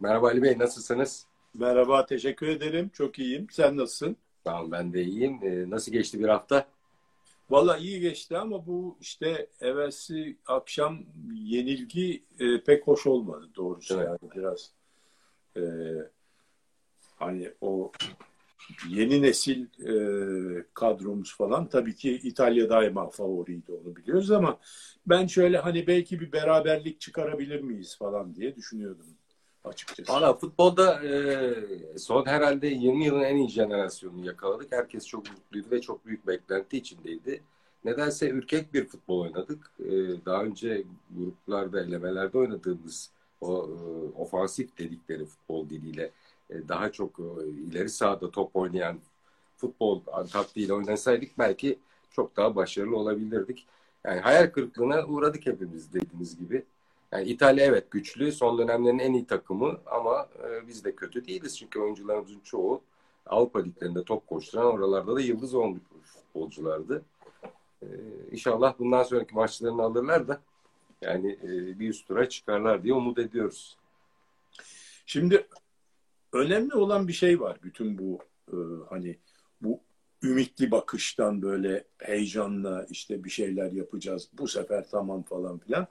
[0.00, 1.26] Merhaba Ali Bey, nasılsınız?
[1.54, 2.90] Merhaba, teşekkür ederim.
[2.92, 3.46] Çok iyiyim.
[3.50, 4.16] Sen nasılsın?
[4.44, 5.40] Tamam, ben de iyiyim.
[5.42, 6.66] Ee, nasıl geçti bir hafta?
[7.50, 10.98] Valla iyi geçti ama bu işte evvelsi akşam
[11.32, 13.94] yenilgi e, pek hoş olmadı doğrusu.
[13.94, 14.08] Evet.
[14.08, 14.70] Yani biraz
[15.56, 15.62] e,
[17.16, 17.92] hani o
[18.88, 24.58] yeni nesil e, kadromuz falan tabii ki İtalya daima favoriydi onu biliyoruz ama
[25.06, 29.06] ben şöyle hani belki bir beraberlik çıkarabilir miyiz falan diye düşünüyordum
[29.68, 30.12] açıkçası.
[30.12, 34.72] Valla futbolda e, son herhalde 20 yılın en iyi jenerasyonunu yakaladık.
[34.72, 37.42] Herkes çok mutluydu ve çok büyük beklenti içindeydi.
[37.84, 39.70] Nedense ürkek bir futbol oynadık.
[39.80, 39.90] E,
[40.26, 40.84] daha önce
[41.16, 46.10] gruplarda, elemelerde oynadığımız o e, ofansif dedikleri futbol diliyle
[46.50, 48.98] e, daha çok e, ileri sahada top oynayan
[49.56, 50.00] futbol
[50.32, 51.78] taktiğiyle oynasaydık belki
[52.10, 53.66] çok daha başarılı olabilirdik.
[54.04, 56.64] Yani hayal kırıklığına uğradık hepimiz dediğiniz gibi.
[57.12, 61.58] Yani İtalya evet güçlü, son dönemlerin en iyi takımı ama e, biz de kötü değiliz.
[61.58, 62.82] Çünkü oyuncularımızın çoğu
[63.26, 67.02] Avrupa liglerinde top koşturan, oralarda da yıldız olmuş futbolculardı.
[67.82, 67.86] E,
[68.30, 70.40] inşallah bundan sonraki maçlarını alırlar da
[71.02, 73.76] yani e, bir üst tura çıkarlar diye umut ediyoruz.
[75.06, 75.46] Şimdi
[76.32, 78.56] önemli olan bir şey var bütün bu e,
[78.88, 79.18] hani
[79.60, 79.80] bu
[80.22, 85.86] ümitli bakıştan böyle heyecanla işte bir şeyler yapacağız bu sefer tamam falan filan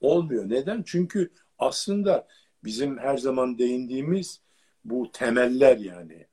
[0.00, 0.48] olmuyor.
[0.48, 0.82] Neden?
[0.86, 2.28] Çünkü aslında
[2.64, 4.40] bizim her zaman değindiğimiz
[4.84, 6.26] bu temeller yani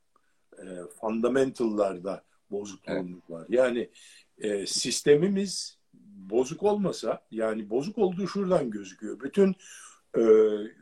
[0.58, 0.66] e,
[1.02, 2.24] fundamentallarda
[2.88, 3.30] evet.
[3.30, 3.46] var.
[3.50, 3.90] Yani
[4.38, 5.78] e, sistemimiz
[6.30, 9.20] bozuk olmasa yani bozuk olduğu şuradan gözüküyor.
[9.20, 9.56] Bütün
[10.18, 10.22] e,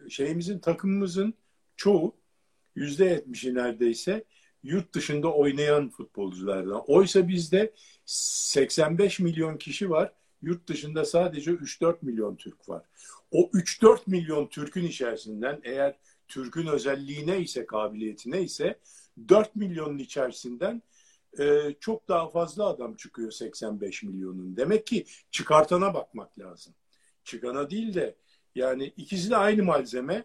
[0.10, 1.34] şeyimizin takımımızın
[1.78, 2.16] çoğu
[2.76, 4.24] yüzde yetmişi neredeyse
[4.64, 6.84] yurt dışında oynayan futbolculardan.
[6.88, 7.74] Oysa bizde
[8.06, 10.14] 85 milyon kişi var.
[10.46, 12.86] Yurt dışında sadece 3-4 milyon Türk var.
[13.32, 15.96] O 3-4 milyon Türk'ün içerisinden eğer
[16.28, 18.80] Türk'ün özelliği neyse, kabiliyeti neyse
[19.30, 20.82] 4 milyonun içerisinden
[21.40, 24.58] e, çok daha fazla adam çıkıyor 85 milyonun.
[24.58, 26.74] Demek ki çıkartana bakmak lazım.
[27.24, 28.16] Çıkana değil de
[28.56, 30.24] yani ikisi de aynı malzeme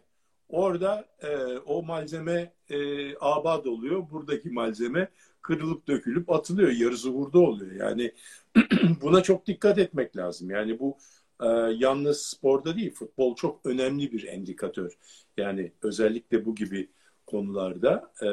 [0.50, 2.76] Orada e, o malzeme e,
[3.20, 4.10] abad oluyor.
[4.10, 5.08] Buradaki malzeme
[5.42, 6.70] kırılıp dökülüp atılıyor.
[6.70, 7.72] Yarısı burada oluyor.
[7.72, 8.12] Yani
[9.02, 10.50] buna çok dikkat etmek lazım.
[10.50, 10.96] Yani bu
[11.42, 11.46] e,
[11.76, 14.98] yalnız sporda değil, futbol çok önemli bir endikatör.
[15.36, 16.90] Yani özellikle bu gibi
[17.26, 18.28] konularda e,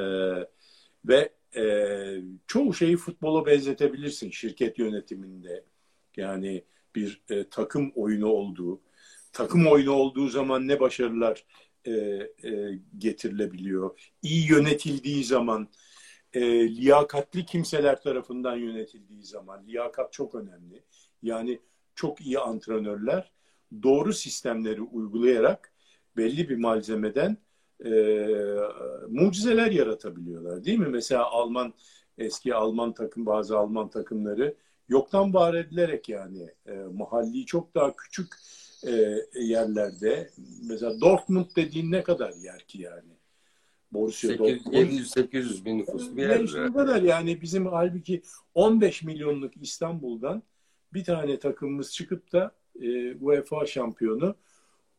[1.06, 1.64] ve e,
[2.48, 5.64] çoğu şeyi futbola benzetebilirsin şirket yönetiminde.
[6.16, 6.64] Yani
[6.96, 8.82] bir e, takım oyunu olduğu,
[9.34, 11.46] takım oyunu olduğu zaman ne başarılar
[11.86, 14.12] e, e, getirilebiliyor.
[14.22, 15.68] İyi yönetildiği zaman,
[16.34, 16.42] e,
[16.76, 20.84] liyakatli kimseler tarafından yönetildiği zaman, liyakat çok önemli.
[21.24, 21.60] Yani
[21.96, 23.32] çok iyi antrenörler
[23.84, 25.74] doğru sistemleri uygulayarak
[26.18, 27.38] belli bir malzemeden
[27.86, 27.92] e,
[29.10, 30.88] mucizeler yaratabiliyorlar değil mi?
[30.90, 31.74] Mesela Alman
[32.18, 34.56] eski Alman takım bazı Alman takımları
[34.90, 38.28] yoktan var edilerek yani e, mahalli çok daha küçük
[38.84, 40.30] e, yerlerde.
[40.70, 43.18] Mesela Dortmund dediğin ne kadar yer ki yani?
[43.92, 46.30] Borussia 700-800 bin nüfuslu bir yer.
[46.30, 48.22] Yani bu kadar yani bizim halbuki
[48.56, 50.44] 15 milyonluk İstanbul'dan
[50.94, 54.36] bir tane takımımız çıkıp da e, UEFA şampiyonu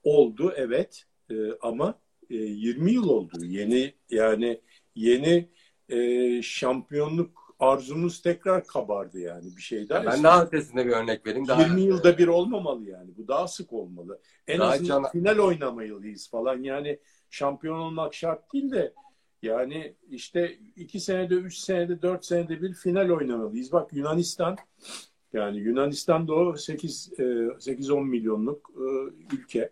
[0.02, 1.98] oldu evet e, ama
[2.30, 3.44] e, 20 yıl oldu.
[3.44, 4.60] Yeni yani
[4.94, 5.48] yeni
[5.88, 10.06] e, şampiyonluk arzumuz tekrar kabardı yani bir şey daha.
[10.06, 11.48] Ben daha ötesinde bir örnek vereyim.
[11.48, 13.10] Daha 20 yılda bir olmamalı yani.
[13.16, 14.20] Bu daha sık olmalı.
[14.46, 15.10] En daha azından can...
[15.10, 16.62] final oynamalıyız falan.
[16.62, 16.98] Yani
[17.30, 18.92] şampiyon olmak şart değil de
[19.42, 23.72] yani işte iki senede, üç senede, dört senede bir final oynamalıyız.
[23.72, 24.56] Bak Yunanistan
[25.32, 28.86] yani Yunanistan da o 8 8-10 milyonluk e,
[29.36, 29.70] ülke.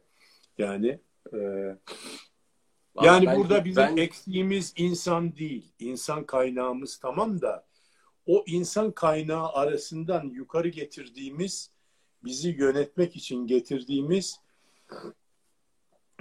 [0.58, 0.98] Yani
[1.32, 1.38] e,
[3.02, 3.96] yani ben, burada bizim ben...
[3.96, 5.72] eksiğimiz insan değil.
[5.78, 7.66] İnsan kaynağımız tamam da
[8.26, 11.70] o insan kaynağı arasından yukarı getirdiğimiz,
[12.24, 14.40] bizi yönetmek için getirdiğimiz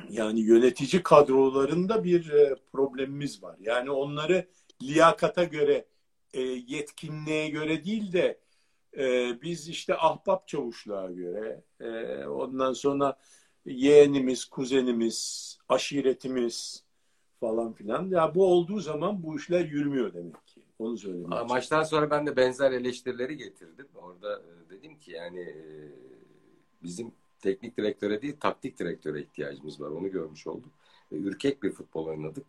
[0.10, 3.56] yani yönetici kadrolarında bir e, problemimiz var.
[3.60, 4.48] Yani onları
[4.82, 5.86] liyakata göre,
[6.34, 8.40] e, yetkinliğe göre değil de
[8.98, 11.62] e, biz işte ahbap çavuşluğa göre,
[12.28, 13.18] ondan sonra
[13.66, 16.84] yeğenimiz, kuzenimiz, aşiretimiz
[17.40, 18.10] falan filan.
[18.10, 20.36] Ya bu olduğu zaman bu işler yürümüyor demek.
[20.80, 21.30] Onu söyleyeyim.
[21.30, 23.88] Maçtan sonra ben de benzer eleştirileri getirdim.
[23.96, 25.56] Orada e, dedim ki yani e,
[26.84, 29.90] bizim teknik direktöre değil taktik direktöre ihtiyacımız var.
[29.90, 30.72] Onu görmüş olduk.
[31.12, 32.46] Ürkek bir futbol oynadık.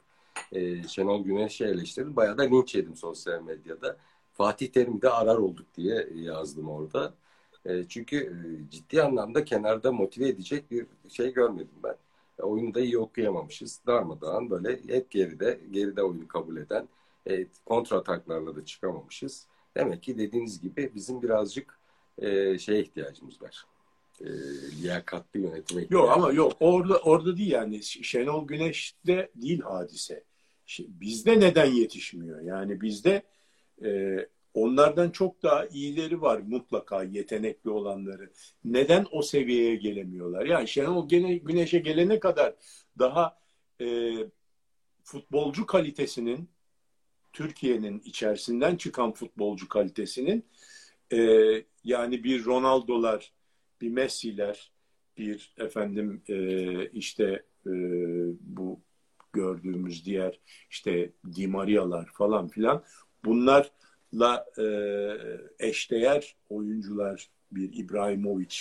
[0.53, 2.17] E, Şenol Güneş'i eleştirdim.
[2.17, 3.97] Bayağı da linç yedim sosyal medyada.
[4.33, 7.15] Fatih Terim'i de arar olduk diye yazdım orada.
[7.89, 8.37] Çünkü
[8.71, 11.97] ciddi anlamda kenarda motive edecek bir şey görmedim ben.
[12.39, 13.81] E, oyunu da iyi okuyamamışız.
[13.87, 16.89] Darmadağın böyle hep geride, geride oyunu kabul eden
[17.27, 19.47] e, kontra ataklarla da çıkamamışız.
[19.77, 21.79] Demek ki dediğiniz gibi bizim birazcık
[22.19, 23.67] e, şeye ihtiyacımız var.
[24.21, 24.27] E,
[24.83, 30.25] liyakatli yönetime ihtiyacımız Yok ama yok orada orada değil yani Şenol Güneş'te değil hadise.
[30.79, 32.41] Bizde neden yetişmiyor?
[32.41, 33.23] Yani bizde
[33.85, 34.19] e,
[34.55, 38.31] onlardan çok daha iyileri var mutlaka yetenekli olanları.
[38.65, 40.47] Neden o seviyeye gelemiyorlar?
[40.47, 42.55] Yani Şenol Güneş'e gelene kadar
[42.99, 43.39] daha
[43.81, 44.17] e,
[45.05, 46.49] futbolcu kalitesinin
[47.37, 50.45] Türkiye'nin içerisinden çıkan futbolcu kalitesinin
[51.13, 51.19] e,
[51.85, 53.33] yani bir Ronaldo'lar,
[53.81, 54.73] bir Messi'ler,
[55.19, 57.73] bir efendim e, işte e,
[58.41, 58.81] bu
[59.33, 60.41] gördüğümüz diğer
[60.71, 62.85] işte Di Maria'lar falan filan
[63.25, 64.67] bunlarla e,
[65.59, 68.57] eşdeğer oyuncular bir İbrahimovic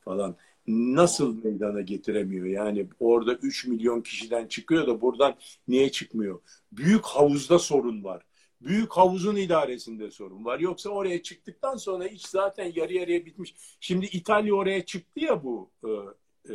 [0.00, 0.36] falan
[0.66, 2.46] nasıl meydana getiremiyor?
[2.46, 5.34] Yani orada 3 milyon kişiden çıkıyor da buradan
[5.68, 6.40] niye çıkmıyor?
[6.72, 8.22] Büyük havuzda sorun var.
[8.60, 10.60] Büyük havuzun idaresinde sorun var.
[10.60, 13.54] Yoksa oraya çıktıktan sonra iş zaten yarı yarıya bitmiş.
[13.80, 15.90] Şimdi İtalya oraya çıktı ya bu e,
[16.50, 16.54] e,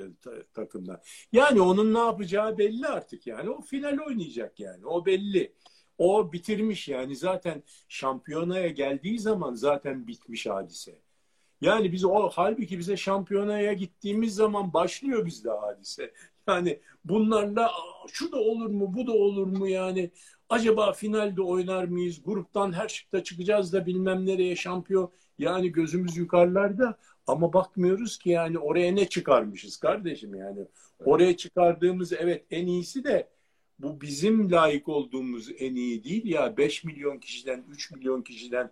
[0.54, 1.02] takımdan.
[1.32, 3.50] Yani onun ne yapacağı belli artık yani.
[3.50, 4.86] O final oynayacak yani.
[4.86, 5.54] O belli.
[5.98, 11.00] O bitirmiş yani zaten şampiyonaya geldiği zaman zaten bitmiş hadise.
[11.62, 16.14] Yani biz o halbuki bize şampiyonaya gittiğimiz zaman başlıyor bizde hadise.
[16.48, 17.72] Yani bunlarla
[18.08, 19.68] şu da olur mu bu da olur mu?
[19.68, 20.12] Yani
[20.50, 22.24] acaba finalde oynar mıyız?
[22.24, 25.12] Gruptan her şıkta çıkacağız da bilmem nereye şampiyon.
[25.38, 26.98] Yani gözümüz yukarılarda.
[27.28, 30.68] Ama bakmıyoruz ki yani oraya ne çıkarmışız kardeşim yani.
[31.06, 33.30] Oraya çıkardığımız evet en iyisi de
[33.80, 36.58] bu bizim layık olduğumuz en iyi değil ya.
[36.58, 38.72] 5 milyon kişiden 3 milyon kişiden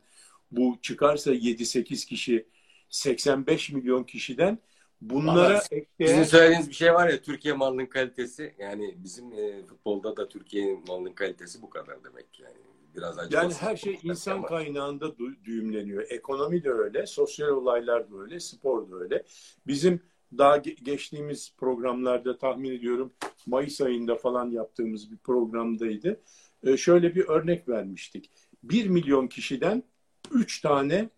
[0.51, 2.47] bu çıkarsa 7-8 kişi
[2.89, 4.59] 85 milyon kişiden
[5.01, 6.09] bunlara ekleyen...
[6.09, 10.79] Sizin söylediğiniz bir şey var ya Türkiye malının kalitesi yani bizim e, futbolda da Türkiye
[10.87, 12.57] malının kalitesi bu kadar demek yani.
[12.95, 14.47] Biraz acı yani her şey insan ama.
[14.47, 16.05] kaynağında düğümleniyor.
[16.09, 19.23] Ekonomi de öyle, sosyal olaylar da öyle, spor da öyle.
[19.67, 20.01] Bizim
[20.37, 23.13] daha geçtiğimiz programlarda tahmin ediyorum
[23.45, 26.21] Mayıs ayında falan yaptığımız bir programdaydı.
[26.63, 28.31] Ee, şöyle bir örnek vermiştik.
[28.63, 29.83] Bir milyon kişiden
[30.31, 31.09] üç tane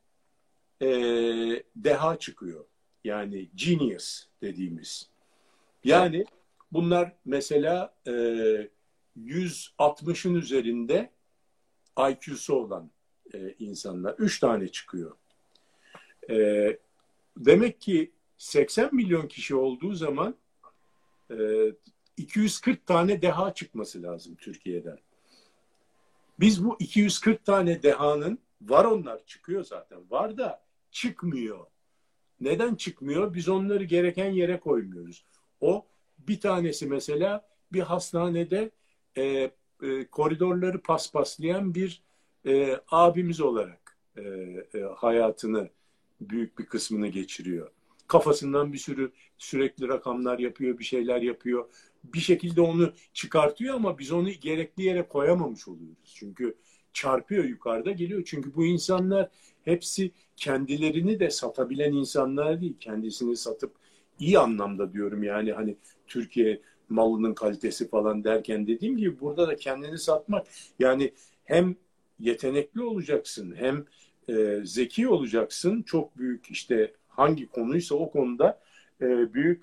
[0.81, 0.87] e,
[1.75, 2.65] deha çıkıyor.
[3.03, 5.09] Yani genius dediğimiz.
[5.83, 6.25] Yani
[6.71, 8.11] bunlar mesela e,
[9.17, 11.11] 160'ın üzerinde
[12.09, 12.91] IQ'su olan
[13.33, 14.15] e, insanlar.
[14.17, 15.15] Üç tane çıkıyor.
[16.29, 16.77] E,
[17.37, 20.35] demek ki 80 milyon kişi olduğu zaman
[21.31, 21.35] e,
[22.17, 24.99] 240 tane deha çıkması lazım Türkiye'den.
[26.39, 30.11] Biz bu 240 tane dehanın var onlar çıkıyor zaten.
[30.11, 31.65] Var da çıkmıyor.
[32.41, 33.33] Neden çıkmıyor?
[33.33, 35.25] Biz onları gereken yere koymuyoruz.
[35.61, 35.85] O
[36.19, 38.71] bir tanesi mesela bir hastanede
[39.17, 39.51] e,
[39.83, 42.01] e, koridorları paspaslayan bir
[42.45, 45.69] e, abimiz olarak e, e, hayatını
[46.21, 47.71] büyük bir kısmını geçiriyor.
[48.07, 51.69] Kafasından bir sürü sürekli rakamlar yapıyor, bir şeyler yapıyor.
[52.03, 56.13] Bir şekilde onu çıkartıyor ama biz onu gerekli yere koyamamış oluyoruz.
[56.15, 56.55] Çünkü
[56.93, 58.23] çarpıyor yukarıda geliyor.
[58.25, 59.29] Çünkü bu insanlar
[59.65, 62.75] hepsi kendilerini de satabilen insanlar değil.
[62.79, 63.75] Kendisini satıp
[64.19, 65.75] iyi anlamda diyorum yani hani
[66.07, 70.47] Türkiye malının kalitesi falan derken dediğim gibi burada da kendini satmak
[70.79, 71.13] yani
[71.43, 71.75] hem
[72.19, 73.85] yetenekli olacaksın hem
[74.29, 78.59] e, zeki olacaksın çok büyük işte hangi konuysa o konuda
[79.01, 79.61] e, büyük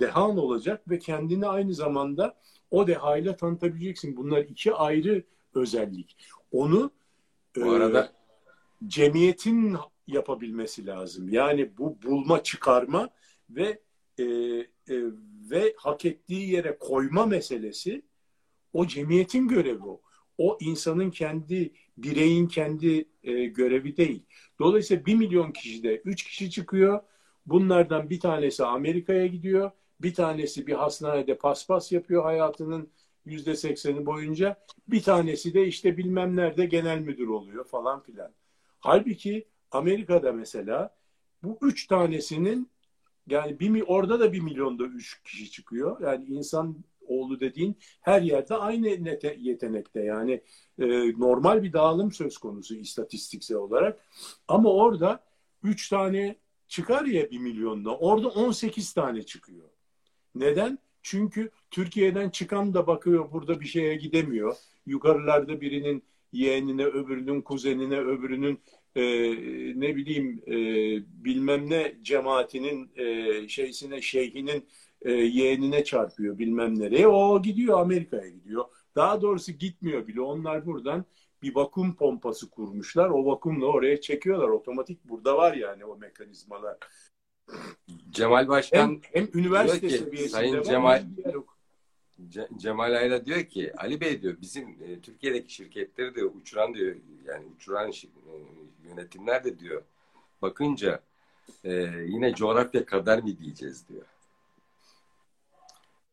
[0.00, 2.36] dehan olacak ve kendini aynı zamanda
[2.70, 4.16] o dehayla tanıtabileceksin.
[4.16, 5.22] Bunlar iki ayrı
[5.54, 6.16] özellik.
[6.52, 6.90] Onu
[7.56, 8.12] bu e, arada
[8.86, 11.28] cemiyetin yapabilmesi lazım.
[11.28, 13.10] Yani bu bulma, çıkarma
[13.50, 13.80] ve
[14.18, 14.66] e, e,
[15.50, 18.02] ve hak ettiği yere koyma meselesi
[18.72, 20.00] o cemiyetin görevi o.
[20.38, 24.22] O insanın kendi bireyin kendi e, görevi değil.
[24.58, 27.00] Dolayısıyla bir milyon kişide üç kişi çıkıyor.
[27.46, 29.70] Bunlardan bir tanesi Amerika'ya gidiyor.
[30.00, 32.90] Bir tanesi bir hastanede paspas yapıyor hayatının
[33.24, 34.56] yüzde sekseni boyunca.
[34.88, 38.32] Bir tanesi de işte bilmem nerede genel müdür oluyor falan filan.
[38.80, 40.96] Halbuki Amerika'da mesela
[41.42, 42.70] bu üç tanesinin
[43.30, 46.00] yani bir, orada da bir milyonda üç kişi çıkıyor.
[46.00, 48.88] Yani insan oğlu dediğin her yerde aynı
[49.38, 50.00] yetenekte.
[50.00, 50.40] Yani
[50.78, 50.86] e,
[51.18, 54.00] normal bir dağılım söz konusu istatistiksel olarak.
[54.48, 55.24] Ama orada
[55.62, 56.36] üç tane
[56.68, 57.96] çıkar ya bir milyonda.
[57.96, 59.68] Orada 18 tane çıkıyor.
[60.34, 60.78] Neden?
[61.02, 64.56] Çünkü Türkiye'den çıkan da bakıyor burada bir şeye gidemiyor.
[64.86, 66.02] Yukarılarda birinin
[66.36, 68.60] yeğenine, öbürünün kuzenine, öbürünün
[68.96, 69.02] e,
[69.80, 70.54] ne bileyim e,
[71.24, 74.68] bilmem ne cemaatinin e, şeysine, şeyhinin
[75.02, 77.08] e, yeğenine çarpıyor bilmem nereye.
[77.08, 78.64] O gidiyor Amerika'ya gidiyor.
[78.96, 80.20] Daha doğrusu gitmiyor bile.
[80.20, 81.04] Onlar buradan
[81.42, 83.10] bir vakum pompası kurmuşlar.
[83.10, 84.48] O vakumla oraya çekiyorlar.
[84.48, 86.76] Otomatik burada var yani o mekanizmalar.
[88.10, 91.04] Cemal Başkan Hem, hem üniversite ki, seviyesinde Sayın var, Cemal-
[92.30, 96.96] Ce- Cemal Ayla diyor ki Ali Bey diyor bizim e, Türkiye'deki şirketleri diyor uçuran diyor
[97.24, 98.32] yani uçuran şi- e,
[98.88, 99.82] yönetimler de diyor
[100.42, 101.00] bakınca
[101.64, 101.72] e,
[102.06, 104.02] yine coğrafya kadar mı diyeceğiz diyor.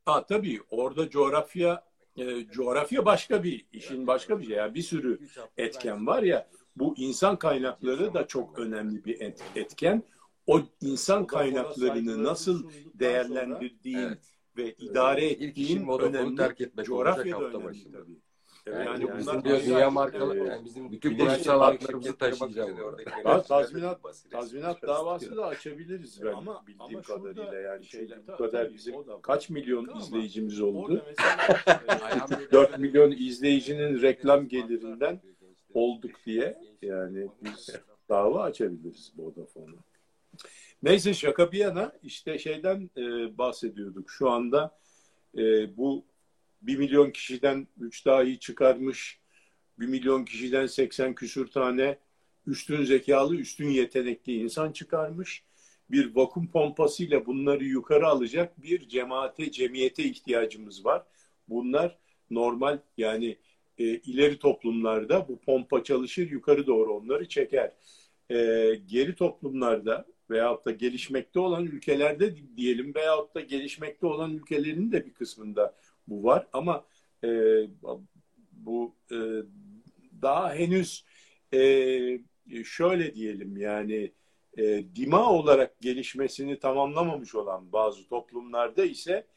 [0.06, 1.84] Ha, tabii orada coğrafya
[2.18, 4.56] e, coğrafya başka bir işin başka bir şey.
[4.56, 5.20] Yani bir sürü
[5.58, 10.04] etken var ya bu insan kaynakları da çok önemli bir et- etken.
[10.48, 14.20] O insan kaynaklarını nasıl değerlendirdiğin Evet.
[14.58, 16.36] Ve idare İlk ettiğin önemli.
[16.36, 17.98] terk etmek Coğrafya da önemli başında.
[17.98, 18.12] tabii.
[18.68, 22.28] Yani, Yani bizim bunlar diyor ayrı dünya markalı e, yani bizim bütün kurumsal haklarımızı Ha,
[22.28, 24.00] yöneticiler tazminat,
[24.32, 27.86] tazminat davası da açabiliriz ben Ama- bildiğim ama kadarıyla yani.
[27.86, 31.04] şeyler- bu kadar bizim kaç milyon Ama izleyicimiz Orada oldu?
[31.08, 31.38] mesela
[32.52, 35.22] 4 milyon izleyicinin reklam gelirinden
[35.74, 37.70] olduk diye yani biz
[38.10, 39.93] dava açabiliriz Vodafone'a.
[40.84, 44.12] Neyse şaka bir yana işte şeyden e, bahsediyorduk.
[44.12, 44.78] Şu anda
[45.38, 46.06] e, bu
[46.62, 49.20] 1 milyon kişiden 3 dahi çıkarmış,
[49.80, 51.98] 1 milyon kişiden 80 küsür tane
[52.48, 55.44] üstün zekalı, üstün yetenekli insan çıkarmış.
[55.92, 61.04] Bir vakum pompasıyla bunları yukarı alacak bir cemaate, cemiyete ihtiyacımız var.
[61.50, 61.98] Bunlar
[62.30, 63.38] normal yani
[63.78, 67.74] e, ileri toplumlarda bu pompa çalışır yukarı doğru onları çeker.
[68.32, 68.36] E,
[68.88, 75.14] geri toplumlarda veyahut da gelişmekte olan ülkelerde diyelim veyahut da gelişmekte olan ülkelerin de bir
[75.14, 75.76] kısmında
[76.08, 76.86] bu var ama
[77.24, 77.30] e,
[78.52, 79.18] bu e,
[80.22, 81.06] daha henüz
[81.54, 81.60] e,
[82.64, 84.12] şöyle diyelim yani
[84.58, 89.28] e, dima olarak gelişmesini tamamlamamış olan bazı toplumlarda ise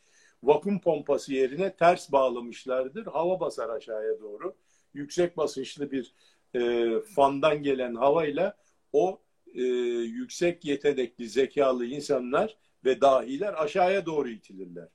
[0.43, 3.07] vakum pompası yerine ters bağlamışlardır.
[3.07, 4.55] Hava basar aşağıya doğru.
[4.95, 6.15] Yüksek basınçlı bir
[6.55, 8.57] e, fandan gelen havayla
[8.93, 9.21] o
[9.57, 9.63] e,
[10.03, 14.89] yüksek yetenekli, zekalı insanlar ve dahiler aşağıya doğru itilirler.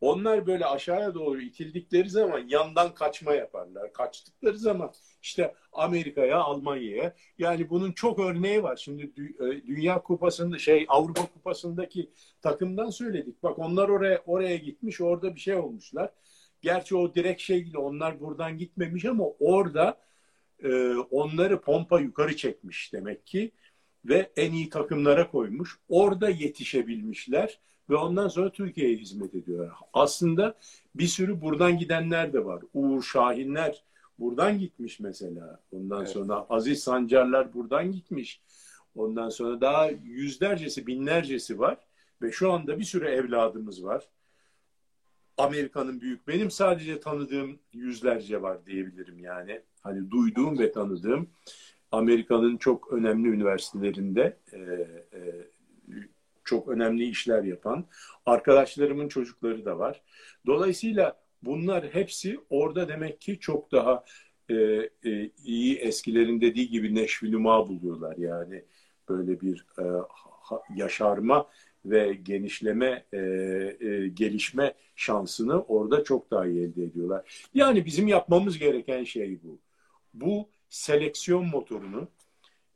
[0.00, 3.92] Onlar böyle aşağıya doğru itildikleri zaman yandan kaçma yaparlar.
[3.92, 4.92] Kaçtıkları zaman
[5.22, 8.76] işte Amerika'ya, Almanya'ya yani bunun çok örneği var.
[8.76, 12.10] Şimdi e, Dünya Kupası'nda şey Avrupa Kupası'ndaki
[12.42, 13.42] takımdan söyledik.
[13.42, 16.10] Bak onlar oraya oraya gitmiş, orada bir şey olmuşlar.
[16.62, 19.98] Gerçi o direkt şey değil, onlar buradan gitmemiş ama orada
[20.62, 23.52] e, onları pompa yukarı çekmiş demek ki
[24.08, 25.78] ve en iyi takımlara koymuş.
[25.88, 27.58] Orada yetişebilmişler
[27.90, 29.72] ve ondan sonra Türkiye'ye hizmet ediyorlar.
[29.92, 30.54] Aslında
[30.94, 32.62] bir sürü buradan gidenler de var.
[32.74, 33.84] Uğur Şahinler
[34.18, 35.60] buradan gitmiş mesela.
[35.72, 36.08] Ondan Evet.
[36.08, 38.40] sonra Aziz Sancarlar buradan gitmiş.
[38.94, 41.78] Ondan sonra daha yüzlercesi, binlercesi var
[42.22, 44.08] ve şu anda bir sürü evladımız var.
[45.38, 46.28] Amerika'nın büyük.
[46.28, 49.60] Benim sadece tanıdığım yüzlerce var diyebilirim yani.
[49.80, 51.28] Hani duyduğum ve tanıdığım
[51.92, 55.20] Amerika'nın çok önemli üniversitelerinde e, e,
[56.44, 57.84] çok önemli işler yapan
[58.26, 60.02] arkadaşlarımın çocukları da var.
[60.46, 64.04] Dolayısıyla bunlar hepsi orada demek ki çok daha
[64.50, 64.54] e,
[65.04, 68.16] e, iyi eskilerin dediği gibi neşviluma buluyorlar.
[68.16, 68.64] Yani
[69.08, 69.82] böyle bir e,
[70.42, 71.48] ha- yaşarma
[71.84, 77.46] ve genişleme, e, e, gelişme şansını orada çok daha iyi elde ediyorlar.
[77.54, 79.58] Yani bizim yapmamız gereken şey bu.
[80.14, 82.08] Bu seleksiyon motorunu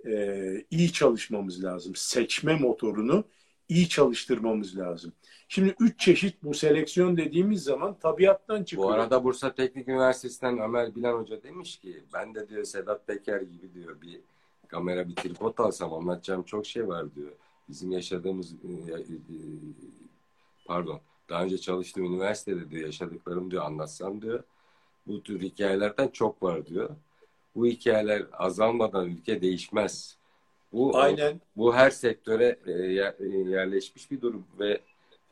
[0.07, 1.93] e, iyi çalışmamız lazım.
[1.97, 3.25] Seçme motorunu
[3.69, 5.13] iyi çalıştırmamız lazım.
[5.49, 8.89] Şimdi üç çeşit bu seleksiyon dediğimiz zaman tabiattan çıkıyor.
[8.89, 13.41] Bu arada Bursa Teknik Üniversitesi'nden Ömer Bilen Hoca demiş ki ben de diyor Sedat Peker
[13.41, 14.21] gibi diyor bir
[14.69, 17.33] kamera bir tripod alsam anlatacağım çok şey var diyor.
[17.69, 19.03] Bizim yaşadığımız e, e,
[20.65, 24.43] pardon daha önce çalıştığım üniversitede diyor yaşadıklarım diyor anlatsam diyor.
[25.07, 26.91] Bu tür hikayelerden çok var diyor.
[27.55, 30.17] Bu hikayeler azalmadan ülke değişmez.
[30.73, 31.41] Bu Aynen.
[31.57, 34.81] bu her sektöre e, e, yerleşmiş bir durum ve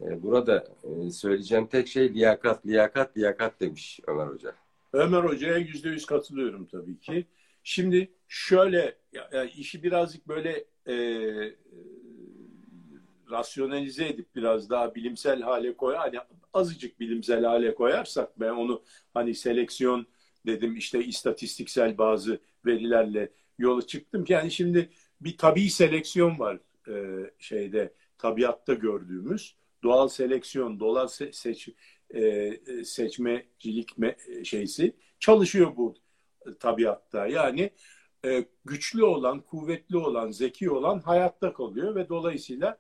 [0.01, 0.65] e, burada
[1.13, 4.55] söyleyeceğim tek şey liyakat, liyakat, liyakat demiş Ömer Hoca.
[4.93, 7.27] Ömer Hoca'ya yüzde yüz katılıyorum tabii ki.
[7.63, 10.95] Şimdi şöyle ya, ya işi birazcık böyle e,
[13.31, 16.19] rasyonalize edip biraz daha bilimsel hale koy hani
[16.55, 18.83] azıcık bilimsel hale koyarsak ben onu
[19.15, 20.07] hani seleksiyon
[20.47, 24.25] dedim işte istatistiksel bazı verilerle yola çıktım.
[24.29, 24.91] Yani şimdi
[25.21, 26.95] bir tabii seleksiyon var e,
[27.39, 31.69] şeyde tabiatta gördüğümüz doğal seleksiyon, doğal se- seç,
[32.11, 35.95] e, e, seçmecilik me- şeysi çalışıyor bu
[36.61, 37.27] tabiatta.
[37.27, 37.71] Yani
[38.25, 42.79] e, güçlü olan, kuvvetli olan, zeki olan hayatta kalıyor ve dolayısıyla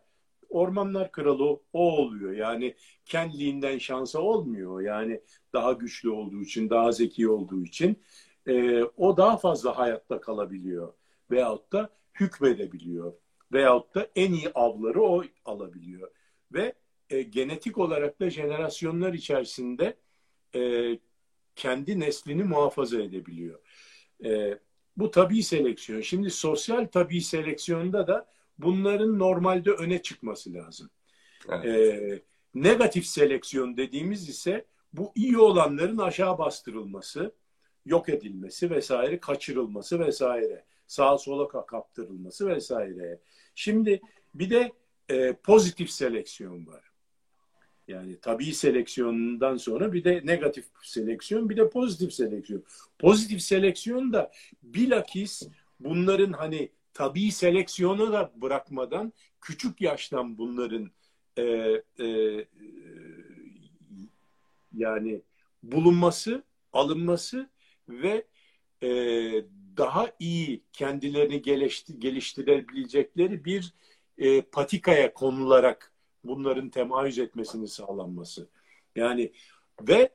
[0.48, 2.32] ormanlar kralı o, oluyor.
[2.32, 2.74] Yani
[3.04, 4.80] kendiliğinden şansa olmuyor.
[4.80, 5.20] Yani
[5.52, 8.02] daha güçlü olduğu için, daha zeki olduğu için
[8.46, 10.92] e, o daha fazla hayatta kalabiliyor.
[11.30, 11.90] Veyahut da
[12.20, 13.12] hükmedebiliyor.
[13.52, 16.10] Veyahut da en iyi avları o alabiliyor.
[16.52, 16.74] Ve
[17.10, 19.96] e, genetik olarak da jenerasyonlar içerisinde
[20.54, 20.92] e,
[21.56, 23.60] kendi neslini muhafaza edebiliyor.
[24.24, 24.58] E,
[24.96, 26.00] bu tabii seleksiyon.
[26.00, 28.26] Şimdi sosyal tabii seleksiyonda da
[28.58, 30.90] bunların normalde öne çıkması lazım.
[31.48, 31.64] Evet.
[31.66, 32.22] E,
[32.54, 37.34] negatif seleksiyon dediğimiz ise bu iyi olanların aşağı bastırılması,
[37.86, 43.20] yok edilmesi vesaire, kaçırılması vesaire, sağa sola kaptırılması vesaire.
[43.54, 44.00] Şimdi
[44.34, 44.72] bir de
[45.08, 46.88] e, pozitif seleksiyon var.
[47.88, 52.64] Yani tabii seleksiyondan sonra bir de negatif seleksiyon, bir de pozitif seleksiyon.
[52.98, 55.42] Pozitif seleksiyon da bilakis
[55.80, 60.90] bunların hani tabii seleksiyona da bırakmadan küçük yaştan bunların
[61.36, 61.42] e,
[62.00, 62.46] e,
[64.72, 65.22] yani
[65.62, 67.50] bulunması, alınması
[67.88, 68.26] ve
[68.82, 68.88] e,
[69.76, 73.74] daha iyi kendilerini geliştir, geliştirebilecekleri bir
[74.18, 75.92] e, patikaya konularak
[76.24, 78.48] bunların temayüz etmesini sağlanması.
[78.96, 79.32] Yani
[79.80, 80.10] ve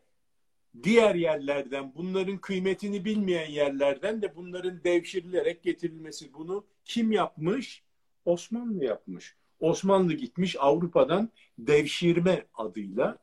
[0.83, 6.33] diğer yerlerden bunların kıymetini bilmeyen yerlerden de bunların devşirilerek getirilmesi.
[6.33, 7.83] Bunu kim yapmış?
[8.25, 9.35] Osmanlı yapmış.
[9.59, 13.17] Osmanlı gitmiş Avrupa'dan devşirme adıyla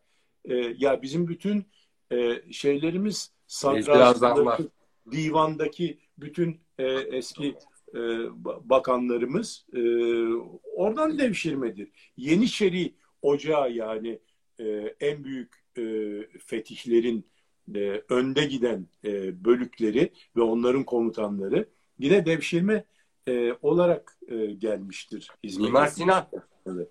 [0.45, 1.67] e, ya bizim bütün
[2.13, 4.61] e, şeylerimiz sadrazamlar,
[5.11, 7.57] divandaki bütün e, eski
[7.95, 7.99] e,
[8.65, 9.81] bakanlarımız e,
[10.77, 11.89] oradan devşirmedir.
[12.17, 14.19] Yeniçeri Ocağı yani
[14.61, 15.83] e, en büyük e,
[16.39, 17.27] fetihlerin
[17.75, 21.69] e, önde giden e, bölükleri ve onların komutanları
[21.99, 22.85] yine devşirme
[23.29, 25.29] e, olarak e, gelmiştir.
[25.43, 25.67] İzmir'de.
[25.69, 26.27] Mimar Sinan.
[26.67, 26.89] Evet.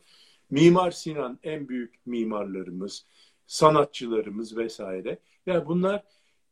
[0.50, 3.06] Mimar Sinan en büyük mimarlarımız,
[3.48, 5.20] sanatçılarımız vesaire.
[5.46, 6.04] Yani bunlar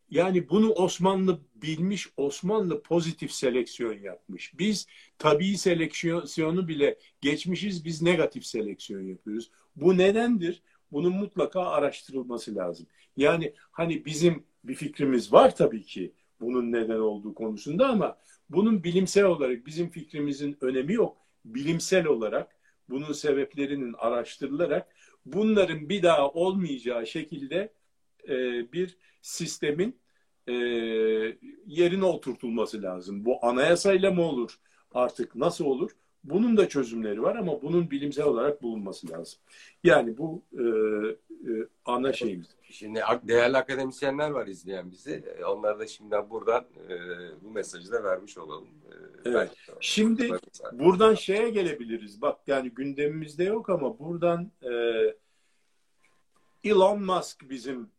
[0.10, 4.54] yani bunu Osmanlı bilmiş, Osmanlı pozitif seleksiyon yapmış.
[4.60, 9.52] Biz tabii seleksiyonu bile geçmişiz, biz negatif seleksiyon yapıyoruz.
[9.76, 10.62] Bu nedendir?
[10.92, 12.88] Bunun mutlaka araştırılması lazım.
[13.18, 18.18] Yani hani bizim bir fikrimiz var tabii ki bunun neden olduğu konusunda ama
[18.50, 21.18] bunun bilimsel olarak bizim fikrimizin önemi yok.
[21.46, 22.56] Bilimsel olarak
[22.90, 27.74] bunun sebeplerinin araştırılarak bunların bir daha olmayacağı şekilde
[28.30, 28.34] e,
[28.74, 30.00] bir sistemin
[30.48, 30.54] e,
[31.66, 33.26] yerine oturtulması lazım.
[33.26, 34.60] Bu anayasayla mı olur
[34.92, 35.92] artık nasıl olur?
[36.24, 39.40] Bunun da çözümleri var ama bunun bilimsel olarak bulunması lazım.
[39.84, 40.64] Yani bu e,
[41.52, 42.48] e, ana şeyimiz.
[42.64, 45.24] Şimdi değerli akademisyenler var izleyen bizi.
[45.40, 46.96] E, onlara da şimdiden buradan e,
[47.44, 48.68] bu mesajı da vermiş olalım.
[49.26, 49.52] E, evet.
[49.80, 50.32] Şimdi
[50.72, 52.22] buradan şeye gelebiliriz.
[52.22, 54.72] Bak yani gündemimizde yok ama buradan e,
[56.64, 57.90] Elon Musk bizim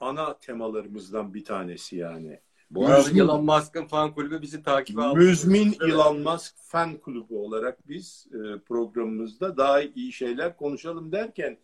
[0.00, 2.40] ana temalarımızdan bir tanesi yani.
[2.74, 5.18] Bu Müzmin, Elon Musk'ın fan kulübü bizi takip aldı.
[5.18, 11.58] Müzmin Elon Musk fan kulübü olarak biz e, programımızda daha iyi şeyler konuşalım derken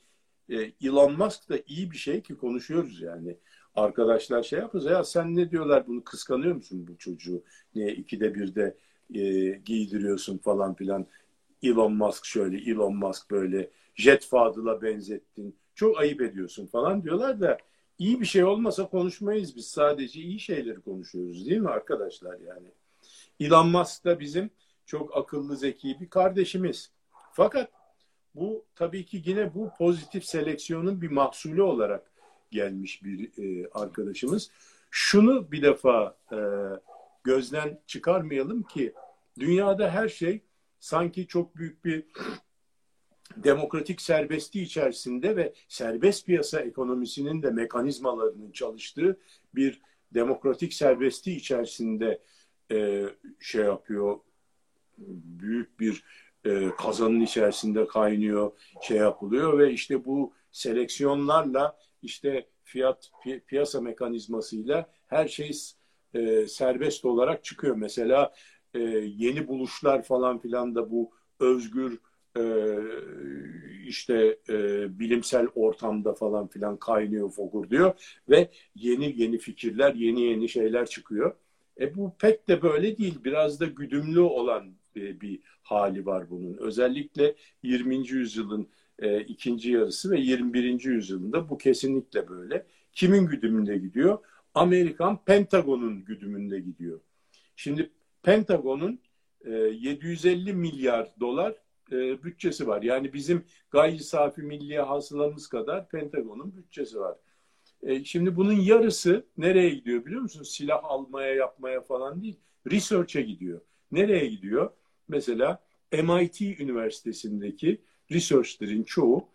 [0.48, 3.36] e, Elon Musk da iyi bir şey ki konuşuyoruz yani.
[3.74, 7.42] Arkadaşlar şey yapıyoruz ya sen ne diyorlar bunu kıskanıyor musun bu çocuğu?
[7.74, 8.76] Niye ikide bir de
[9.14, 11.06] e, giydiriyorsun falan filan.
[11.62, 13.70] Elon Musk şöyle, Elon Musk böyle.
[13.94, 15.56] Jet Fadıl'a benzettin.
[15.74, 17.58] Çok ayıp ediyorsun falan diyorlar da
[17.98, 19.66] iyi bir şey olmasa konuşmayız biz.
[19.66, 22.68] Sadece iyi şeyleri konuşuyoruz değil mi arkadaşlar yani?
[23.40, 24.50] Elon Musk da bizim
[24.86, 26.90] çok akıllı, zeki bir kardeşimiz.
[27.32, 27.70] Fakat
[28.34, 32.12] bu tabii ki yine bu pozitif seleksiyonun bir mahsulü olarak
[32.50, 34.50] gelmiş bir e, arkadaşımız.
[34.90, 36.38] Şunu bir defa e,
[37.24, 38.94] gözden çıkarmayalım ki
[39.38, 40.42] dünyada her şey
[40.80, 42.04] sanki çok büyük bir
[43.36, 49.18] demokratik serbestliği içerisinde ve serbest piyasa ekonomisinin de mekanizmalarının çalıştığı
[49.54, 49.80] bir
[50.14, 52.22] demokratik serbestliği içerisinde
[52.72, 53.04] e,
[53.40, 54.18] şey yapıyor
[54.98, 56.04] büyük bir
[56.44, 64.90] e, kazanın içerisinde kaynıyor şey yapılıyor ve işte bu seleksiyonlarla işte fiyat pi, piyasa mekanizmasıyla
[65.06, 65.50] her şey
[66.14, 67.76] e, serbest olarak çıkıyor.
[67.76, 68.34] Mesela
[68.74, 68.80] e,
[69.16, 71.10] yeni buluşlar falan filan da bu
[71.40, 71.98] özgür
[73.86, 74.54] işte e,
[74.98, 81.34] bilimsel ortamda falan filan kaynıyor fokur diyor ve yeni yeni fikirler, yeni yeni şeyler çıkıyor.
[81.80, 83.18] E bu pek de böyle değil.
[83.24, 86.56] Biraz da güdümlü olan bir, bir hali var bunun.
[86.58, 88.08] Özellikle 20.
[88.08, 90.84] yüzyılın e, ikinci yarısı ve 21.
[90.84, 92.66] yüzyılında bu kesinlikle böyle.
[92.92, 94.18] Kimin güdümünde gidiyor?
[94.54, 97.00] Amerikan Pentagon'un güdümünde gidiyor.
[97.56, 97.90] Şimdi
[98.22, 99.00] Pentagon'un
[99.44, 101.54] e, 750 milyar dolar
[101.92, 102.82] e, bütçesi var.
[102.82, 107.16] Yani bizim gayri safi milli hasılamız kadar Pentagon'un bütçesi var.
[107.82, 110.42] E, şimdi bunun yarısı nereye gidiyor biliyor musun?
[110.42, 112.36] Silah almaya yapmaya falan değil.
[112.70, 113.60] Research'e gidiyor.
[113.92, 114.70] Nereye gidiyor?
[115.08, 119.28] Mesela MIT Üniversitesi'ndeki researchlerin çoğu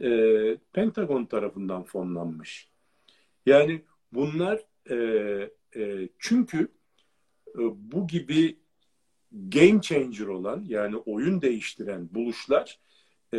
[0.00, 0.10] e,
[0.72, 2.70] Pentagon tarafından fonlanmış.
[3.46, 4.96] Yani bunlar e,
[5.76, 6.68] e, çünkü
[7.54, 7.60] e,
[7.92, 8.56] bu gibi
[9.32, 12.78] game changer olan yani oyun değiştiren buluşlar
[13.34, 13.38] e,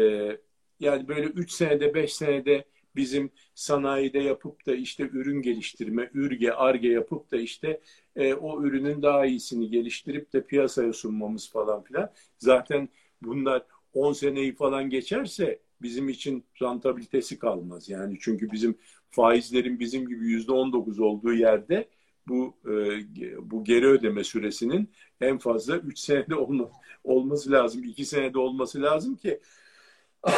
[0.80, 6.90] yani böyle 3 senede 5 senede bizim sanayide yapıp da işte ürün geliştirme, ürge, arge
[6.90, 7.82] yapıp da işte
[8.16, 12.12] e, o ürünün daha iyisini geliştirip de piyasaya sunmamız falan filan.
[12.38, 12.90] Zaten
[13.22, 17.90] bunlar 10 seneyi falan geçerse bizim için rentabilitesi kalmaz.
[17.90, 18.78] Yani çünkü bizim
[19.12, 21.90] faizlerin bizim gibi yüzde 19 olduğu yerde
[22.30, 22.72] bu e,
[23.52, 26.72] bu geri ödeme süresinin en fazla 3 senede olma,
[27.04, 27.84] olması lazım.
[27.84, 29.40] 2 senede olması lazım ki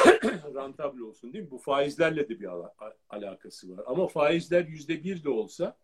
[0.56, 1.52] rentable olsun değil mi?
[1.52, 2.64] Bu faizlerle de bir al
[3.10, 3.84] alakası var.
[3.88, 5.78] Ama faizler yüzde bir de olsa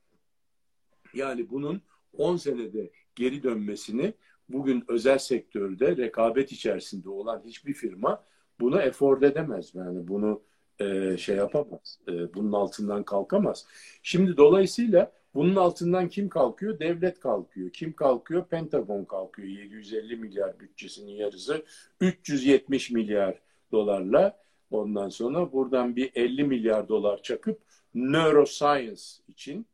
[1.14, 1.82] yani bunun
[2.18, 4.14] 10 senede geri dönmesini
[4.50, 8.24] bugün özel sektörde rekabet içerisinde olan hiçbir firma
[8.60, 9.76] bunu effort edemez.
[9.76, 10.42] Yani bunu
[10.80, 12.00] e, şey yapamaz.
[12.08, 13.66] E, bunun altından kalkamaz.
[14.04, 16.80] Şimdi dolayısıyla bunun altından kim kalkıyor?
[16.80, 17.70] Devlet kalkıyor.
[17.70, 18.46] Kim kalkıyor?
[18.48, 19.48] Pentagon kalkıyor.
[19.48, 21.66] 750 milyar bütçesinin yarısı
[22.02, 23.40] 370 milyar
[23.72, 24.40] dolarla
[24.72, 27.62] ondan sonra buradan bir 50 milyar dolar çakıp
[27.96, 29.66] neuroscience için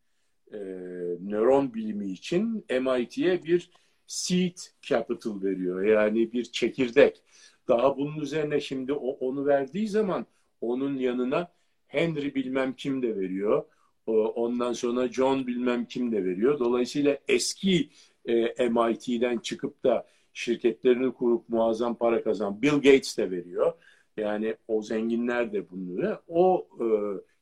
[0.51, 0.57] e,
[1.21, 3.71] nöron bilimi için MIT'ye bir
[4.07, 5.83] seed capital veriyor.
[5.83, 7.21] Yani bir çekirdek.
[7.67, 10.25] Daha bunun üzerine şimdi o, onu verdiği zaman
[10.61, 11.51] onun yanına
[11.87, 13.63] Henry bilmem kim de veriyor.
[14.11, 16.59] Ondan sonra John bilmem kim de veriyor.
[16.59, 17.89] Dolayısıyla eski
[18.25, 23.73] e, MIT'den çıkıp da şirketlerini kurup muazzam para kazan Bill Gates de veriyor.
[24.17, 26.19] Yani o zenginler de bunları.
[26.27, 26.85] O e,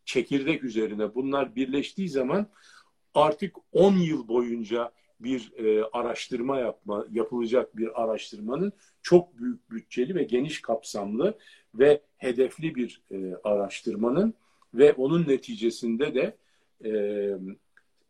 [0.05, 2.47] çekirdek üzerine bunlar birleştiği zaman
[3.13, 10.23] artık 10 yıl boyunca bir e, araştırma yapma yapılacak bir araştırmanın çok büyük bütçeli ve
[10.23, 11.37] geniş kapsamlı
[11.75, 14.33] ve hedefli bir e, araştırmanın
[14.73, 16.37] ve onun neticesinde de
[16.85, 16.91] e,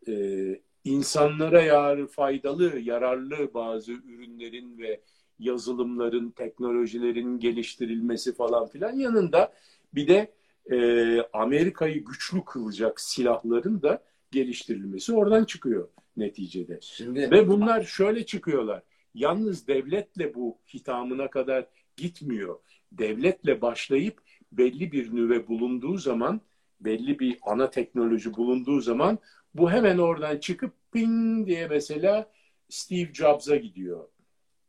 [0.08, 5.00] e, insanlara yar, faydalı, yararlı bazı ürünlerin ve
[5.38, 9.52] yazılımların, teknolojilerin geliştirilmesi falan filan yanında
[9.94, 10.32] bir de
[10.70, 16.78] e, Amerika'yı güçlü kılacak silahların da geliştirilmesi oradan çıkıyor neticede.
[16.82, 17.30] Şimdi...
[17.30, 18.82] Ve bunlar şöyle çıkıyorlar.
[19.14, 22.58] Yalnız devletle bu hitamına kadar gitmiyor.
[22.92, 24.20] Devletle başlayıp
[24.52, 26.40] belli bir nüve bulunduğu zaman,
[26.84, 29.18] belli bir ana teknoloji bulunduğu zaman
[29.54, 32.30] bu hemen oradan çıkıp ping diye mesela
[32.68, 34.08] Steve Jobs'a gidiyor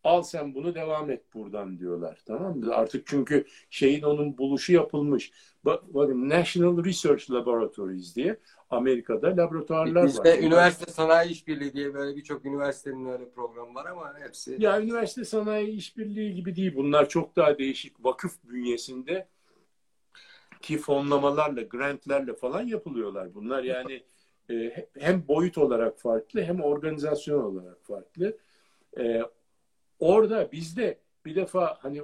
[0.04, 2.20] al sen bunu devam et buradan diyorlar.
[2.26, 2.76] Tamam mı?
[2.76, 5.32] Artık çünkü şeyin onun buluşu yapılmış.
[5.66, 10.26] Bakın National Research Laboratories diye Amerika'da laboratuvarlar Bizde var.
[10.26, 14.56] Bizde üniversite sanayi işbirliği diye böyle birçok üniversitenin öyle programı var ama hepsi...
[14.60, 16.76] Ya üniversite sanayi işbirliği gibi değil.
[16.76, 19.28] Bunlar çok daha değişik vakıf bünyesinde
[20.64, 23.34] ki fonlamalarla, grantlerle falan yapılıyorlar.
[23.34, 24.04] Bunlar yani
[24.50, 28.38] e, hem boyut olarak farklı hem organizasyon olarak farklı.
[29.00, 29.22] E,
[30.00, 32.02] orada bizde bir defa hani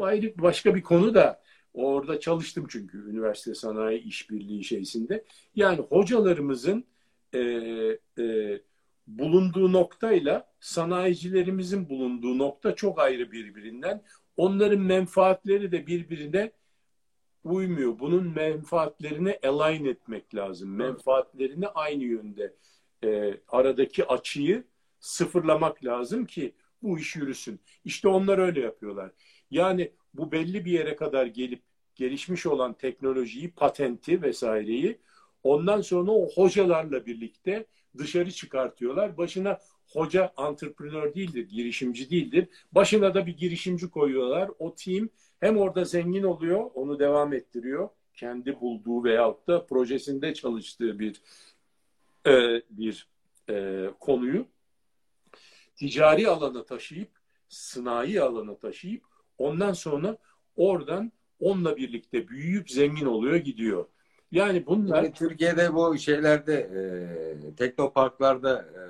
[0.00, 1.42] ayrı başka bir konu da
[1.74, 5.24] orada çalıştım çünkü üniversite sanayi işbirliği şeysinde.
[5.54, 6.84] Yani hocalarımızın
[7.34, 7.40] e,
[8.18, 8.60] e,
[9.06, 14.02] bulunduğu noktayla sanayicilerimizin bulunduğu nokta çok ayrı birbirinden.
[14.36, 16.52] Onların menfaatleri de birbirine
[17.44, 17.98] uymuyor.
[17.98, 20.76] Bunun menfaatlerini align etmek lazım.
[20.76, 22.54] Menfaatlerini aynı yönde
[23.04, 24.64] e, aradaki açıyı
[25.00, 27.60] sıfırlamak lazım ki bu iş yürüsün.
[27.84, 29.12] İşte onlar öyle yapıyorlar.
[29.50, 31.62] Yani bu belli bir yere kadar gelip
[31.94, 34.98] gelişmiş olan teknolojiyi, patenti vesaireyi
[35.42, 37.66] ondan sonra o hocalarla birlikte
[37.98, 39.16] dışarı çıkartıyorlar.
[39.16, 42.48] Başına hoca entrepreneur değildir, girişimci değildir.
[42.72, 44.50] Başına da bir girişimci koyuyorlar.
[44.58, 45.08] O team
[45.40, 47.88] hem orada zengin oluyor, onu devam ettiriyor.
[48.14, 51.22] Kendi bulduğu veyahut da projesinde çalıştığı bir
[52.26, 53.08] e, bir
[53.50, 54.46] e, konuyu
[55.76, 57.08] ticari alana taşıyıp,
[57.48, 59.02] sınai alana taşıyıp
[59.38, 60.16] ondan sonra
[60.56, 63.86] oradan onunla birlikte büyüyüp zengin oluyor gidiyor.
[64.32, 65.02] Yani bunlar...
[65.02, 68.82] Yani Türkiye'de bu şeylerde e, teknoparklarda e,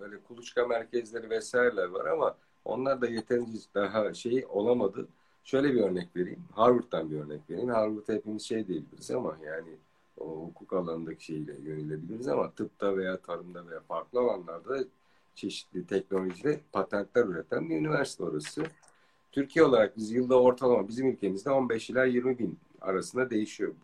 [0.00, 5.08] böyle kuluçka merkezleri vesaireler var ama onlar da yeterince daha şey olamadı.
[5.44, 6.44] Şöyle bir örnek vereyim.
[6.52, 7.68] Harvard'dan bir örnek vereyim.
[7.68, 9.76] Harvard hepimiz şey diyebiliriz ama yani
[10.18, 14.84] o hukuk alanındaki şeyle yönelebiliriz ama tıpta veya tarımda veya farklı alanlarda
[15.34, 18.62] çeşitli teknolojide patentler üreten bir üniversite orası.
[19.32, 23.74] Türkiye olarak biz yılda ortalama bizim ülkemizde 15 ila 20 bin arasında değişiyor.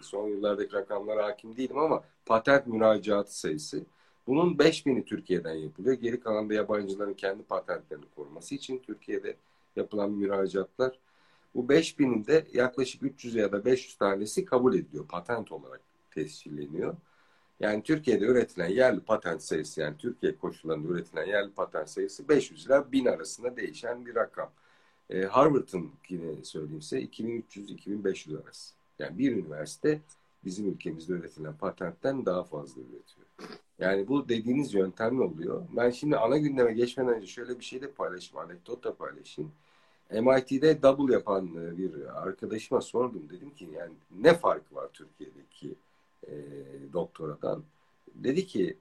[0.00, 3.84] Son yıllardaki rakamlara hakim değilim ama patent müracaatı sayısı.
[4.26, 5.94] Bunun 5 bini Türkiye'den yapılıyor.
[5.94, 9.36] Geri kalan da yabancıların kendi patentlerini koruması için Türkiye'de
[9.76, 10.98] yapılan müracaatlar.
[11.54, 15.08] Bu 5 binin de yaklaşık 300 ya da 500 tanesi kabul ediliyor.
[15.08, 15.80] Patent olarak
[16.10, 16.96] tescilleniyor.
[17.60, 22.92] Yani Türkiye'de üretilen yerli patent sayısı yani Türkiye koşullarında üretilen yerli patent sayısı 500 ile
[22.92, 24.50] 1000 arasında değişen bir rakam.
[25.10, 28.74] E, Harvard'ın yine söyleyeyim size 2300-2500 arası.
[28.98, 30.00] Yani bir üniversite
[30.44, 33.21] bizim ülkemizde üretilen patentten daha fazla üretiyor.
[33.78, 35.62] Yani bu dediğiniz yöntemle oluyor.
[35.76, 39.52] Ben şimdi ana gündeme geçmeden önce şöyle bir şey de paylaşayım, anekdot da paylaşayım.
[40.10, 43.28] MIT'de double yapan e, bir arkadaşıma sordum.
[43.30, 45.74] Dedim ki yani ne farkı var Türkiye'deki
[46.26, 46.32] e,
[46.92, 47.64] doktoradan?
[48.14, 48.76] Dedi ki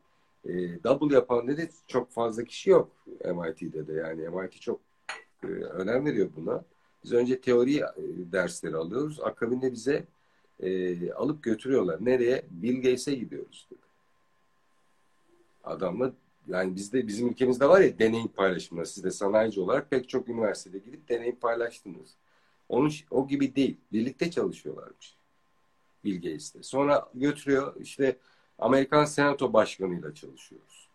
[0.46, 2.92] e, double yapan dedi çok fazla kişi yok
[3.26, 3.94] MIT'de de.
[3.94, 4.80] Yani MIT çok
[5.44, 6.64] e, önem veriyor buna.
[7.04, 7.84] Biz önce teori e,
[8.32, 9.20] dersleri alıyoruz.
[9.20, 10.06] Akabinde bize
[10.60, 12.06] e, alıp götürüyorlar.
[12.06, 12.46] Nereye?
[12.52, 13.68] Bill Gates'e gidiyoruz.
[13.72, 13.91] Dedi.
[15.64, 16.14] Adamla
[16.48, 18.86] yani bizde bizim ülkemizde var ya deneyim paylaşımları.
[18.86, 22.16] Siz de sanayici olarak pek çok üniversitede gidip deneyim paylaştınız.
[22.70, 23.78] Onun o gibi değil.
[23.92, 25.16] Birlikte çalışıyorlarmış.
[26.04, 26.64] Bill Gates'te.
[26.64, 28.18] Sonra götürüyor işte
[28.60, 30.88] Amerikan Senato Başkanı'yla çalışıyoruz.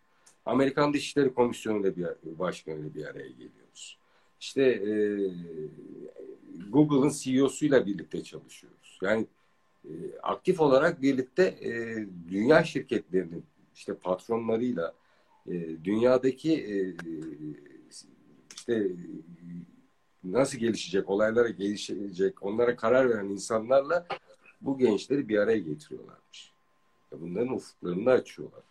[0.45, 3.97] Amerikan Dışişleri Komisyonu'yla bir başkanıyla bir araya geliyoruz.
[4.39, 4.91] İşte e,
[6.69, 8.99] Google'ın CEO'suyla birlikte çalışıyoruz.
[9.01, 9.27] Yani
[9.85, 9.91] e,
[10.23, 11.71] aktif olarak birlikte e,
[12.29, 13.45] dünya şirketlerinin
[13.77, 14.93] işte patronlarıyla
[15.47, 16.77] e, dünyadaki e,
[18.55, 18.87] işte
[20.23, 24.07] nasıl gelişecek, olaylara gelişecek, onlara karar veren insanlarla
[24.61, 26.51] bu gençleri bir araya getiriyorlarmış.
[27.11, 28.63] Bunların ufuklarını açıyorlar.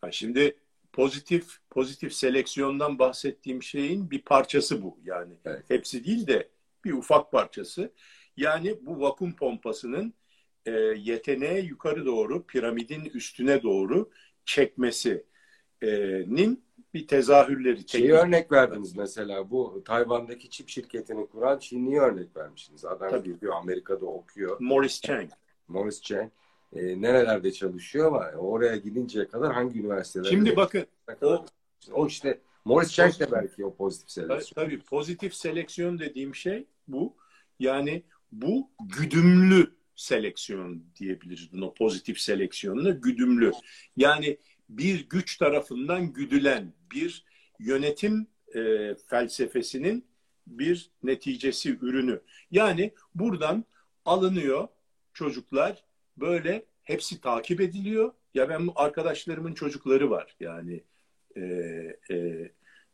[0.00, 0.56] Ha şimdi
[0.92, 4.98] pozitif pozitif seleksiyondan bahsettiğim şeyin bir parçası bu.
[5.04, 5.64] Yani evet.
[5.68, 6.48] hepsi değil de
[6.84, 7.90] bir ufak parçası.
[8.36, 10.14] Yani bu vakum pompasının
[10.66, 14.10] e, yeteneğe yukarı doğru piramidin üstüne doğru
[14.44, 17.88] çekmesinin bir tezahürleri.
[17.88, 22.84] Şeyi örnek verdiniz mesela bu Tayvan'daki çip şirketini kuran Çinli'yi örnek vermişsiniz.
[22.84, 23.32] Adam Tabii.
[23.32, 24.56] gidiyor Amerika'da okuyor.
[24.60, 25.30] Morris Chang.
[25.68, 26.30] Morris Chang.
[26.72, 30.30] E, nerelerde çalışıyor ama oraya gidinceye kadar hangi üniversitelerde?
[30.30, 30.86] Şimdi bakın
[31.22, 31.44] o,
[31.92, 34.64] o işte Morris Chang de belki o pozitif seleksiyon.
[34.64, 37.16] Tabii pozitif seleksiyon dediğim şey bu.
[37.58, 43.52] Yani bu güdümlü seleksiyon diyebiliriz buna pozitif seleksiyonla güdümlü.
[43.96, 47.24] Yani bir güç tarafından güdülen bir
[47.58, 50.06] yönetim e, felsefesinin
[50.46, 52.20] bir neticesi, ürünü.
[52.50, 53.64] Yani buradan
[54.04, 54.68] alınıyor
[55.12, 55.84] çocuklar
[56.16, 58.12] böyle hepsi takip ediliyor.
[58.34, 60.36] Ya ben arkadaşlarımın çocukları var.
[60.40, 60.84] Yani
[61.36, 61.40] e,
[62.10, 62.50] e,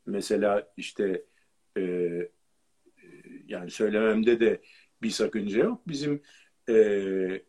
[0.06, 1.24] mesela işte
[1.76, 1.82] e,
[3.46, 4.60] yani söylememde de
[5.02, 5.88] bir sakınca yok.
[5.88, 6.22] Bizim
[6.70, 7.42] e,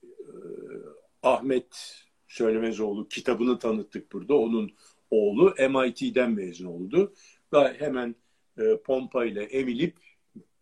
[1.23, 4.33] Ahmet Söylemezoğlu kitabını tanıttık burada.
[4.35, 4.71] Onun
[5.11, 7.13] oğlu MIT'den mezun oldu.
[7.53, 8.15] Ve hemen
[8.57, 9.97] e, pompa emilip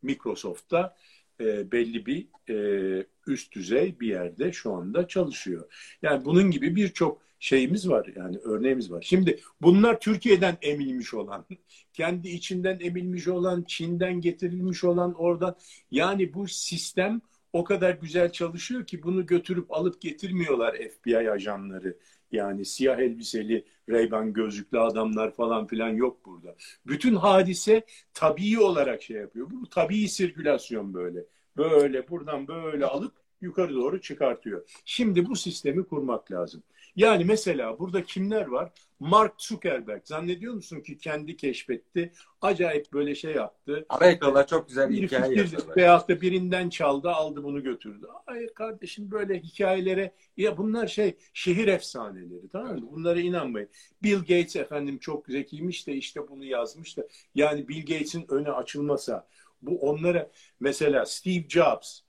[0.02, 0.96] Microsoft'ta
[1.42, 5.72] e, belli bir e, üst düzey bir yerde şu anda çalışıyor.
[6.02, 9.02] Yani bunun gibi birçok şeyimiz var yani örneğimiz var.
[9.02, 11.46] Şimdi bunlar Türkiye'den emilmiş olan,
[11.94, 15.56] kendi içinden emilmiş olan, Çin'den getirilmiş olan oradan
[15.92, 17.22] yani bu sistem
[17.54, 21.98] o kadar güzel çalışıyor ki bunu götürüp alıp getirmiyorlar FBI ajanları.
[22.32, 26.56] Yani siyah elbiseli, Ray-Ban gözlüklü adamlar falan filan yok burada.
[26.88, 29.48] Bütün hadise tabii olarak şey yapıyor.
[29.52, 31.26] Bu tabii sirkülasyon böyle.
[31.58, 34.70] Böyle buradan böyle alıp yukarı doğru çıkartıyor.
[34.86, 36.64] Şimdi bu sistemi kurmak lazım.
[36.96, 38.72] Yani mesela burada kimler var?
[39.00, 40.02] Mark Zuckerberg.
[40.06, 42.12] Zannediyor musun ki kendi keşfetti?
[42.42, 43.86] Acayip böyle şey yaptı.
[43.90, 45.78] Amerikalılar çok güzel bir hikaye yazıyorlar.
[45.78, 48.08] Veyahut da birinden çaldı, aldı bunu götürdü.
[48.26, 52.90] Hayır kardeşim böyle hikayelere ya bunlar şey şehir efsaneleri tamam mı?
[52.92, 53.70] Bunlara inanmayın.
[54.04, 57.08] Bill Gates efendim çok zekiymiş de işte bunu yazmış da.
[57.36, 59.28] Yani Bill Gates'in önü açılmasa
[59.62, 62.00] bu onlara mesela Steve Jobs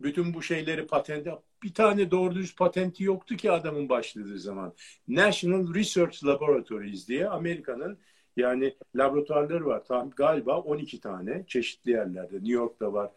[0.00, 1.28] bütün bu şeyleri patent
[1.66, 4.74] bir tane doğru düz patenti yoktu ki adamın başladığı zaman.
[5.08, 7.98] National Research Laboratories diye Amerika'nın
[8.36, 9.84] yani laboratuvarları var.
[9.84, 12.34] Tam galiba 12 tane çeşitli yerlerde.
[12.34, 13.10] New York'ta var.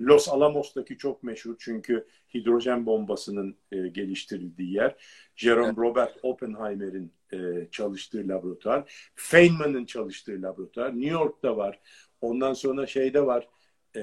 [0.00, 4.96] Los Alamos'taki çok meşhur çünkü hidrojen bombasının e, geliştirildiği yer.
[5.36, 9.10] Jerome Robert Oppenheimer'in e, çalıştığı laboratuvar.
[9.14, 10.90] Feynman'ın çalıştığı laboratuvar.
[10.90, 11.80] New York'ta var.
[12.20, 13.48] Ondan sonra şeyde var.
[13.96, 14.00] E,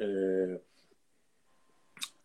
[0.00, 0.06] e,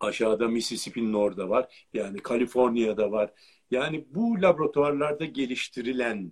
[0.03, 1.87] Aşağıda Mississippi'nin orada var.
[1.93, 3.33] Yani Kaliforniya'da var.
[3.71, 6.31] Yani bu laboratuvarlarda geliştirilen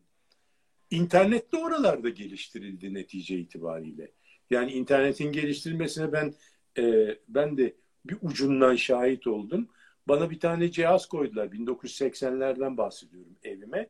[0.91, 4.11] internette oralarda geliştirildi netice itibariyle.
[4.49, 6.33] Yani internetin geliştirilmesine ben
[6.77, 9.69] e, ben de bir ucundan şahit oldum.
[10.07, 11.47] Bana bir tane cihaz koydular.
[11.47, 13.89] 1980'lerden bahsediyorum evime.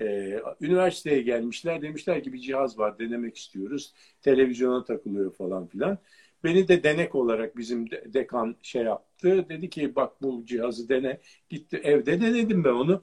[0.00, 1.82] Ee, üniversiteye gelmişler.
[1.82, 3.92] Demişler ki bir cihaz var denemek istiyoruz.
[4.22, 5.98] Televizyona takılıyor falan filan.
[6.44, 9.48] Beni de denek olarak bizim dekan şey yaptı.
[9.48, 11.20] Dedi ki bak bu cihazı dene.
[11.48, 13.02] Gitti evde denedim ben onu.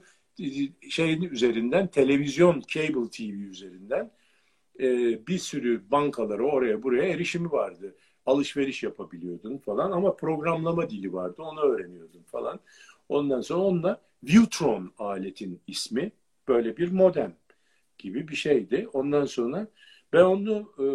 [0.90, 4.10] Şeyin üzerinden televizyon, cable TV üzerinden
[4.80, 4.86] e,
[5.26, 7.96] bir sürü bankalara oraya buraya erişimi vardı.
[8.26, 11.42] Alışveriş yapabiliyordun falan ama programlama dili vardı.
[11.42, 12.60] Onu öğreniyordun falan.
[13.08, 16.12] Ondan sonra onunla Viewtron aletin ismi
[16.48, 17.36] böyle bir modem
[17.98, 18.88] gibi bir şeydi.
[18.92, 19.68] Ondan sonra
[20.12, 20.86] ben onu e,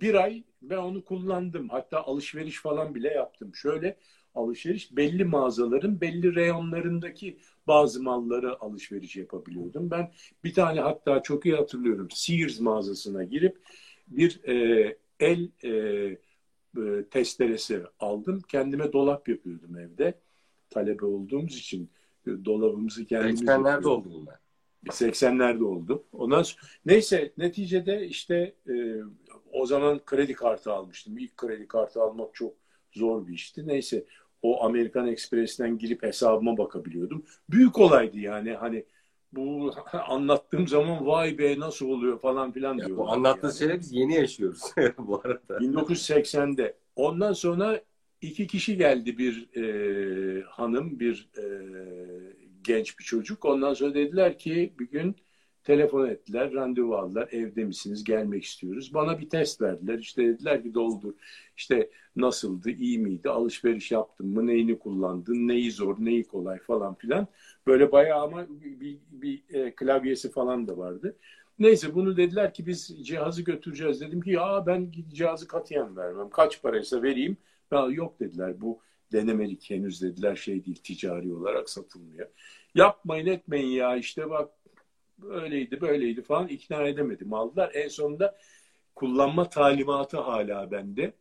[0.00, 1.68] bir ay ben onu kullandım.
[1.68, 3.54] Hatta alışveriş falan bile yaptım.
[3.54, 3.96] Şöyle
[4.34, 9.90] alışveriş belli mağazaların belli reyonlarındaki bazı malları alışveriş yapabiliyordum.
[9.90, 10.12] Ben
[10.44, 13.58] bir tane hatta çok iyi hatırlıyorum Sears mağazasına girip
[14.08, 15.70] bir e, el e,
[16.76, 18.40] e, testeresi aldım.
[18.48, 20.14] Kendime dolap yapıyordum evde.
[20.70, 21.90] Talebe olduğumuz için
[22.26, 24.38] e, dolabımızı kendimiz 80'lerde oldu bunlar.
[24.86, 26.04] 80'lerde oldu.
[26.12, 28.72] Ondan sonra, neyse neticede işte e,
[29.52, 31.18] o zaman kredi kartı almıştım.
[31.18, 32.54] İlk kredi kartı almak çok
[32.92, 33.68] zor bir işti.
[33.68, 34.04] Neyse
[34.42, 37.24] o Amerikan Express'ten girip hesabıma bakabiliyordum.
[37.50, 38.84] Büyük olaydı yani hani
[39.32, 42.96] bu anlattığım zaman vay be nasıl oluyor falan filan diyor.
[42.96, 43.58] Bu anlattığın yani.
[43.58, 44.62] şeyleri biz yeni yaşıyoruz
[44.98, 45.56] bu arada.
[45.58, 46.76] 1980'de.
[46.96, 47.80] Ondan sonra
[48.20, 51.44] iki kişi geldi bir e, hanım, bir e,
[52.62, 53.44] genç bir çocuk.
[53.44, 55.16] Ondan sonra dediler ki bir gün
[55.64, 57.28] telefon ettiler, randevu aldılar.
[57.32, 58.04] Evde misiniz?
[58.04, 58.94] Gelmek istiyoruz.
[58.94, 59.98] Bana bir test verdiler.
[59.98, 61.12] İşte dediler ki doldur.
[61.56, 67.26] İşte nasıldı, iyi miydi, alışveriş yaptın mı, neyini kullandın, neyi zor, neyi kolay falan filan.
[67.66, 71.16] Böyle bayağı ama bir, bir, bir e, klavyesi falan da vardı.
[71.58, 74.00] Neyse bunu dediler ki biz cihazı götüreceğiz.
[74.00, 76.30] Dedim ki ya ben cihazı katiyen vermem.
[76.30, 77.36] Kaç paraysa vereyim.
[77.72, 78.80] Ya, yok dediler bu
[79.12, 82.28] denemelik henüz dediler şey değil ticari olarak satılmıyor.
[82.74, 84.50] Yapmayın etmeyin ya işte bak
[85.28, 87.32] öyleydi böyleydi falan ikna edemedim.
[87.32, 87.70] Aldılar.
[87.74, 88.38] En sonunda
[88.94, 91.14] kullanma talimatı hala bende.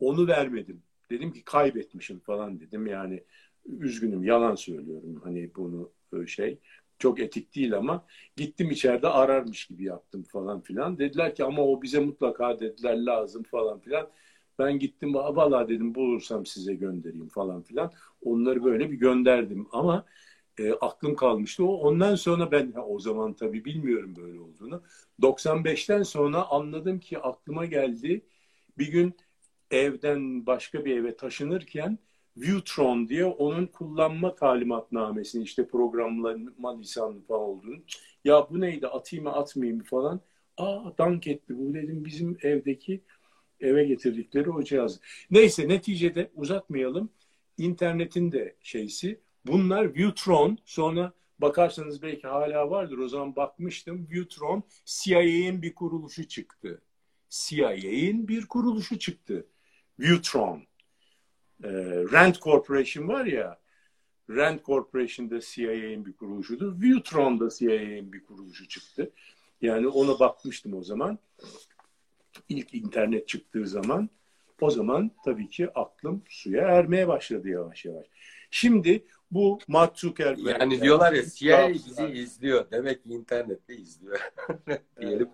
[0.00, 0.82] Onu vermedim.
[1.10, 2.86] Dedim ki kaybetmişim falan dedim.
[2.86, 3.24] Yani
[3.66, 5.90] üzgünüm yalan söylüyorum hani bunu
[6.22, 6.58] e, şey
[6.98, 10.98] çok etik değil ama gittim içeride ararmış gibi yaptım falan filan.
[10.98, 14.08] Dediler ki ama o bize mutlaka dediler lazım falan filan.
[14.58, 17.92] Ben gittim valla dedim bulursam size göndereyim falan filan.
[18.22, 20.06] Onları böyle bir gönderdim ama
[20.60, 21.64] e, aklım kalmıştı.
[21.64, 24.82] O ondan sonra ben o zaman tabii bilmiyorum böyle olduğunu.
[25.22, 28.26] 95'ten sonra anladım ki aklıma geldi.
[28.78, 29.16] Bir gün
[29.70, 31.98] evden başka bir eve taşınırken
[32.36, 37.76] Viewtron diye onun kullanma talimatnamesini işte programlama lisanı falan olduğunu.
[38.24, 40.20] Ya bu neydi atayım mı atmayayım mı falan.
[40.56, 43.00] Aa dank etti bu dedim bizim evdeki
[43.60, 45.00] eve getirdikleri o cihaz.
[45.30, 47.10] Neyse neticede uzatmayalım.
[47.58, 54.08] İnternetin de şeysi Bunlar Viewtron sonra bakarsanız belki hala vardır o zaman bakmıştım.
[54.10, 56.82] Viewtron CIA'in bir kuruluşu çıktı.
[57.30, 59.46] CIA'in bir kuruluşu çıktı.
[59.98, 60.62] Viewtron.
[61.64, 61.68] Ee,
[62.12, 63.60] Rand Corporation var ya
[64.30, 66.80] Rand Corporation da CIA'in bir kuruluşudur.
[66.80, 69.10] Viewtron da CIA'in bir kuruluşu çıktı.
[69.62, 71.18] Yani ona bakmıştım o zaman.
[72.48, 74.10] İlk internet çıktığı zaman
[74.60, 78.06] o zaman tabii ki aklım suya ermeye başladı yavaş yavaş.
[78.50, 80.60] Şimdi bu Mark Zuckerberg.
[80.60, 82.70] Yani diyorlar ya CIA bizi izliyor.
[82.70, 84.20] Demek ki internette izliyor.
[85.00, 85.28] Diyelim.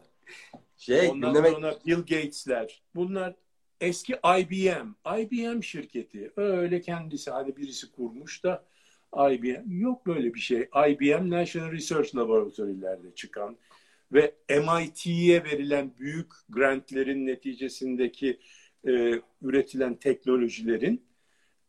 [0.76, 1.52] Şey, Ondan dinlemek...
[1.52, 2.82] sonra Bill Gates'ler.
[2.94, 3.34] Bunlar
[3.80, 4.88] eski IBM.
[5.18, 6.32] IBM şirketi.
[6.36, 8.64] Öyle kendisi hadi birisi kurmuş da
[9.30, 9.80] IBM.
[9.80, 10.68] Yok böyle bir şey.
[10.88, 13.56] IBM National Research Laboratory'lerde çıkan
[14.12, 18.40] ve MIT'ye verilen büyük grantlerin neticesindeki
[18.86, 21.05] e, üretilen teknolojilerin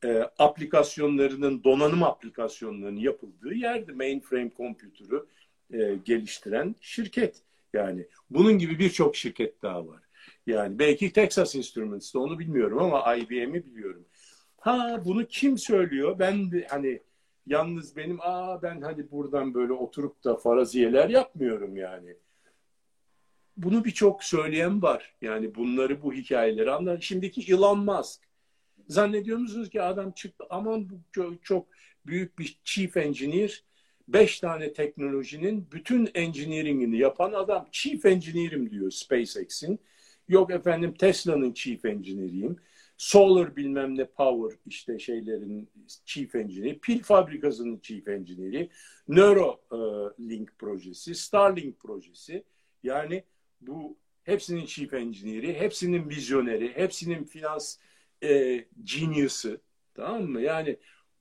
[0.07, 5.25] e, aplikasyonlarının, donanım aplikasyonlarının yapıldığı yerde mainframe computer'ı
[5.73, 7.41] e, geliştiren şirket.
[7.73, 10.03] Yani bunun gibi birçok şirket daha var.
[10.47, 14.05] Yani belki Texas Instruments'te onu bilmiyorum ama IBM'i biliyorum.
[14.59, 16.19] Ha bunu kim söylüyor?
[16.19, 17.01] Ben de, hani
[17.47, 22.15] yalnız benim aa ben hani buradan böyle oturup da faraziyeler yapmıyorum yani.
[23.57, 25.15] Bunu birçok söyleyen var.
[25.21, 27.01] Yani bunları bu hikayeleri anlar.
[27.01, 28.26] Şimdiki Elon Musk
[28.87, 30.95] Zannediyor musunuz ki adam çıktı aman bu
[31.43, 31.67] çok,
[32.05, 33.63] büyük bir chief engineer
[34.07, 39.79] beş tane teknolojinin bütün engineering'ini yapan adam chief engineer'im diyor SpaceX'in.
[40.27, 42.57] Yok efendim Tesla'nın chief engineer'iyim.
[42.97, 45.69] Solar bilmem ne power işte şeylerin
[46.05, 48.69] chief engineer, pil fabrikasının chief engineer'i,
[49.07, 52.43] Neuralink projesi, Starlink projesi.
[52.83, 53.23] Yani
[53.61, 57.77] bu hepsinin chief engineer'i, hepsinin vizyoneri, hepsinin finans
[58.23, 59.61] e, genius'ı.
[59.93, 60.41] Tamam mı?
[60.41, 60.77] Yani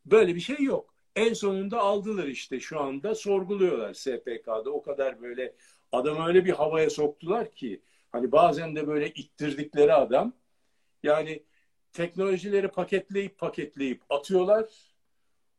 [0.06, 0.94] böyle bir şey yok.
[1.16, 4.70] En sonunda aldılar işte şu anda sorguluyorlar SPK'da.
[4.70, 5.54] O kadar böyle
[5.92, 7.82] adamı öyle bir havaya soktular ki
[8.12, 10.32] hani bazen de böyle ittirdikleri adam
[11.02, 11.42] yani
[11.92, 14.64] teknolojileri paketleyip paketleyip atıyorlar.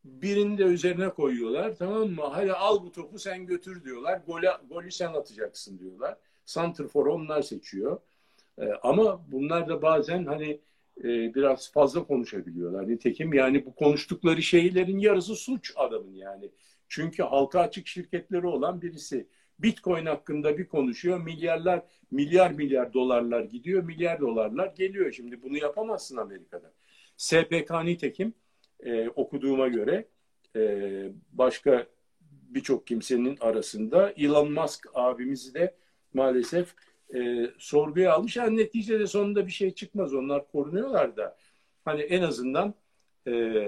[0.04, 1.76] Birini de üzerine koyuyorlar.
[1.76, 2.24] Tamam mı?
[2.32, 4.22] Hadi al bu topu sen götür diyorlar.
[4.28, 6.18] Golü, golü sen atacaksın diyorlar.
[6.46, 8.00] Santrfor onlar seçiyor.
[8.60, 10.62] Ee, ama bunlar da bazen hani
[11.04, 12.89] e, biraz fazla konuşabiliyorlar.
[12.89, 16.52] Nitekim yani bu konuştukları şeylerin yarısı suç adamın yani.
[16.88, 19.28] Çünkü halka açık şirketleri olan birisi
[19.60, 21.22] Bitcoin hakkında bir konuşuyor.
[21.24, 21.82] Milyarlar,
[22.12, 23.84] milyar milyar dolarlar gidiyor.
[23.84, 25.12] Milyar dolarlar geliyor.
[25.12, 26.74] Şimdi bunu yapamazsın Amerika'da.
[27.18, 28.34] SPK nitekim
[28.80, 30.08] e, okuduğuma göre
[30.56, 30.62] e,
[31.32, 31.88] başka
[32.22, 35.76] birçok kimsenin arasında Elon Musk abimizi de
[36.14, 36.76] maalesef
[37.16, 38.38] e, sorguya almış.
[38.38, 40.14] Yani neticede sonunda bir şey çıkmaz.
[40.14, 41.38] Onlar korunuyorlar da.
[41.86, 42.74] Hani en azından
[43.28, 43.64] e,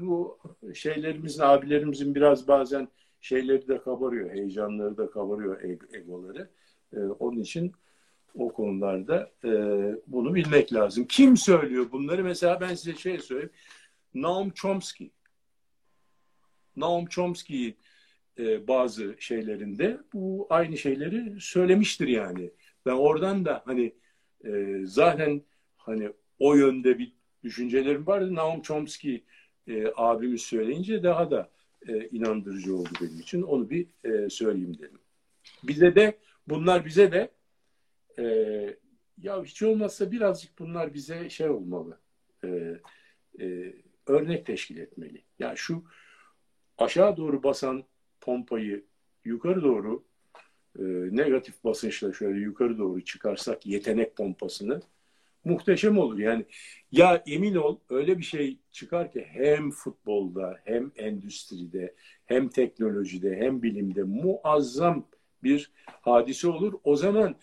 [0.00, 0.38] bu
[0.74, 2.88] şeylerimizin, abilerimizin biraz bazen
[3.20, 5.62] şeyleri de kabarıyor, heyecanları da kabarıyor,
[5.94, 6.50] egoları.
[6.92, 7.72] E, onun için
[8.34, 9.50] o konularda e,
[10.06, 11.04] bunu bilmek lazım.
[11.08, 12.24] Kim söylüyor bunları?
[12.24, 13.52] Mesela ben size şey söyleyeyim.
[14.14, 15.10] Noam Chomsky.
[16.76, 17.74] Noam Chomsky
[18.38, 22.50] e, bazı şeylerinde bu aynı şeyleri söylemiştir yani.
[22.86, 23.94] Ben oradan da hani
[24.44, 25.42] e, zaten
[25.76, 27.12] hani o yönde bir
[27.44, 28.34] düşüncelerim vardı.
[28.34, 29.24] Noam Chomsky
[29.68, 31.50] e, abimiz söyleyince daha da
[31.88, 33.42] e, inandırıcı oldu benim için.
[33.42, 35.00] Onu bir e, söyleyeyim dedim.
[35.62, 36.18] Bize de
[36.48, 37.30] bunlar bize de
[38.18, 38.24] e,
[39.18, 41.98] ya hiç olmazsa birazcık bunlar bize şey olmalı.
[42.44, 42.80] E,
[43.40, 43.74] e,
[44.06, 45.16] örnek teşkil etmeli.
[45.16, 45.84] Ya yani şu
[46.78, 47.84] aşağı doğru basan
[48.20, 48.84] pompayı
[49.24, 50.04] yukarı doğru
[50.78, 50.82] e,
[51.16, 54.80] negatif basınçla şöyle yukarı doğru çıkarsak yetenek pompasını
[55.44, 56.18] muhteşem olur.
[56.18, 56.44] Yani
[56.92, 61.94] ya emin ol öyle bir şey çıkar ki hem futbolda hem endüstride
[62.24, 65.06] hem teknolojide hem bilimde muazzam
[65.42, 66.72] bir hadise olur.
[66.84, 67.36] O zaman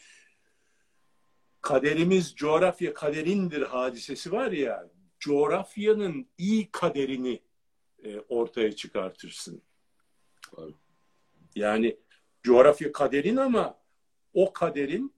[1.61, 7.39] kaderimiz coğrafya kaderindir hadisesi var ya coğrafyanın iyi kaderini
[8.03, 9.61] e, ortaya çıkartırsın.
[11.55, 11.97] Yani
[12.43, 13.77] coğrafya kaderin ama
[14.33, 15.13] o kaderin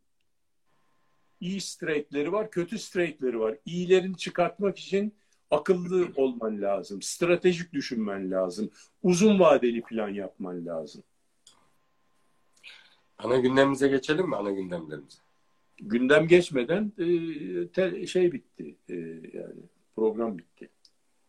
[1.39, 3.57] iyi straight'leri var, kötü straight'leri var.
[3.65, 5.13] İyilerini çıkartmak için
[5.51, 7.01] akıllı olman lazım.
[7.01, 8.69] Stratejik düşünmen lazım.
[9.03, 11.03] Uzun vadeli plan yapman lazım.
[13.17, 14.35] Ana gündemimize geçelim mi?
[14.35, 15.17] Ana gündemlerimize.
[15.77, 18.75] Gündem geçmeden e, te, şey bitti.
[18.89, 18.95] E,
[19.33, 19.61] yani
[19.95, 20.69] program bitti.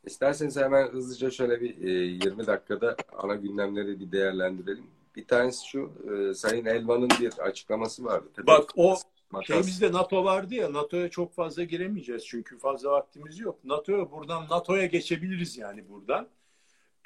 [0.07, 4.87] İsterseniz hemen hızlıca şöyle bir e, 20 dakikada ana gündemleri bir değerlendirelim.
[5.17, 8.29] Bir tanesi şu, e, Sayın Elvan'ın bir açıklaması vardı.
[8.37, 8.97] Tabii Bak o
[9.31, 9.47] Makas.
[9.47, 13.59] Şeyimizde NATO vardı ya NATO'ya çok fazla giremeyeceğiz çünkü fazla vaktimiz yok.
[13.65, 16.29] NATO'ya buradan NATO'ya geçebiliriz yani buradan.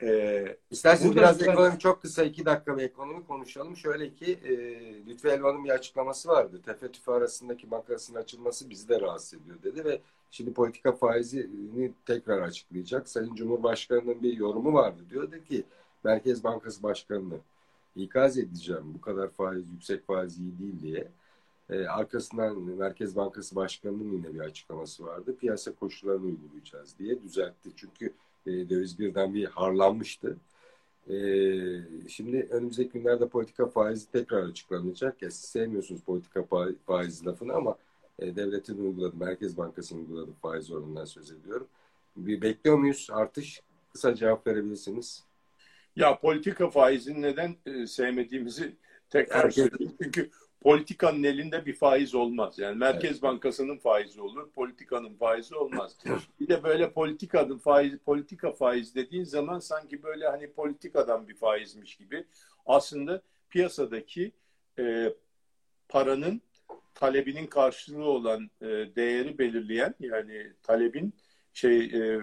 [0.02, 1.52] Ee, İsterseniz biraz ben...
[1.52, 3.76] ekonomi çok kısa iki dakika bir ekonomi konuşalım.
[3.76, 4.52] Şöyle ki e,
[5.06, 6.60] Lütfü Elvan'ın bir açıklaması vardı.
[6.64, 12.42] Tefe tüfe arasındaki makasın açılması bizi de rahatsız ediyor dedi ve şimdi politika faizini tekrar
[12.42, 13.08] açıklayacak.
[13.08, 15.02] Sayın Cumhurbaşkanı'nın bir yorumu vardı.
[15.10, 15.64] Diyordu ki
[16.04, 17.38] Merkez Bankası Başkanı'nı
[17.96, 18.94] ikaz edeceğim.
[18.94, 21.08] Bu kadar faiz, yüksek faiz iyi değil diye.
[21.70, 25.36] E, arkasından Merkez Bankası Başkanı'nın yine bir açıklaması vardı.
[25.36, 27.70] Piyasa koşullarını uygulayacağız diye düzeltti.
[27.76, 28.12] Çünkü
[28.46, 30.36] e, döviz birden bir harlanmıştı.
[31.08, 31.14] E,
[32.08, 35.22] şimdi önümüzdeki günlerde politika faizi tekrar açıklanacak.
[35.22, 36.44] Ya siz sevmiyorsunuz politika
[36.86, 37.76] faizi lafını ama
[38.18, 41.66] e, devletin uyguladığı, Merkez Bankası'nın uyguladığı faiz oranından söz ediyorum.
[42.16, 43.62] Bir bekliyor muyuz artış?
[43.92, 45.24] Kısa cevap verebilirsiniz.
[45.96, 48.76] Ya politika faizini neden e, sevmediğimizi
[49.10, 49.94] tekrar söyleyeyim.
[50.02, 50.30] Çünkü
[50.60, 52.58] politikanın elinde bir faiz olmaz.
[52.58, 53.22] Yani Merkez evet.
[53.22, 55.96] Bankası'nın faizi olur, politikanın faizi olmaz.
[56.40, 61.96] bir de böyle politikanın faizi, politika faiz dediğin zaman sanki böyle hani politikadan bir faizmiş
[61.96, 62.24] gibi.
[62.66, 64.32] Aslında piyasadaki
[64.78, 65.14] e,
[65.88, 66.42] paranın
[66.94, 71.14] talebinin karşılığı olan e, değeri belirleyen yani talebin
[71.52, 72.20] şey e,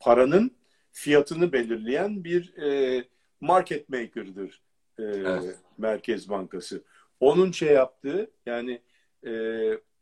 [0.00, 0.56] paranın
[0.92, 3.04] fiyatını belirleyen bir e,
[3.40, 4.62] market maker'dır
[4.98, 5.58] e, evet.
[5.78, 6.82] Merkez Bankası
[7.20, 8.82] onun şey yaptığı yani
[9.26, 9.32] e,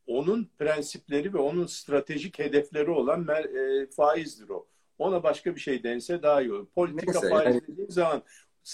[0.07, 4.67] onun prensipleri ve onun stratejik hedefleri olan e, faizdir o.
[4.99, 6.67] Ona başka bir şey dense daha iyi olur.
[6.75, 7.63] Politika Neyse, faiz yani...
[7.69, 8.23] dediğim zaman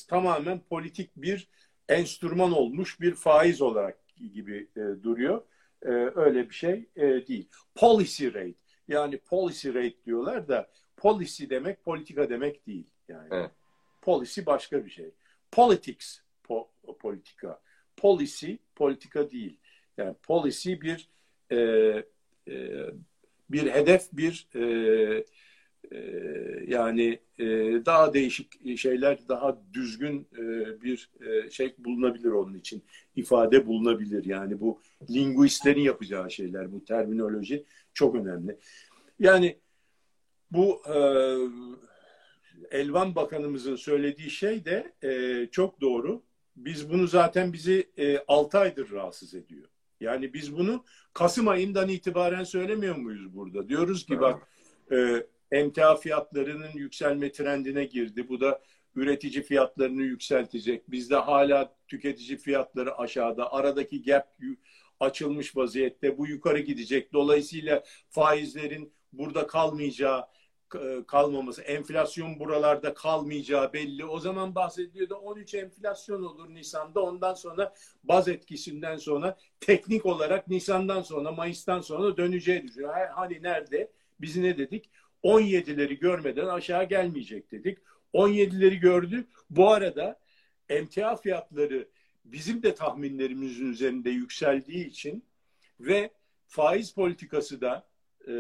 [0.09, 1.49] tamamen politik bir
[1.89, 3.99] enstrüman olmuş bir faiz olarak
[4.35, 5.43] gibi e, duruyor.
[5.83, 7.49] E, öyle bir şey e, değil.
[7.75, 8.55] Policy rate
[8.89, 12.91] yani policy rate diyorlar da policy demek politika demek değil.
[13.09, 13.51] Yani evet.
[14.03, 15.11] policy başka bir şey.
[15.53, 16.71] Politics po
[17.01, 17.61] politika
[17.97, 19.57] policy politika değil.
[19.97, 21.09] Yani policy bir
[21.51, 21.57] e,
[22.49, 22.87] e,
[23.51, 25.25] bir hedef, bir e,
[25.93, 25.99] e,
[26.67, 27.47] yani e,
[27.87, 30.43] daha değişik şeyler, daha düzgün e,
[30.83, 31.11] bir
[31.51, 32.83] şey bulunabilir onun için.
[33.17, 34.25] ifade bulunabilir.
[34.25, 34.81] Yani bu
[35.11, 37.65] linguistlerin yapacağı şeyler, bu terminoloji
[37.95, 38.57] çok önemli.
[39.19, 39.57] Yani
[40.51, 40.83] bu
[42.71, 44.93] Elvan Bakanımızın söylediği şey de
[45.53, 46.23] çok doğru.
[46.57, 49.69] Biz bunu zaten bizi e, 6 aydır rahatsız ediyor.
[50.01, 53.69] Yani biz bunu Kasım ayından itibaren söylemiyor muyuz burada?
[53.69, 54.49] Diyoruz ki bak
[54.93, 58.29] e, emtia fiyatlarının yükselme trendine girdi.
[58.29, 58.63] Bu da
[58.95, 60.91] üretici fiyatlarını yükseltecek.
[60.91, 63.53] Bizde hala tüketici fiyatları aşağıda.
[63.53, 64.39] Aradaki gap
[65.01, 66.19] açılmış vaziyette.
[66.19, 67.13] Bu yukarı gidecek.
[67.13, 70.25] Dolayısıyla faizlerin burada kalmayacağı
[71.07, 74.05] kalmaması, enflasyon buralarda kalmayacağı belli.
[74.05, 77.01] O zaman bahsediyordu 13 enflasyon olur Nisan'da.
[77.01, 82.95] Ondan sonra baz etkisinden sonra teknik olarak Nisan'dan sonra Mayıs'tan sonra döneceği düşünüyor.
[83.15, 83.91] Hani nerede?
[84.21, 84.91] Biz ne dedik?
[85.25, 87.79] 17'leri görmeden aşağı gelmeyecek dedik.
[88.15, 89.27] 17'leri gördü.
[89.51, 90.21] Bu arada
[90.69, 91.89] emtia fiyatları
[92.25, 95.25] bizim de tahminlerimizin üzerinde yükseldiği için
[95.81, 96.11] ve
[96.47, 97.92] faiz politikası da
[98.29, 98.35] e,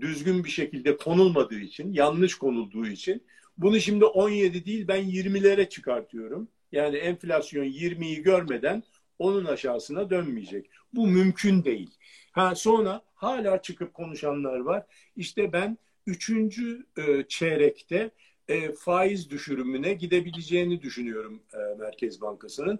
[0.00, 3.22] düzgün bir şekilde konulmadığı için, yanlış konulduğu için
[3.58, 6.48] bunu şimdi 17 değil ben 20'lere çıkartıyorum.
[6.72, 8.82] Yani enflasyon 20'yi görmeden
[9.18, 10.70] onun aşağısına dönmeyecek.
[10.92, 11.90] Bu mümkün değil.
[12.32, 14.86] Ha sonra hala çıkıp konuşanlar var.
[15.16, 18.10] İşte ben üçüncü e, çeyrekte
[18.48, 22.78] e, faiz düşürümüne gidebileceğini düşünüyorum e, Merkez Bankası'nın.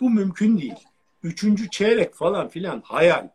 [0.00, 0.74] Bu mümkün değil.
[1.22, 3.28] Üçüncü çeyrek falan filan hayal.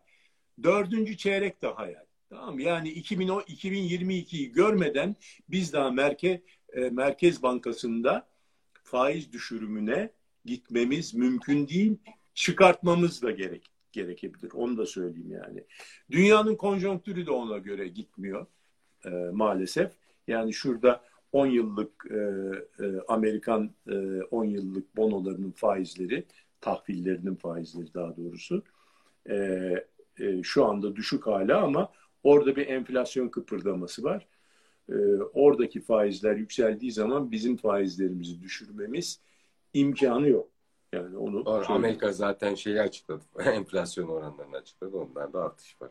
[0.63, 2.05] Dördüncü çeyrek de hayal.
[2.29, 5.15] Tamam Yani 2010, 2022'yi görmeden
[5.49, 6.39] biz daha Merkez,
[6.73, 8.27] e, Merkez Bankası'nda
[8.83, 10.09] faiz düşürümüne
[10.45, 11.97] gitmemiz mümkün değil.
[12.33, 14.51] Çıkartmamız da gerek gerekebilir.
[14.53, 15.63] Onu da söyleyeyim yani.
[16.11, 18.45] Dünyanın konjonktürü de ona göre gitmiyor
[19.05, 19.91] e, maalesef.
[20.27, 21.01] Yani şurada
[21.31, 22.15] 10 yıllık e,
[22.83, 23.95] e, Amerikan e,
[24.31, 26.25] 10 yıllık bonolarının faizleri,
[26.61, 28.63] tahvillerinin faizleri daha doğrusu
[29.29, 29.35] e,
[30.19, 31.91] e, şu anda düşük hala ama
[32.23, 34.27] orada bir enflasyon kıpırdaması var.
[34.89, 34.95] E,
[35.33, 39.19] oradaki faizler yükseldiği zaman bizim faizlerimizi düşürmemiz
[39.73, 40.47] imkanı yok.
[40.93, 43.23] Yani onu Doğru, Amerika zaten şeyi açıkladı.
[43.45, 44.97] Enflasyon oranlarını açıkladı.
[44.97, 45.89] Onlarda artış var.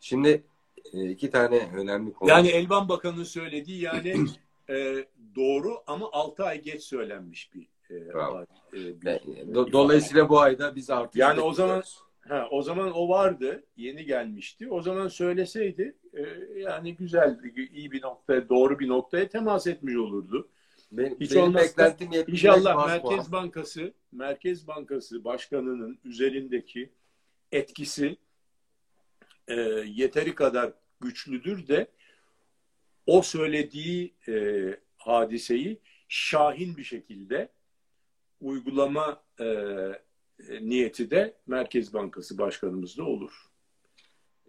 [0.00, 0.44] Şimdi
[0.92, 2.30] e, iki tane önemli konu.
[2.30, 4.14] Yani Elvan Bakanı'nın söylediği yani
[4.70, 5.04] e,
[5.36, 10.74] doğru ama 6 ay geç söylenmiş bir, e, e, bir e, do, dolayısıyla bu ayda
[10.74, 11.82] biz artış Yani o zaman
[12.28, 13.64] ha, o zaman o vardı.
[13.76, 14.68] Yeni gelmişti.
[14.70, 16.22] O zaman söyleseydi e,
[16.60, 17.40] yani güzel
[17.72, 20.48] iyi bir noktaya doğru bir noktaya temas etmiş olurdu.
[20.92, 23.32] Benim, Hiç benim beklentim İnşallah Merkez puan.
[23.32, 26.92] Bankası Merkez Bankası Başkanı'nın üzerindeki
[27.52, 28.16] etkisi
[29.48, 29.54] e,
[29.86, 31.86] yeteri kadar güçlüdür de
[33.06, 34.34] o söylediği e,
[34.96, 37.48] hadiseyi şahin bir şekilde
[38.40, 39.46] uygulama e,
[40.60, 43.46] niyeti de Merkez Bankası Başkanımızda olur.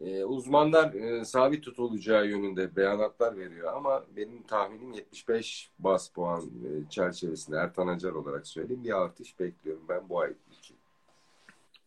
[0.02, 6.90] Ee, uzmanlar e, sabit tutulacağı yönünde beyanatlar veriyor ama benim tahminim 75 bas puan e,
[6.90, 10.78] çerçevesinde Ertan Acar olarak söyleyeyim bir artış bekliyorum ben bu ay için.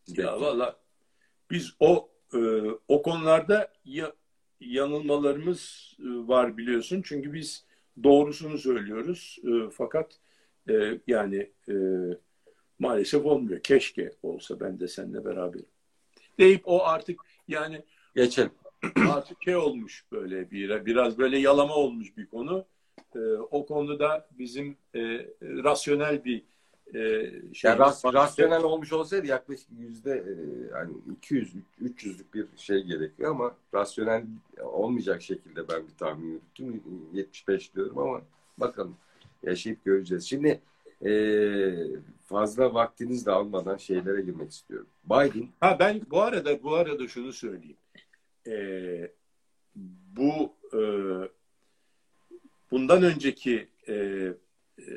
[0.07, 0.77] ya valla
[1.51, 2.39] biz o e,
[2.89, 4.13] o konularda ya,
[4.61, 7.65] yanılmalarımız e, var biliyorsun çünkü biz
[8.03, 10.19] doğrusunu söylüyoruz e, fakat
[10.71, 11.75] e, yani e,
[12.81, 13.61] maalesef olmuyor.
[13.61, 15.66] Keşke olsa ben de seninle beraberim.
[16.39, 17.83] Deyip o artık yani
[18.14, 18.51] Geçelim.
[19.11, 22.64] Artık şey olmuş böyle bir biraz böyle yalama olmuş bir konu.
[23.16, 23.18] E,
[23.51, 25.01] o konuda bizim e,
[25.43, 26.43] rasyonel bir
[26.95, 27.01] e,
[27.55, 27.70] şey.
[27.70, 30.33] Yani ras, rasyonel olmuş olsaydı yaklaşık yüzde e,
[30.72, 34.24] yani 200 300'lük bir şey gerekiyor ama rasyonel
[34.62, 36.83] olmayacak şekilde ben bir tahmin yürüttüm.
[37.12, 38.22] 75 diyorum ama
[38.59, 38.97] bakalım
[39.43, 40.24] yaşayıp göreceğiz.
[40.24, 40.61] Şimdi
[41.05, 41.11] e,
[42.25, 44.89] fazla vaktiniz de almadan şeylere girmek istiyorum.
[45.05, 45.49] Biden.
[45.61, 47.77] Ha ben bu arada bu arada şunu söyleyeyim
[48.47, 49.13] e,
[50.17, 50.81] bu e,
[52.71, 53.95] bundan önceki e,
[54.79, 54.95] e,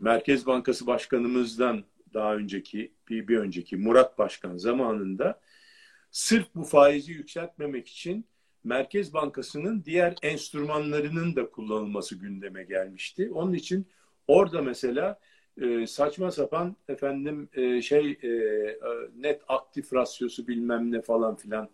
[0.00, 5.40] Merkez Bankası Başkanımızdan daha önceki bir, bir önceki Murat Başkan zamanında
[6.10, 8.24] sırf bu faizi yükseltmemek için
[8.66, 13.30] Merkez Bankası'nın diğer enstrümanlarının da kullanılması gündeme gelmişti.
[13.34, 13.86] Onun için
[14.28, 15.20] orada mesela
[15.60, 18.30] e, saçma sapan efendim e, şey e,
[19.16, 21.68] net aktif rasyosu bilmem ne falan filan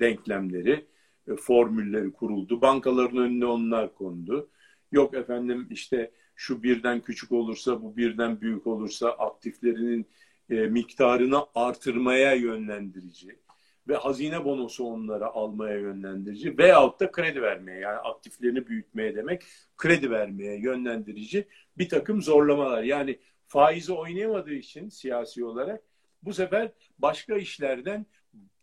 [0.00, 0.86] denklemleri
[1.28, 2.60] e, formülleri kuruldu.
[2.60, 4.50] Bankaların önüne onlar kondu.
[4.92, 10.06] Yok efendim işte şu birden küçük olursa, bu birden büyük olursa aktiflerinin
[10.50, 13.43] e, miktarını artırmaya yönlendirici
[13.88, 19.42] ve hazine bonosu onlara almaya yönlendirici veyahut da kredi vermeye yani aktiflerini büyütmeye demek
[19.76, 22.82] kredi vermeye yönlendirici bir takım zorlamalar.
[22.82, 25.82] Yani faizi oynayamadığı için siyasi olarak
[26.22, 28.06] bu sefer başka işlerden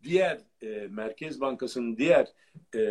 [0.04, 2.28] diğer e, Merkez Bankası'nın diğer
[2.74, 2.82] e,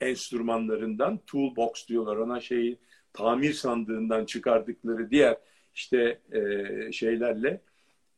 [0.00, 2.78] enstrümanlarından toolbox diyorlar ona şeyi
[3.12, 5.36] tamir sandığından çıkardıkları diğer
[5.74, 7.60] işte e, şeylerle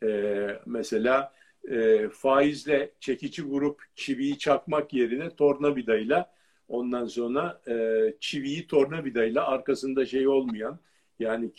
[0.03, 1.33] e, mesela
[1.71, 6.33] e, faizle çekici vurup çiviyi çakmak yerine tornavidayla
[6.69, 7.75] ondan sonra e,
[8.21, 10.79] çiviyi tornavidayla arkasında şey olmayan
[11.19, 11.51] yani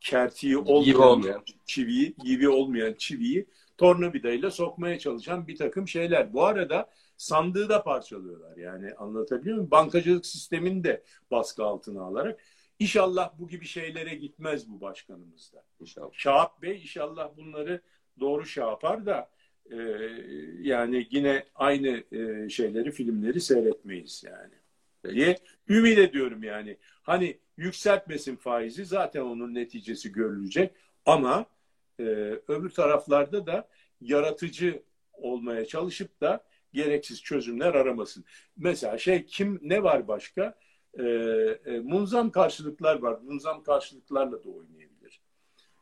[0.00, 3.46] kertiği olmayan, olmayan çiviyi gibi olmayan çiviyi
[3.78, 6.32] tornavidayla sokmaya çalışan bir takım şeyler.
[6.32, 8.56] Bu arada sandığı da parçalıyorlar.
[8.56, 9.70] Yani anlatabiliyor muyum?
[9.70, 12.40] Bankacılık sistemini de baskı altına alarak.
[12.78, 15.64] İnşallah bu gibi şeylere gitmez bu başkanımızda.
[15.80, 16.08] İnşallah.
[16.12, 17.80] Şahap Bey inşallah bunları
[18.20, 19.30] doğru şey yapar da
[19.70, 19.78] e,
[20.60, 24.54] yani yine aynı e, şeyleri, filmleri seyretmeyiz yani.
[25.14, 25.38] Diye
[25.68, 26.76] ümit ediyorum yani.
[27.02, 30.72] Hani yükseltmesin faizi zaten onun neticesi görülecek
[31.06, 31.46] ama
[32.00, 32.02] e,
[32.48, 33.68] öbür taraflarda da
[34.00, 38.24] yaratıcı olmaya çalışıp da gereksiz çözümler aramasın.
[38.56, 40.58] Mesela şey kim ne var başka?
[40.98, 43.18] E, e, munzam karşılıklar var.
[43.20, 45.20] Munzam karşılıklarla da oynayabilir.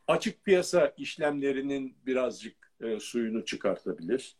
[0.07, 4.35] Açık piyasa işlemlerinin birazcık e, suyunu çıkartabilir.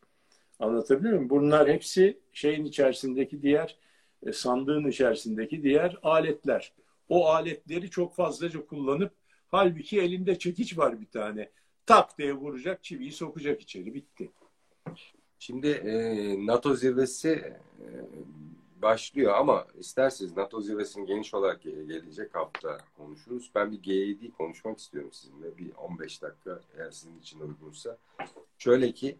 [0.59, 1.29] Anlatabiliyor muyum?
[1.29, 3.77] Bunlar hepsi şeyin içerisindeki diğer
[4.25, 6.73] e, sandığın içerisindeki diğer aletler.
[7.09, 9.11] O aletleri çok fazlaca kullanıp
[9.47, 11.49] halbuki elinde çekiç var bir tane.
[11.85, 13.93] Tak diye vuracak, çiviyi sokacak içeri.
[13.93, 14.31] Bitti.
[15.39, 15.95] Şimdi e,
[16.45, 17.87] NATO zirvesi e,
[18.85, 23.51] başlıyor ama isterseniz NATO zirvesinin geniş olarak gelecek hafta konuşuruz.
[23.55, 25.57] Ben bir G7 konuşmak istiyorum sizinle.
[25.57, 27.97] Bir 15 dakika eğer sizin için uygunsa.
[28.57, 29.17] Şöyle ki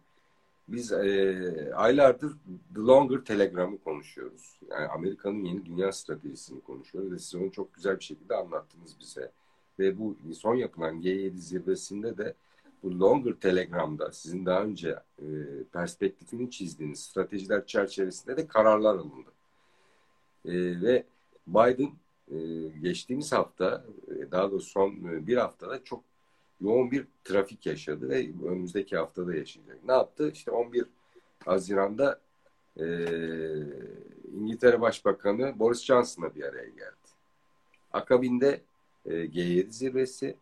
[0.67, 2.31] biz e, aylardır
[2.75, 4.59] The Longer Telegram'ı konuşuyoruz.
[4.69, 9.31] Yani Amerika'nın yeni dünya stratejisini konuşuyoruz ve siz onu çok güzel bir şekilde anlattınız bize.
[9.79, 12.33] Ve bu son yapılan G7 zirvesinde de
[12.83, 15.25] bu Longer Telegram'da sizin daha önce e,
[15.73, 19.34] perspektifini çizdiğiniz stratejiler çerçevesinde de kararlar alındı.
[20.45, 21.03] E, ve
[21.47, 21.91] Biden
[22.31, 22.37] e,
[22.81, 26.03] geçtiğimiz hafta e, daha doğrusu son e, bir haftada çok
[26.61, 29.83] yoğun bir trafik yaşadı ve önümüzdeki haftada yaşayacak.
[29.83, 30.31] Ne yaptı?
[30.33, 30.85] İşte 11
[31.45, 32.19] Haziran'da
[32.79, 32.85] e,
[34.33, 36.95] İngiltere Başbakanı Boris Johnson'la bir araya geldi.
[37.93, 38.61] Akabinde
[39.05, 40.35] e, G7 zirvesi,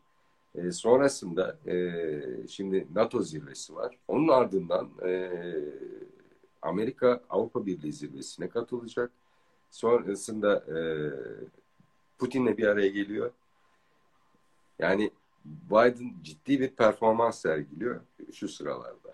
[0.56, 3.98] e, sonrasında e, şimdi NATO zirvesi var.
[4.08, 5.32] Onun ardından e,
[6.62, 9.12] Amerika Avrupa Birliği zirvesine katılacak.
[9.74, 10.78] Sonrasında e,
[12.18, 13.32] Putin'le bir araya geliyor.
[14.80, 15.12] Yani
[15.46, 18.02] Biden ciddi bir performans sergiliyor
[18.34, 19.14] şu sıralarda.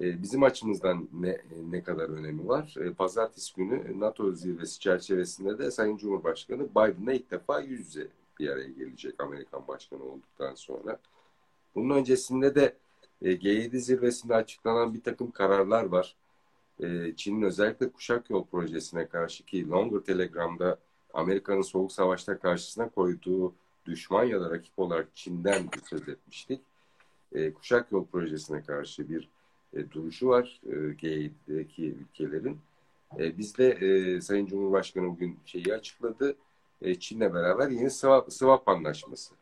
[0.00, 1.40] E, bizim açımızdan ne,
[1.70, 2.74] ne kadar önemi var?
[2.80, 8.48] E, pazartesi günü NATO zirvesi çerçevesinde de Sayın Cumhurbaşkanı Biden'la ilk defa yüz yüze bir
[8.48, 10.98] araya gelecek Amerikan başkanı olduktan sonra.
[11.74, 12.76] Bunun öncesinde de
[13.22, 16.16] e, G7 zirvesinde açıklanan bir takım kararlar var.
[16.80, 20.78] E, Çin'in özellikle kuşak yol projesine karşı ki Longer Telegram'da
[21.14, 23.54] Amerika'nın soğuk savaşta karşısına koyduğu
[23.86, 26.60] düşman ya da rakip olarak Çin'den söz etmiştik.
[27.34, 29.28] E, kuşak yol projesine karşı bir
[29.74, 32.58] e, duruşu var e, G7'deki ülkelerin.
[33.18, 36.36] E, biz de Sayın Cumhurbaşkanı bugün şeyi açıkladı.
[37.00, 39.34] Çin'le beraber yeni swap, swap anlaşması.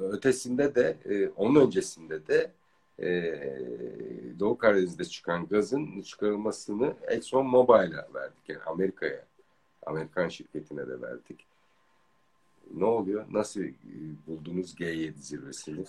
[0.00, 0.96] Ötesinde de
[1.36, 2.52] onun öncesinde de
[3.02, 3.08] e,
[4.40, 8.48] Doğu Karadeniz'de çıkan gazın çıkarılmasını Exxon Mobil'a verdik.
[8.48, 9.24] Yani Amerika'ya,
[9.86, 11.46] Amerikan şirketine de verdik.
[12.74, 13.24] Ne oluyor?
[13.30, 13.72] Nasıl e,
[14.26, 15.84] buldunuz G7 zirvesini?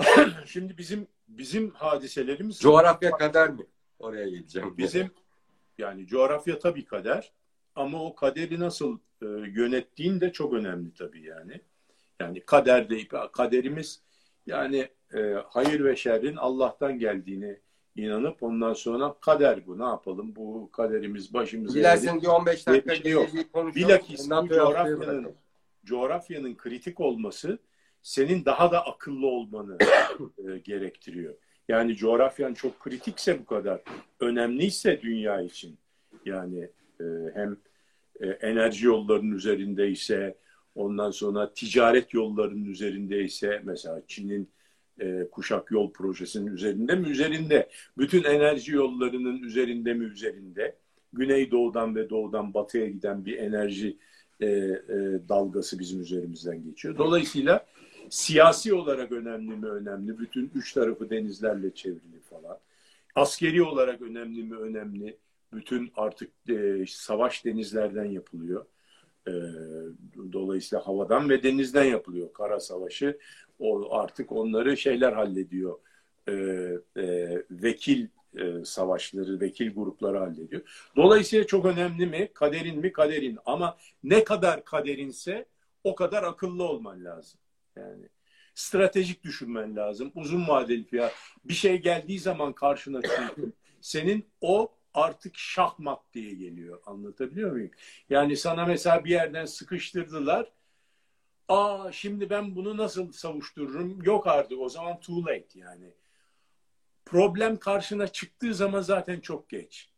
[0.46, 3.66] Şimdi bizim bizim hadiselerimiz coğrafya kader mi?
[3.98, 4.74] Oraya geleceğim.
[4.78, 5.10] Bizim
[5.78, 7.32] yani coğrafya tabii kader
[7.74, 11.60] ama o kaderi nasıl e, yönettiğin de çok önemli tabii yani.
[12.20, 14.00] Yani kader deyip kaderimiz
[14.46, 17.58] yani e, hayır ve şerrin Allah'tan geldiğini
[17.96, 23.12] inanıp ondan sonra kader bu ne yapalım bu kaderimiz başımıza Dilersen bir 15 dakika şey
[23.12, 23.28] yok.
[23.54, 25.34] Bilakis bu coğrafyanın
[25.84, 27.58] coğrafyanın kritik olması
[28.02, 29.78] senin daha da akıllı olmanı
[30.48, 31.34] e, gerektiriyor.
[31.68, 33.80] Yani coğrafyan çok kritikse bu kadar
[34.20, 35.78] önemliyse dünya için
[36.24, 36.68] yani
[37.00, 37.04] e,
[37.34, 37.56] hem
[38.20, 40.36] e, enerji yollarının üzerindeyse
[40.74, 44.50] ondan sonra ticaret yollarının üzerindeyse mesela Çin'in
[45.00, 47.68] e, kuşak yol projesinin üzerinde mi üzerinde
[47.98, 50.76] bütün enerji yollarının üzerinde mi üzerinde
[51.12, 53.96] güneydoğudan ve doğudan batıya giden bir enerji
[54.40, 54.78] e, e,
[55.28, 56.98] dalgası bizim üzerimizden geçiyor.
[56.98, 57.66] Dolayısıyla
[58.10, 60.18] siyasi olarak önemli mi önemli?
[60.18, 62.58] Bütün üç tarafı denizlerle çevrili falan.
[63.14, 65.16] Askeri olarak önemli mi önemli?
[65.52, 68.66] Bütün artık e, savaş denizlerden yapılıyor.
[69.28, 69.32] E,
[70.32, 72.32] dolayısıyla havadan ve denizden yapılıyor.
[72.32, 73.18] Kara savaşı
[73.58, 75.78] o artık onları şeyler hallediyor.
[76.28, 76.32] E,
[76.96, 78.06] e, vekil
[78.36, 80.62] e, savaşları, vekil grupları hallediyor.
[80.96, 82.28] Dolayısıyla çok önemli mi?
[82.34, 82.92] Kaderin mi?
[82.92, 83.38] Kaderin.
[83.46, 85.46] Ama ne kadar kaderinse
[85.84, 87.40] o kadar akıllı olman lazım.
[87.76, 88.08] Yani
[88.54, 90.12] stratejik düşünmen lazım.
[90.14, 91.14] Uzun vadeli fiyat.
[91.44, 96.80] Bir şey geldiği zaman karşına çünkü senin o artık şahmat diye geliyor.
[96.86, 97.70] Anlatabiliyor muyum?
[98.10, 100.52] Yani sana mesela bir yerden sıkıştırdılar.
[101.48, 104.02] Aa şimdi ben bunu nasıl savuştururum?
[104.02, 105.90] Yok artık o zaman too late yani.
[107.04, 109.90] Problem karşına çıktığı zaman zaten çok geç.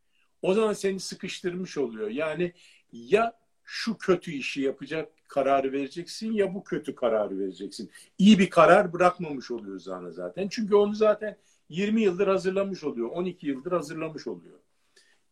[0.43, 2.09] O zaman seni sıkıştırmış oluyor.
[2.09, 2.53] Yani
[2.93, 7.91] ya şu kötü işi yapacak kararı vereceksin ya bu kötü kararı vereceksin.
[8.19, 9.81] İyi bir karar bırakmamış oluyor
[10.11, 10.49] zaten.
[10.49, 11.37] Çünkü onu zaten
[11.69, 13.09] 20 yıldır hazırlamış oluyor.
[13.11, 14.59] 12 yıldır hazırlamış oluyor.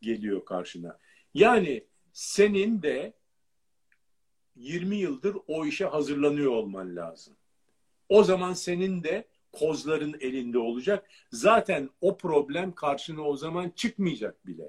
[0.07, 0.99] Geliyor karşına.
[1.35, 3.13] Yani senin de
[4.57, 7.37] 20 yıldır o işe hazırlanıyor olman lazım.
[8.09, 11.07] O zaman senin de kozların elinde olacak.
[11.33, 14.69] Zaten o problem karşına o zaman çıkmayacak bile.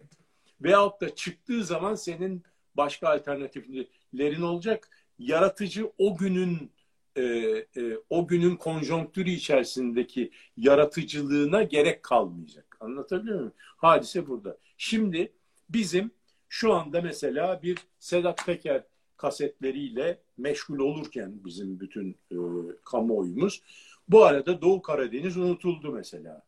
[0.61, 2.43] Veyahut da çıktığı zaman senin
[2.75, 4.89] başka alternatiflerin olacak.
[5.19, 6.71] Yaratıcı o günün
[7.15, 12.77] e, e, o günün konjonktürü içerisindeki yaratıcılığına gerek kalmayacak.
[12.79, 13.53] Anlatabiliyor muyum?
[13.77, 14.57] Hadise burada.
[14.77, 15.33] Şimdi
[15.69, 16.11] bizim
[16.49, 18.83] şu anda mesela bir Sedat Peker
[19.17, 22.37] kasetleriyle meşgul olurken bizim bütün e,
[22.83, 23.61] kamuoyumuz
[24.07, 26.43] bu arada Doğu Karadeniz unutuldu mesela.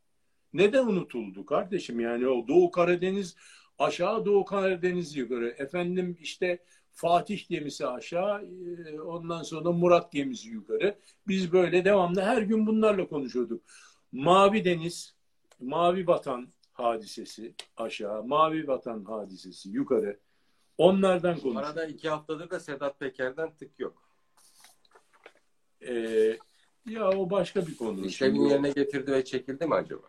[0.53, 1.99] Neden unutuldu kardeşim?
[1.99, 3.35] Yani o Doğu Karadeniz
[3.79, 5.55] aşağı Doğu Karadeniz yukarı.
[5.57, 6.59] Efendim işte
[6.91, 10.95] Fatih gemisi aşağı e, ondan sonra Murat gemisi yukarı.
[11.27, 13.63] Biz böyle devamlı her gün bunlarla konuşuyorduk.
[14.11, 15.15] Mavi Deniz,
[15.59, 16.47] Mavi Vatan
[16.79, 20.19] hadisesi aşağı, Mavi Vatan hadisesi yukarı.
[20.77, 21.69] Onlardan konuşuyoruz.
[21.69, 24.03] Arada iki haftadır da Sedat Peker'den tık yok.
[25.87, 26.37] Ee,
[26.89, 28.01] ya o başka bir konu.
[28.01, 30.01] O- yerine getirdi ve çekildi mi acaba?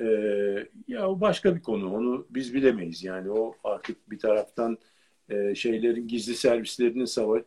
[0.00, 1.94] Ee, ya o başka bir konu.
[1.94, 3.04] Onu biz bilemeyiz.
[3.04, 4.78] Yani o artık bir taraftan
[5.28, 7.42] e, şeylerin gizli servislerinin savaş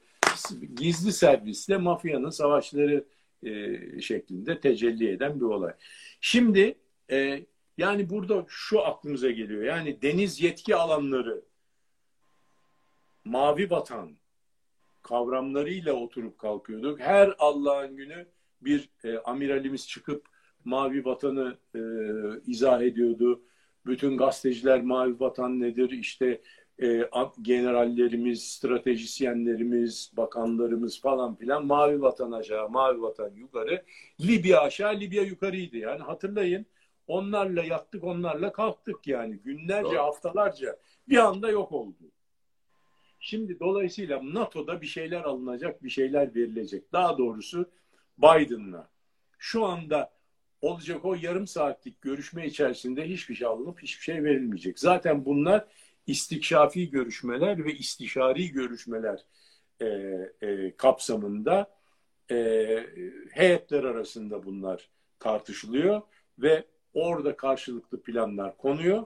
[0.76, 3.06] gizli servisle mafyanın savaşları
[3.44, 5.74] e, şeklinde tecelli eden bir olay.
[6.22, 6.76] Şimdi
[7.12, 7.46] e,
[7.80, 9.64] yani burada şu aklımıza geliyor.
[9.64, 11.42] Yani deniz yetki alanları
[13.26, 14.18] mavi vatan
[15.02, 17.00] kavramlarıyla oturup kalkıyorduk.
[17.00, 18.28] Her Allah'ın günü
[18.62, 20.26] bir e, amiralimiz çıkıp
[20.66, 21.80] mavi vatanı e,
[22.48, 23.42] izah ediyordu.
[23.86, 25.90] Bütün gazeteciler mavi vatan nedir?
[25.90, 26.42] İşte
[26.82, 27.10] e,
[27.42, 33.84] generallerimiz, stratejisyenlerimiz, bakanlarımız falan filan mavi vatan aşağı, mavi vatan yukarı.
[34.22, 35.78] Libya aşağı, Libya yukarıydı.
[35.78, 36.66] Yani hatırlayın
[37.10, 39.38] onlarla yattık, onlarla kalktık yani.
[39.38, 39.98] Günlerce, Doğru.
[39.98, 40.78] haftalarca
[41.10, 42.12] bir anda yok oldu.
[43.20, 46.94] Şimdi dolayısıyla NATO'da bir şeyler alınacak, bir şeyler verilecek.
[46.94, 47.70] Daha doğrusu
[48.18, 48.90] Biden'la.
[49.38, 50.12] Şu anda
[50.62, 54.80] olacak o yarım saatlik görüşme içerisinde hiçbir şey alınıp hiçbir şey verilmeyecek.
[54.80, 55.66] Zaten bunlar
[56.08, 59.26] istikşafi görüşmeler ve istişari görüşmeler
[59.82, 59.86] e,
[60.42, 61.72] e, kapsamında
[62.32, 62.86] e,
[63.32, 64.90] heyetler arasında bunlar
[65.20, 66.02] tartışılıyor
[66.40, 69.06] ve orada karşılıklı planlar konuyor.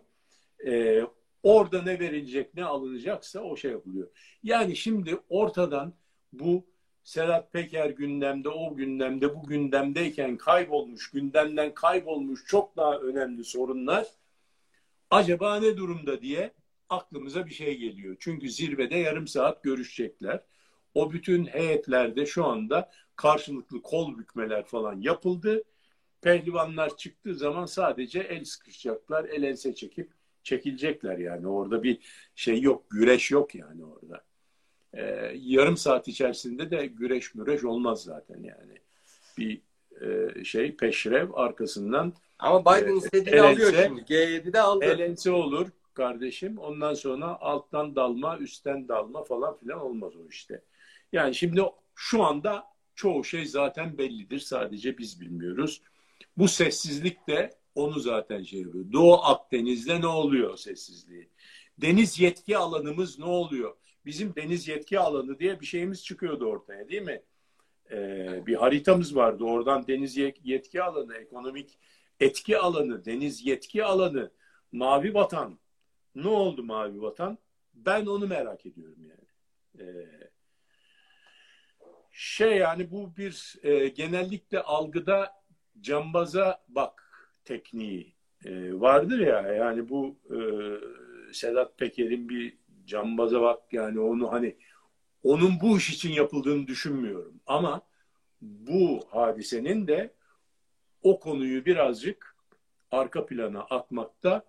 [0.66, 1.02] E,
[1.44, 4.08] orada ne verilecek, ne alınacaksa o şey yapılıyor.
[4.44, 5.94] Yani şimdi ortadan
[6.34, 6.66] bu
[7.04, 14.08] Sedat Peker gündemde, o gündemde, bu gündemdeyken kaybolmuş, gündemden kaybolmuş çok daha önemli sorunlar
[15.14, 16.54] acaba ne durumda diye
[16.90, 18.16] aklımıza bir şey geliyor.
[18.20, 20.44] Çünkü zirvede yarım saat görüşecekler.
[20.94, 25.64] O bütün heyetlerde şu anda karşılıklı kol bükmeler falan yapıldı.
[26.24, 30.12] Pehlivanlar çıktığı zaman sadece el sıkışacaklar, el ense çekip
[30.44, 31.48] çekilecekler yani.
[31.48, 32.00] Orada bir
[32.36, 34.24] şey yok, güreş yok yani orada.
[34.94, 38.78] Ee, yarım saat içerisinde de güreş müreş olmaz zaten yani.
[39.38, 39.62] Bir
[40.02, 44.02] e, şey peşrev arkasından Ama Biden Ee, istediğini el alıyor şimdi.
[44.02, 44.86] G7'de aldı.
[44.86, 46.58] el ense olur kardeşim.
[46.58, 50.62] Ondan sonra alttan dalma, üstten dalma falan filan olmaz o işte.
[51.12, 51.62] Yani şimdi
[51.96, 54.40] şu anda çoğu şey zaten bellidir.
[54.40, 55.82] Sadece biz bilmiyoruz.
[56.38, 58.86] Bu sessizlik de onu zaten şey yapıyor.
[58.92, 61.30] Doğu Akdeniz'de ne oluyor sessizliği?
[61.78, 63.76] Deniz yetki alanımız ne oluyor?
[64.06, 67.22] Bizim deniz yetki alanı diye bir şeyimiz çıkıyordu ortaya değil mi?
[67.92, 69.44] Ee, bir haritamız vardı.
[69.44, 71.80] Oradan deniz ye- yetki alanı, ekonomik
[72.20, 74.32] etki alanı, deniz yetki alanı,
[74.72, 75.60] mavi vatan.
[76.16, 77.38] Ne oldu mavi vatan?
[77.74, 79.28] Ben onu merak ediyorum yani.
[79.80, 79.86] E,
[82.12, 85.43] şey yani bu bir e, genellikle algıda
[85.84, 87.04] cambaza bak
[87.46, 88.16] tekniği
[88.46, 90.38] e, vardır ya yani bu e,
[91.34, 94.58] Sedat Peker'in bir cambaza bak yani onu hani
[95.24, 97.82] onun bu iş için yapıldığını düşünmüyorum ama
[98.42, 100.14] bu hadisenin de
[101.02, 102.36] o konuyu birazcık
[102.92, 104.46] arka plana atmakta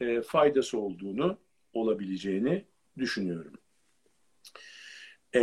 [0.00, 1.38] e, faydası olduğunu
[1.72, 2.64] olabileceğini
[2.98, 3.52] düşünüyorum.
[5.34, 5.40] E,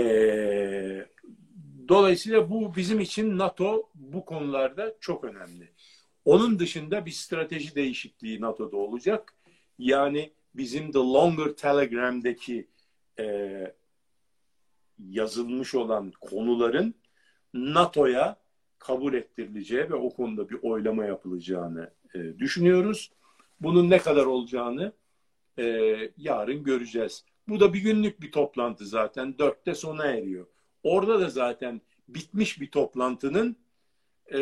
[1.88, 5.72] dolayısıyla bu bizim için NATO bu konularda çok önemli.
[6.26, 9.34] Onun dışında bir strateji değişikliği NATO'da olacak.
[9.80, 12.68] Yani bizim The Longer Telegram'daki
[13.20, 13.74] e,
[15.00, 16.96] yazılmış olan konuların
[17.54, 18.38] NATO'ya
[18.80, 23.12] kabul ettirileceği ve o konuda bir oylama yapılacağını e, düşünüyoruz.
[23.60, 24.94] Bunun ne kadar olacağını
[25.60, 25.64] e,
[26.18, 27.26] yarın göreceğiz.
[27.48, 29.38] Bu da bir günlük bir toplantı zaten.
[29.38, 30.48] Dörtte sona eriyor.
[30.86, 33.56] Orada da zaten bitmiş bir toplantının
[34.34, 34.40] e,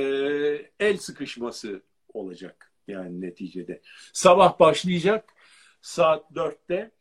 [0.79, 1.81] el sıkışması
[2.13, 3.81] olacak yani neticede.
[4.13, 5.33] Sabah başlayacak
[5.81, 6.91] saat dörtte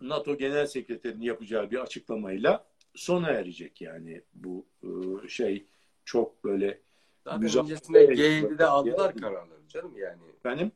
[0.00, 5.66] NATO Genel Sekreterinin yapacağı bir açıklamayla sona erecek yani bu e, şey
[6.04, 6.80] çok böyle
[7.24, 10.22] Zaten öncesinde G7'de aldılar kararlarını canım yani.
[10.44, 10.72] Benim?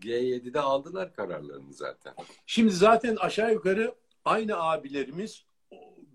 [0.00, 2.14] G7'de aldılar kararlarını zaten.
[2.46, 3.94] Şimdi zaten aşağı yukarı
[4.24, 5.47] aynı abilerimiz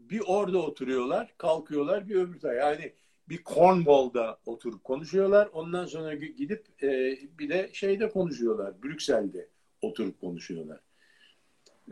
[0.10, 2.60] bir orada oturuyorlar, kalkıyorlar bir öbür tarafa.
[2.60, 2.94] Yani
[3.30, 5.50] bir Cornwall'da oturup konuşuyorlar.
[5.54, 8.84] Ondan sonra gidip e, bir de şeyde konuşuyorlar.
[8.84, 9.50] Brüksel'de
[9.82, 10.80] oturup konuşuyorlar.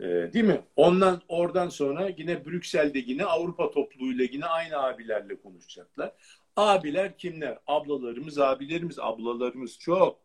[0.00, 0.60] E, değil mi?
[0.76, 6.12] Ondan oradan sonra yine Brüksel'de yine Avrupa topluluğuyla yine aynı abilerle konuşacaklar.
[6.56, 7.58] Abiler kimler?
[7.66, 10.18] Ablalarımız, abilerimiz, ablalarımız çok.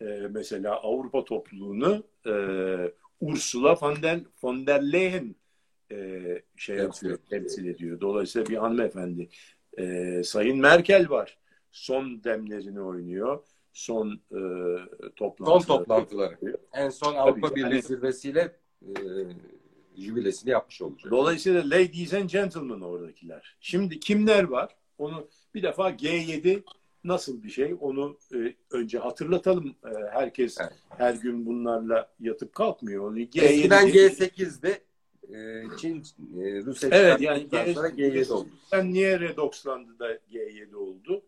[0.00, 2.32] E, mesela Avrupa topluluğunu e,
[3.20, 5.34] Ursula von der, von der Leyen
[5.92, 8.00] e, şey yapıyor, temsil ediyor.
[8.00, 9.28] Dolayısıyla bir hanımefendi.
[9.78, 11.38] E, Sayın Merkel var.
[11.72, 13.44] Son demlerini oynuyor.
[13.72, 14.40] Son e,
[15.16, 15.60] toplantıları.
[15.60, 16.56] Son toplantıları.
[16.72, 18.92] En son Avrupa Birliği yani, zirvesiyle e,
[19.96, 21.12] jübilesini yapmış olacak.
[21.12, 23.56] Dolayısıyla ladies and gentlemen oradakiler.
[23.60, 24.76] Şimdi kimler var?
[24.98, 26.62] Onu bir defa G7
[27.04, 29.68] nasıl bir şey onu e, önce hatırlatalım.
[29.84, 30.72] E, herkes evet.
[30.88, 33.10] her gün bunlarla yatıp kalkmıyor.
[33.10, 34.80] Onu G7 Eskiden G8'de e,
[35.78, 36.02] Çin
[36.40, 38.48] e, Rusya evet, yani G, sonra G7 oldu.
[38.70, 41.22] Sen niye redokslandı da G7 oldu?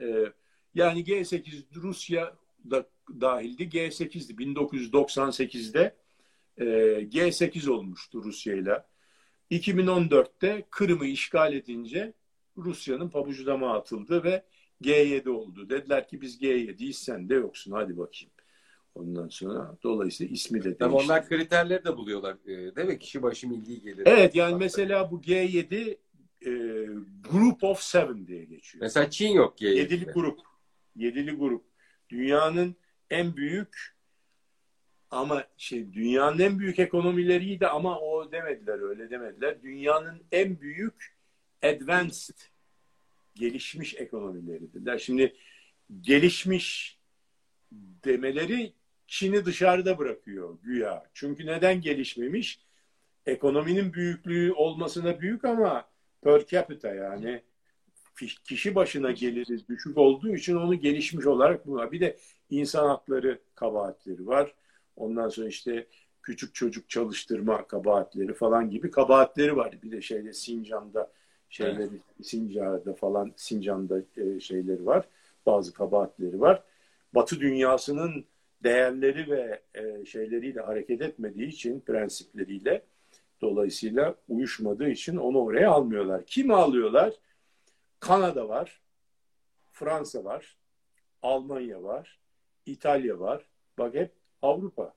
[0.00, 0.32] E,
[0.74, 2.36] yani G8 Rusya
[2.70, 2.86] da
[3.20, 3.62] dahildi.
[3.62, 4.32] G8'di.
[4.32, 5.94] 1998'de
[6.58, 6.64] e,
[7.02, 8.84] G8 olmuştu Rusya ile.
[9.50, 12.12] 2014'te Kırım'ı işgal edince
[12.56, 14.44] Rusya'nın pabucu dama atıldı ve
[14.82, 15.68] G7 oldu.
[15.68, 18.32] Dediler ki biz G7'yiz sen de yoksun hadi bakayım.
[18.94, 20.84] Ondan sonra dolayısıyla ismi de değişti.
[20.84, 22.36] Ama onlar kriterleri de buluyorlar.
[22.46, 22.98] E, değil mi?
[22.98, 24.02] Kişi başı milli gelir.
[24.06, 25.96] Evet yani mesela bu G7
[26.40, 26.50] e,
[27.30, 28.82] Group of Seven diye geçiyor.
[28.82, 29.74] Mesela Çin yok G7'de.
[29.76, 30.40] Yedili grup.
[30.96, 31.64] Yedili grup.
[32.10, 32.76] Dünyanın
[33.10, 33.96] en büyük
[35.10, 39.62] ama şey dünyanın en büyük ekonomileriydi ama o demediler öyle demediler.
[39.62, 41.16] Dünyanın en büyük
[41.62, 42.36] advanced
[43.34, 44.98] gelişmiş ekonomileri dediler.
[44.98, 45.36] Şimdi
[46.00, 46.98] gelişmiş
[48.04, 48.72] demeleri
[49.10, 51.06] Çin'i dışarıda bırakıyor güya.
[51.14, 52.60] Çünkü neden gelişmemiş?
[53.26, 55.88] Ekonominin büyüklüğü olmasına büyük ama
[56.22, 57.42] per capita yani
[58.44, 61.92] kişi başına geliri düşük olduğu için onu gelişmiş olarak buluyor.
[61.92, 62.16] Bir de
[62.50, 64.54] insan hakları kabahatleri var.
[64.96, 65.86] Ondan sonra işte
[66.22, 69.78] küçük çocuk çalıştırma kabahatleri falan gibi kabahatleri var.
[69.82, 71.12] Bir de şeyde Sincan'da
[71.48, 72.26] şeyleri evet.
[72.26, 75.08] Sincan'da falan Sincan'da e, şeyleri var.
[75.46, 76.62] Bazı kabahatleri var.
[77.14, 78.24] Batı dünyasının
[78.62, 82.82] değerleri ve e, şeyleriyle hareket etmediği için prensipleriyle
[83.40, 86.26] dolayısıyla uyuşmadığı için onu oraya almıyorlar.
[86.26, 87.14] Kim alıyorlar?
[88.00, 88.80] Kanada var,
[89.70, 90.56] Fransa var,
[91.22, 92.20] Almanya var,
[92.66, 93.44] İtalya var.
[93.78, 94.94] Bak hep Avrupa.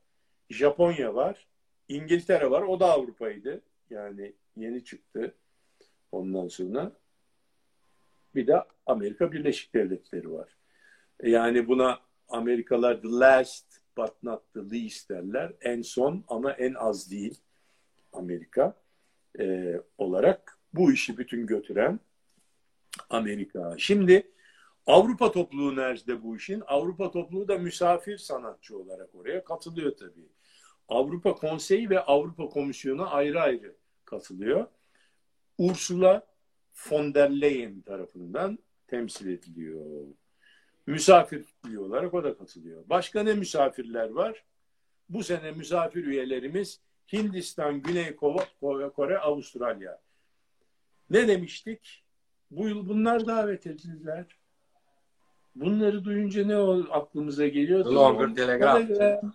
[0.49, 1.47] Japonya var,
[1.87, 2.61] İngiltere var.
[2.61, 3.61] O da Avrupa'ydı.
[3.89, 5.35] Yani yeni çıktı.
[6.11, 6.91] Ondan sonra
[8.35, 10.57] bir de Amerika Birleşik Devletleri var.
[11.23, 11.99] Yani buna
[12.33, 13.65] Amerikalılar the last
[13.97, 15.53] but not the least derler.
[15.61, 17.39] En son ama en az değil
[18.13, 18.81] Amerika
[19.39, 21.99] e, olarak bu işi bütün götüren
[23.09, 23.75] Amerika.
[23.77, 24.31] Şimdi
[24.85, 26.63] Avrupa topluluğu nerede bu işin?
[26.67, 30.29] Avrupa topluluğu da misafir sanatçı olarak oraya katılıyor tabii.
[30.87, 33.75] Avrupa Konseyi ve Avrupa Komisyonu ayrı ayrı
[34.05, 34.67] katılıyor.
[35.57, 36.27] Ursula
[36.89, 40.05] von der Leyen tarafından temsil ediliyor.
[40.87, 41.45] Misafir
[41.77, 42.83] olarak o da katılıyor.
[42.89, 44.43] Başka ne misafirler var?
[45.09, 46.79] Bu sene misafir üyelerimiz
[47.13, 50.01] Hindistan, Güney Kore, Avustralya.
[51.09, 52.03] Ne demiştik?
[52.51, 54.25] Bu yıl bunlar davet edildiler.
[55.55, 56.55] Bunları duyunca ne
[56.91, 57.85] aklımıza geliyor?
[57.85, 59.33] Longer telegram.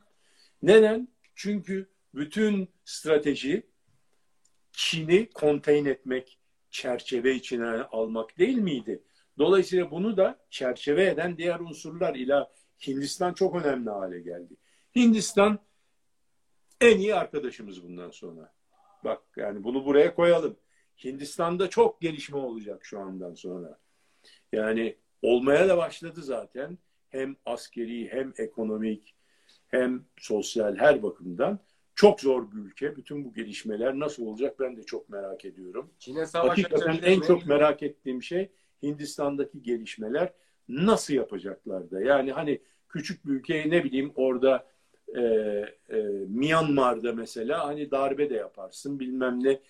[0.63, 1.09] Neden?
[1.35, 3.63] Çünkü bütün strateji
[4.73, 6.39] Çin'i konteyn etmek,
[6.71, 9.03] çerçeve içine almak değil miydi?
[9.39, 12.35] Dolayısıyla bunu da çerçeve eden diğer unsurlar ile
[12.87, 14.55] Hindistan çok önemli hale geldi.
[14.97, 15.59] Hindistan
[16.81, 18.53] en iyi arkadaşımız bundan sonra.
[19.05, 20.57] Bak yani bunu buraya koyalım.
[21.05, 23.79] Hindistan'da çok gelişme olacak şu andan sonra.
[24.53, 26.79] Yani olmaya da başladı zaten.
[27.09, 29.15] Hem askeri hem ekonomik
[29.69, 31.59] hem sosyal her bakımdan
[31.95, 32.97] çok zor bir ülke.
[32.97, 35.91] Bütün bu gelişmeler nasıl olacak ben de çok merak ediyorum.
[35.99, 38.51] Çin'e Hakikaten en çok merak ettiğim şey
[38.83, 40.33] Hindistan'daki gelişmeler
[40.69, 42.01] nasıl yapacaklar da.
[42.01, 44.67] Yani hani küçük bir ülkeye ne bileyim orada
[45.17, 45.97] e, e,
[46.29, 49.61] Myanmar'da mesela hani darbe de yaparsın bilmem ne e,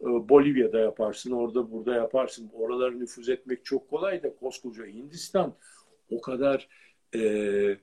[0.00, 2.50] Bolivya'da yaparsın orada burada yaparsın.
[2.52, 5.54] Oraları nüfuz etmek çok kolay da koskoca Hindistan
[6.10, 6.68] o kadar
[7.14, 7.76] e,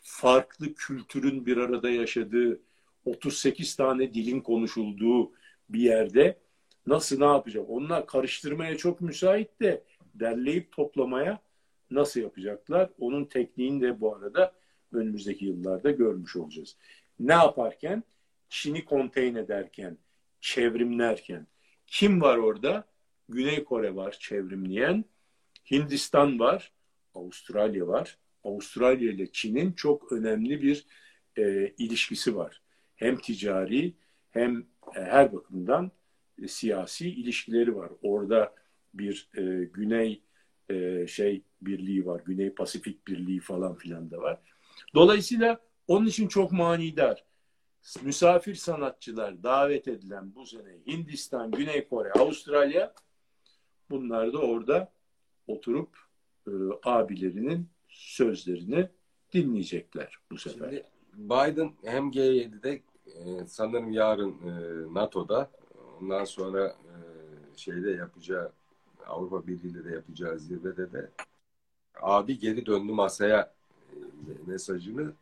[0.00, 2.60] farklı kültürün bir arada yaşadığı
[3.04, 5.32] 38 tane dilin konuşulduğu
[5.68, 6.38] bir yerde
[6.86, 7.64] nasıl ne yapacak?
[7.68, 9.82] Onlar karıştırmaya çok müsait de
[10.14, 11.42] derleyip toplamaya
[11.90, 12.90] nasıl yapacaklar?
[12.98, 14.52] Onun tekniğini de bu arada
[14.92, 16.76] önümüzdeki yıllarda görmüş olacağız.
[17.20, 18.02] Ne yaparken?
[18.48, 19.98] Çin'i konteyn ederken,
[20.40, 21.46] çevrimlerken.
[21.86, 22.84] Kim var orada?
[23.28, 25.04] Güney Kore var çevrimleyen.
[25.70, 26.72] Hindistan var.
[27.14, 28.18] Avustralya var.
[28.44, 30.86] Avustralya ile Çin'in çok önemli bir
[31.36, 32.62] e, ilişkisi var.
[32.96, 33.94] Hem ticari
[34.30, 34.58] hem
[34.96, 35.90] e, her bakımdan
[36.42, 37.90] e, siyasi ilişkileri var.
[38.02, 38.54] Orada
[38.94, 40.22] bir e, Güney
[40.70, 42.22] e, şey birliği var.
[42.24, 44.38] Güney Pasifik Birliği falan filan da var.
[44.94, 47.24] Dolayısıyla onun için çok manidar.
[48.02, 52.94] Misafir sanatçılar davet edilen bu sene Hindistan, Güney Kore, Avustralya
[53.90, 54.92] bunlar da orada
[55.46, 55.98] oturup
[56.46, 56.50] e,
[56.84, 58.88] abilerinin sözlerini
[59.32, 60.70] dinleyecekler bu sefer.
[60.70, 60.84] Şimdi
[61.14, 65.50] Biden hem G7'de e, sanırım yarın e, NATO'da
[66.00, 66.94] ondan sonra e,
[67.56, 68.52] şeyde yapacağı
[69.06, 71.10] Avrupa Birliği'yle de yapacağı zirvede de
[72.00, 73.52] abi geri döndü masaya
[73.92, 73.96] e,
[74.46, 75.12] mesajını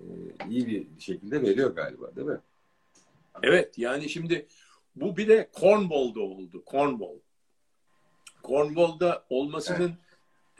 [0.00, 0.04] e,
[0.50, 2.40] iyi bir şekilde veriyor galiba değil mi?
[3.42, 4.46] Evet yani şimdi
[4.96, 6.62] bu bir de Cornwall'da oldu.
[6.70, 7.18] Cornwall.
[8.44, 9.96] Cornwall'da olmasının evet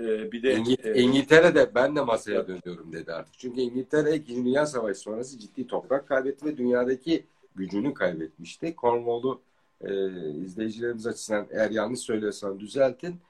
[0.00, 3.38] ee, bir de İngil- e, İngiltere'de ben de masaya dönüyorum dedi artık.
[3.38, 4.36] Çünkü İngiltere 2.
[4.36, 8.74] Dünya Savaşı sonrası ciddi toprak kaybetti ve dünyadaki gücünü kaybetmişti.
[8.78, 9.42] Cornwall'u
[9.80, 9.92] e,
[10.44, 13.20] izleyicilerimiz açısından eğer yanlış söylüyorsam düzeltin.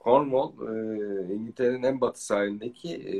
[0.00, 3.14] Cornwall e, İngiltere'nin en batı sahilindeki e,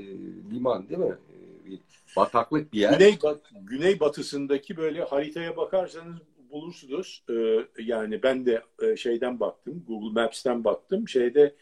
[0.54, 1.06] liman değil mi?
[1.06, 1.78] E, bir
[2.16, 2.92] bataklık bir yer.
[2.92, 3.18] Güney,
[3.64, 6.18] güney batısındaki böyle haritaya bakarsanız
[6.50, 7.24] bulursunuz.
[7.30, 11.08] Ee, yani ben de e, şeyden baktım, Google Maps'ten baktım.
[11.08, 11.54] Şeyde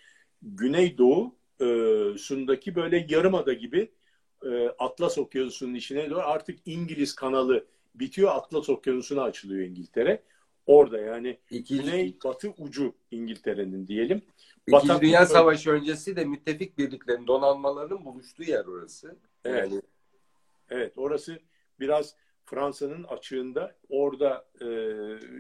[0.43, 1.65] Güneydoğu e,
[2.19, 3.91] sundaki böyle yarımada gibi
[4.45, 7.65] e, Atlas Okyanusu'nun içine doğru artık İngiliz kanalı
[7.95, 8.31] bitiyor.
[8.35, 10.23] Atlas Okyanusu'na açılıyor İngiltere.
[10.69, 11.83] Orada yani İkinci...
[11.83, 14.23] güney batı ucu İngiltere'nin diyelim.
[14.67, 19.17] İkinci Batak Dünya Savaşı öncesi de müttefik birliklerin donanmalarının buluştuğu yer orası.
[19.45, 19.71] Evet.
[19.71, 19.83] Yani...
[20.71, 21.39] Evet orası
[21.81, 22.15] biraz
[22.45, 24.67] Fransa'nın açığında orada e,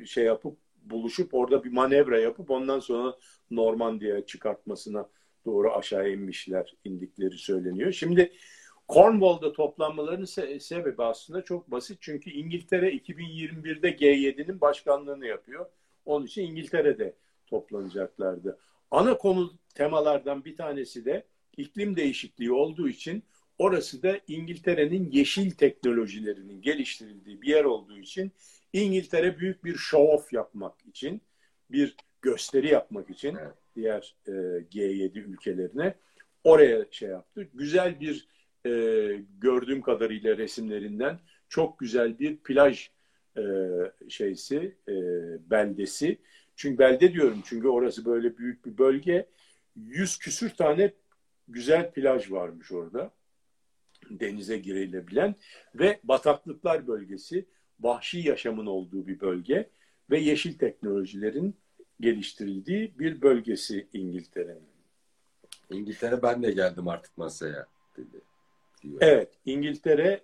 [0.07, 3.17] şey yapıp buluşup orada bir manevra yapıp ondan sonra
[3.51, 5.09] Normandiya çıkartmasına
[5.47, 7.93] doğru aşağı inmişler, indikleri söyleniyor.
[7.93, 8.33] Şimdi
[8.89, 11.99] Cornwall'da toplanmalarının se- sebebi aslında çok basit.
[12.01, 15.67] Çünkü İngiltere 2021'de G7'nin başkanlığını yapıyor.
[16.07, 17.15] Onun için İngiltere'de
[17.47, 18.59] toplanacaklardı.
[18.91, 21.25] Ana konu temalardan bir tanesi de
[21.57, 23.23] iklim değişikliği olduğu için
[23.59, 28.33] orası da İngiltere'nin yeşil teknolojilerinin geliştirildiği bir yer olduğu için
[28.73, 31.23] İngiltere büyük bir show off yapmak için
[31.71, 33.55] bir gösteri yapmak için evet.
[33.77, 35.95] diğer e, G7 ülkelerine
[36.45, 37.49] oraya şey yaptı.
[37.55, 38.29] Güzel bir
[38.69, 42.91] e, gördüğüm kadarıyla resimlerinden çok güzel bir plaj
[43.37, 43.43] e,
[44.09, 44.95] şeysi e,
[45.51, 46.19] beldesi.
[46.57, 49.27] Çünkü belde diyorum çünkü orası böyle büyük bir bölge.
[49.77, 50.93] Yüz küsür tane
[51.49, 53.11] güzel plaj varmış orada.
[54.11, 55.35] Denize girilebilen
[55.75, 57.47] ve bataklıklar bölgesi
[57.81, 59.71] vahşi yaşamın olduğu bir bölge
[60.11, 61.57] ve yeşil teknolojilerin
[62.01, 64.69] geliştirildiği bir bölgesi İngiltere'nin.
[65.71, 67.67] İngiltere ben de geldim artık masaya
[67.97, 68.28] dedi.
[68.83, 68.99] Diyor.
[69.01, 70.21] Evet, İngiltere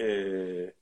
[0.00, 0.72] e,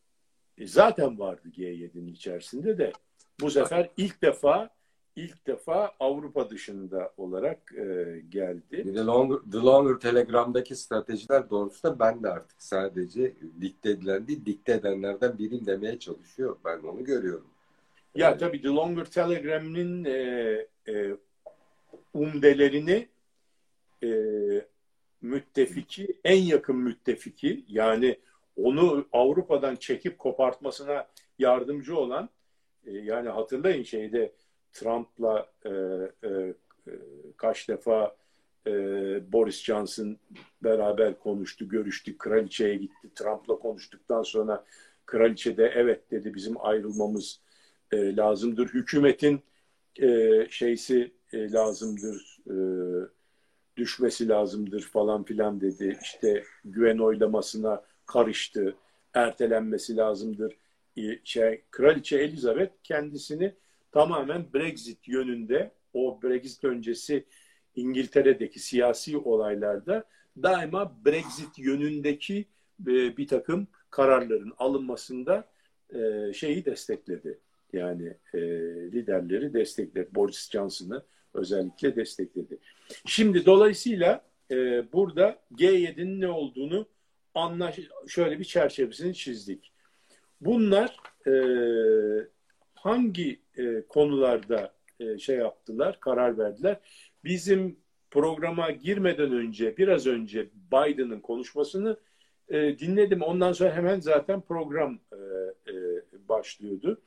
[0.61, 2.92] zaten vardı G7'nin içerisinde de
[3.40, 4.70] bu sefer ilk defa
[5.18, 8.94] ilk defa Avrupa dışında olarak e, geldi.
[8.94, 14.72] The Longer, The Longer Telegram'daki stratejiler doğrultusunda ben de artık sadece dikte edilen değil, dikte
[14.72, 16.57] edenlerden biriyim demeye çalışıyor.
[16.64, 17.51] Ben onu görüyorum.
[18.14, 18.40] Ya evet.
[18.40, 21.16] tabii The Longer Telegram'ın e, e,
[22.14, 23.09] umdelerini
[24.03, 24.09] e,
[25.22, 28.18] müttefiki, en yakın müttefiki yani
[28.56, 31.06] onu Avrupa'dan çekip kopartmasına
[31.38, 32.28] yardımcı olan
[32.86, 34.32] e, yani hatırlayın şeyde
[34.72, 36.92] Trump'la e, e, e,
[37.36, 38.16] kaç defa
[38.66, 38.72] e,
[39.32, 40.16] Boris Johnson
[40.62, 43.14] beraber konuştu, görüştü, kraliçeye gitti.
[43.14, 44.64] Trump'la konuştuktan sonra
[45.06, 47.40] kraliçe de evet dedi bizim ayrılmamız
[47.92, 48.68] e, lazımdır.
[48.68, 49.42] Hükümetin
[50.02, 52.54] e, şeysi e, lazımdır, e,
[53.78, 55.98] düşmesi lazımdır falan filan dedi.
[56.02, 58.76] İşte güven oylamasına karıştı,
[59.14, 60.56] ertelenmesi lazımdır.
[61.24, 63.54] Şey, Kraliçe Elizabeth kendisini
[63.92, 67.24] tamamen Brexit yönünde o Brexit öncesi
[67.76, 70.04] İngiltere'deki siyasi olaylarda
[70.42, 72.46] daima Brexit yönündeki
[72.82, 75.48] e, bir takım kararların alınmasında
[75.94, 77.38] e, şeyi destekledi.
[77.72, 78.40] Yani e,
[78.92, 80.08] liderleri destekledi.
[80.14, 81.02] Boris Johnson'ı
[81.39, 82.59] özellikle destekledi.
[83.07, 84.57] Şimdi dolayısıyla e,
[84.93, 86.86] burada G7'nin ne olduğunu
[87.34, 89.72] anlaş şöyle bir çerçevesini çizdik.
[90.41, 91.32] Bunlar e,
[92.74, 96.80] hangi e, konularda e, şey yaptılar, karar verdiler?
[97.24, 97.76] Bizim
[98.11, 101.97] programa girmeden önce, biraz önce Biden'ın konuşmasını
[102.49, 103.22] e, dinledim.
[103.22, 105.16] Ondan sonra hemen zaten program e,
[105.72, 105.74] e,
[106.28, 107.01] başlıyordu.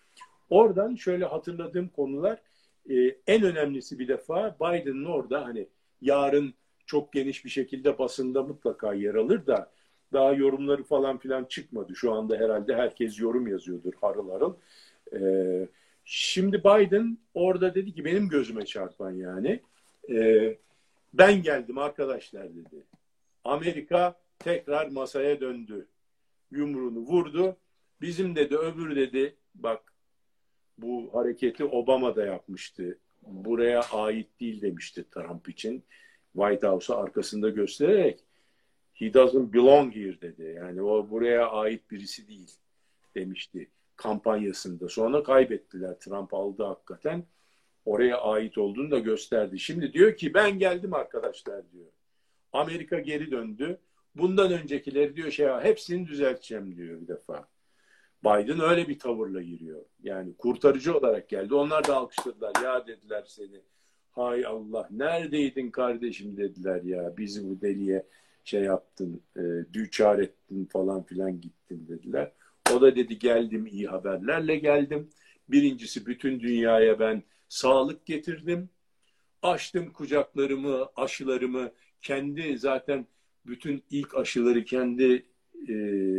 [0.49, 2.41] Oradan şöyle hatırladığım konular
[2.89, 2.95] e,
[3.27, 5.67] en önemlisi bir defa Biden'ın orada hani
[6.01, 6.53] yarın
[6.85, 9.71] çok geniş bir şekilde basında mutlaka yer alır da
[10.13, 11.95] daha yorumları falan filan çıkmadı.
[11.95, 14.53] Şu anda herhalde herkes yorum yazıyordur harıl harıl.
[15.13, 15.67] Ee,
[16.05, 19.59] şimdi Biden orada dedi ki benim gözüme çarpan yani
[20.09, 20.57] e,
[21.13, 22.85] ben geldim arkadaşlar dedi.
[23.43, 25.87] Amerika tekrar masaya döndü.
[26.51, 27.57] Yumruğunu vurdu.
[28.01, 29.90] Bizim dedi öbür dedi bak
[30.81, 32.97] bu hareketi Obama da yapmıştı.
[33.21, 35.83] Buraya ait değil demişti Trump için.
[36.33, 38.19] White House'u arkasında göstererek
[38.93, 40.53] he doesn't belong here dedi.
[40.57, 42.51] Yani o buraya ait birisi değil
[43.15, 44.89] demişti kampanyasında.
[44.89, 45.99] Sonra kaybettiler.
[45.99, 47.23] Trump aldı hakikaten.
[47.85, 49.59] Oraya ait olduğunu da gösterdi.
[49.59, 51.91] Şimdi diyor ki ben geldim arkadaşlar diyor.
[52.53, 53.79] Amerika geri döndü.
[54.15, 57.47] Bundan öncekileri diyor şey hepsini düzelteceğim diyor bir defa.
[58.23, 59.85] Biden öyle bir tavırla giriyor.
[60.03, 61.53] Yani kurtarıcı olarak geldi.
[61.53, 62.63] Onlar da alkışladılar.
[62.63, 63.61] Ya dediler seni.
[64.11, 67.17] Hay Allah neredeydin kardeşim dediler ya.
[67.17, 68.05] Bizi bu deliye
[68.43, 69.41] şey yaptın, e,
[69.73, 72.31] düçar ettin falan filan gittin dediler.
[72.73, 75.09] O da dedi geldim iyi haberlerle geldim.
[75.49, 78.69] Birincisi bütün dünyaya ben sağlık getirdim.
[79.41, 83.07] Açtım kucaklarımı, aşılarımı kendi zaten
[83.45, 85.25] bütün ilk aşıları kendi
[85.67, 85.73] e,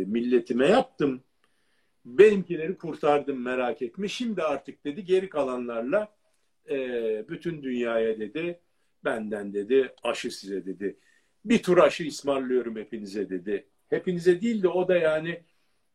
[0.07, 1.23] milletime yaptım.
[2.05, 4.07] Benimkileri kurtardım merak etme.
[4.07, 6.13] Şimdi artık dedi geri kalanlarla
[6.69, 6.77] e,
[7.29, 8.59] bütün dünyaya dedi
[9.05, 10.97] benden dedi aşı size dedi.
[11.45, 13.67] Bir tur aşı ısmarlıyorum hepinize dedi.
[13.89, 15.41] Hepinize değil de o da yani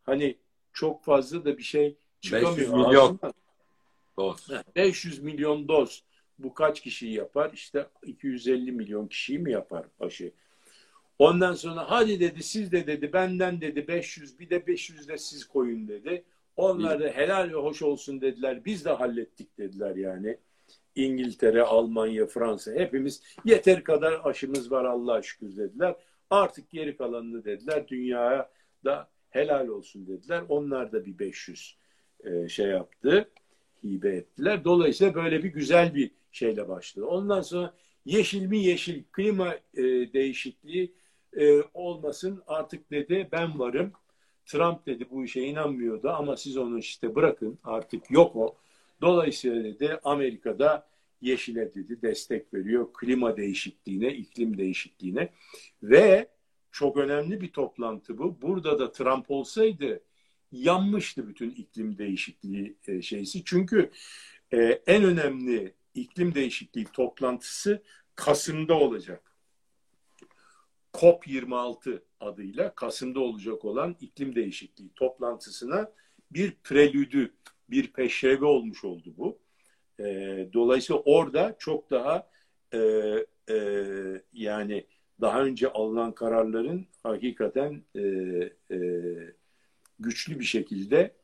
[0.03, 0.39] hani
[0.73, 2.57] çok fazla da bir şey çıkamıyor.
[2.57, 3.21] 500 milyon
[4.17, 4.49] doz.
[4.77, 6.05] 500 milyon doz.
[6.39, 7.51] Bu kaç kişiyi yapar?
[7.55, 10.33] İşte 250 milyon kişiyi mi yapar aşı?
[11.19, 15.45] Ondan sonra hadi dedi siz de dedi benden dedi 500 bir de 500 de siz
[15.45, 16.25] koyun dedi.
[16.57, 18.65] Onlar da helal ve hoş olsun dediler.
[18.65, 20.39] Biz de hallettik dediler yani.
[20.95, 25.97] İngiltere, Almanya, Fransa hepimiz yeter kadar aşımız var Allah'a şükür dediler.
[26.31, 28.51] Artık geri kalanını dediler dünyaya
[28.85, 30.43] da helal olsun dediler.
[30.49, 31.77] Onlar da bir 500
[32.25, 33.31] e, şey yaptı,
[33.85, 34.65] hibe ettiler.
[34.65, 37.07] Dolayısıyla böyle bir güzel bir şeyle başladı.
[37.07, 37.75] Ondan sonra
[38.05, 39.83] yeşil mi yeşil klima e,
[40.13, 40.95] değişikliği
[41.37, 43.93] e, olmasın artık dedi ben varım.
[44.47, 48.57] Trump dedi bu işe inanmıyordu ama siz onu işte bırakın artık yok o.
[49.01, 50.89] Dolayısıyla dedi Amerika'da
[51.21, 55.29] yeşile dedi destek veriyor klima değişikliğine, iklim değişikliğine
[55.83, 56.29] ve
[56.73, 58.43] çok önemli bir toplantı bu.
[58.43, 60.01] Burada da Trump olsaydı
[60.53, 63.45] yanmıştı bütün iklim değişikliği e, şeysi.
[63.45, 63.91] Çünkü
[64.53, 67.83] e, en önemli iklim değişikliği toplantısı
[68.15, 69.28] Kasım'da olacak.
[70.93, 75.93] COP26 adıyla Kasım'da olacak olan iklim değişikliği toplantısına
[76.31, 77.35] bir prelüdü,
[77.71, 79.39] bir peşreve olmuş oldu bu.
[80.01, 80.05] E,
[80.53, 82.31] dolayısıyla orada çok daha
[82.75, 82.79] e,
[83.51, 83.57] e,
[84.33, 84.87] yani
[85.21, 88.03] daha önce alınan kararların hakikaten e,
[88.71, 88.79] e,
[89.99, 91.15] güçlü bir şekilde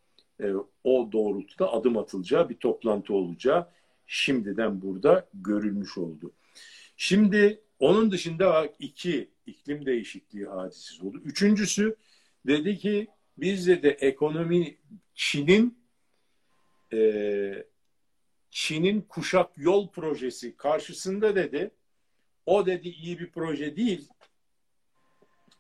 [0.41, 0.53] e,
[0.85, 3.69] o doğrultuda adım atılacağı bir toplantı olacağı
[4.07, 6.32] şimdiden burada görülmüş oldu.
[6.97, 11.21] Şimdi onun dışında iki iklim değişikliği hadisesi oldu.
[11.25, 11.97] Üçüncüsü
[12.47, 14.77] dedi ki bizde de ekonomi
[15.15, 15.79] Çin'in
[16.93, 17.65] e,
[18.51, 21.71] Çin'in kuşak yol projesi karşısında dedi
[22.47, 24.09] o dedi iyi bir proje değil.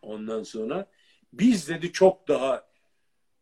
[0.02, 0.90] Ondan sonra
[1.32, 2.66] biz dedi çok daha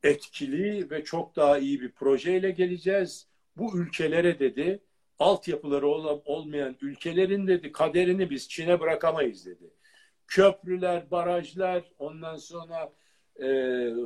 [0.02, 3.26] etkili ve çok daha iyi bir projeyle geleceğiz.
[3.56, 4.80] Bu ülkelere dedi
[5.22, 5.88] altyapıları
[6.24, 9.70] olmayan ülkelerin dedi kaderini biz Çin'e bırakamayız dedi.
[10.26, 12.92] Köprüler, barajlar, ondan sonra
[13.40, 13.46] e,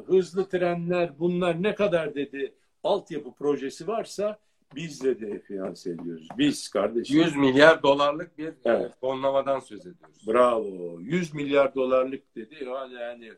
[0.07, 4.39] hızlı trenler bunlar ne kadar dedi altyapı projesi varsa
[4.75, 6.29] biz de finanse ediyoruz.
[6.39, 7.21] Biz kardeşim.
[7.21, 8.93] 100 milyar dolarlık bir evet.
[9.01, 10.27] fonlamadan söz ediyoruz.
[10.27, 11.01] Bravo.
[11.01, 12.65] 100 milyar dolarlık dedi.
[12.65, 13.33] Yani, yani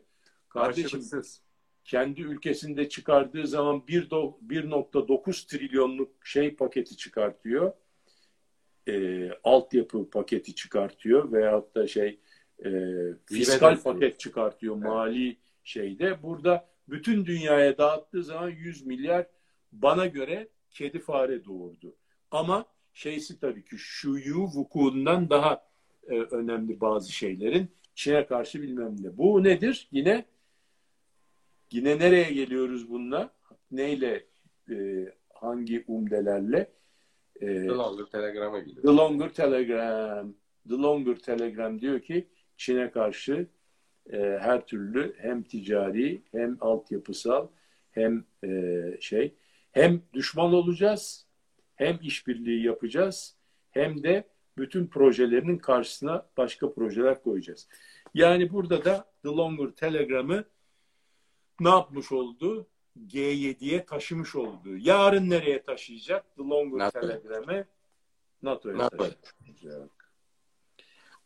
[0.49, 1.01] kardeşim
[1.89, 7.73] kendi ülkesinde çıkardığı zaman 1.9 trilyonluk şey paketi çıkartıyor.
[8.87, 12.19] E, altyapı paketi çıkartıyor veyahut da şey
[12.65, 12.69] e,
[13.25, 14.85] fiskal paket çıkartıyor evet.
[14.85, 16.23] mali şeyde.
[16.23, 19.27] Burada bütün dünyaya dağıttığı zaman 100 milyar
[19.71, 21.95] bana göre kedi fare doğurdu.
[22.31, 25.69] Ama şeysi tabii ki şuyu vukuundan daha
[26.07, 29.17] e, önemli bazı şeylerin Çin'e karşı bilmem ne.
[29.17, 29.87] Bu nedir?
[29.91, 30.25] Yine
[31.71, 33.33] yine nereye geliyoruz bununla?
[33.71, 34.25] Neyle
[34.69, 36.71] e, hangi umdelerle?
[37.35, 38.81] E, The Longer Telegram'a gidiyor.
[38.81, 40.33] The Longer Telegram.
[40.69, 42.27] The Longer Telegram diyor ki
[42.57, 43.47] Çin'e karşı
[44.13, 47.47] e, her türlü hem ticari hem altyapısal
[47.91, 49.35] hem e, şey
[49.71, 51.25] hem düşman olacağız,
[51.75, 53.35] hem işbirliği yapacağız,
[53.71, 54.23] hem de
[54.57, 57.67] bütün projelerinin karşısına başka projeler koyacağız.
[58.13, 60.43] Yani burada da The Longer Telegram'ı
[61.59, 62.67] ne yapmış oldu?
[63.07, 64.77] G7'ye taşımış oldu.
[64.77, 66.35] Yarın nereye taşıyacak?
[66.35, 66.99] The Longer NATO.
[66.99, 67.65] Telegram'ı
[68.43, 68.97] NATO'ya NATO.
[68.97, 69.89] taşıyacak.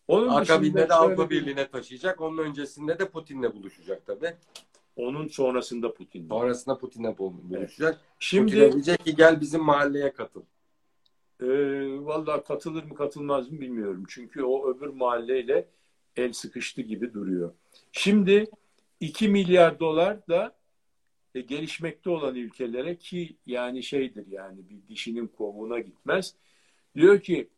[0.07, 2.21] Onun Akabinde de Avrupa Birliği'ne taşıyacak.
[2.21, 4.33] Onun öncesinde de Putin'le buluşacak tabii.
[4.95, 6.29] Onun sonrasında Putin.
[6.29, 7.93] Sonrasında Putin'le buluşacak.
[7.93, 7.97] Evet.
[8.19, 10.41] Şimdi Putin diyecek ki gel bizim mahalleye katıl.
[11.41, 11.47] E,
[12.05, 14.03] vallahi katılır mı katılmaz mı bilmiyorum.
[14.07, 15.67] Çünkü o öbür mahalleyle
[16.15, 17.53] el sıkıştı gibi duruyor.
[17.91, 18.45] Şimdi
[18.99, 20.55] 2 milyar dolar da
[21.35, 26.35] e, gelişmekte olan ülkelere ki yani şeydir yani bir dişinin kovuğuna gitmez.
[26.95, 27.49] Diyor ki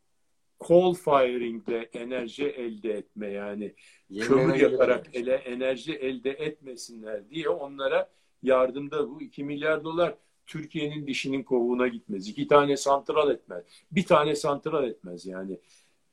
[0.60, 3.74] coal firingle enerji elde etme yani
[4.10, 8.10] Yeni kömür yakarak ele enerji elde etmesinler diye onlara
[8.42, 10.14] yardımda bu 2 milyar dolar
[10.46, 12.28] Türkiye'nin dişinin kovuğuna gitmez.
[12.28, 13.64] İki tane santral etmez.
[13.92, 15.58] Bir tane santral etmez yani.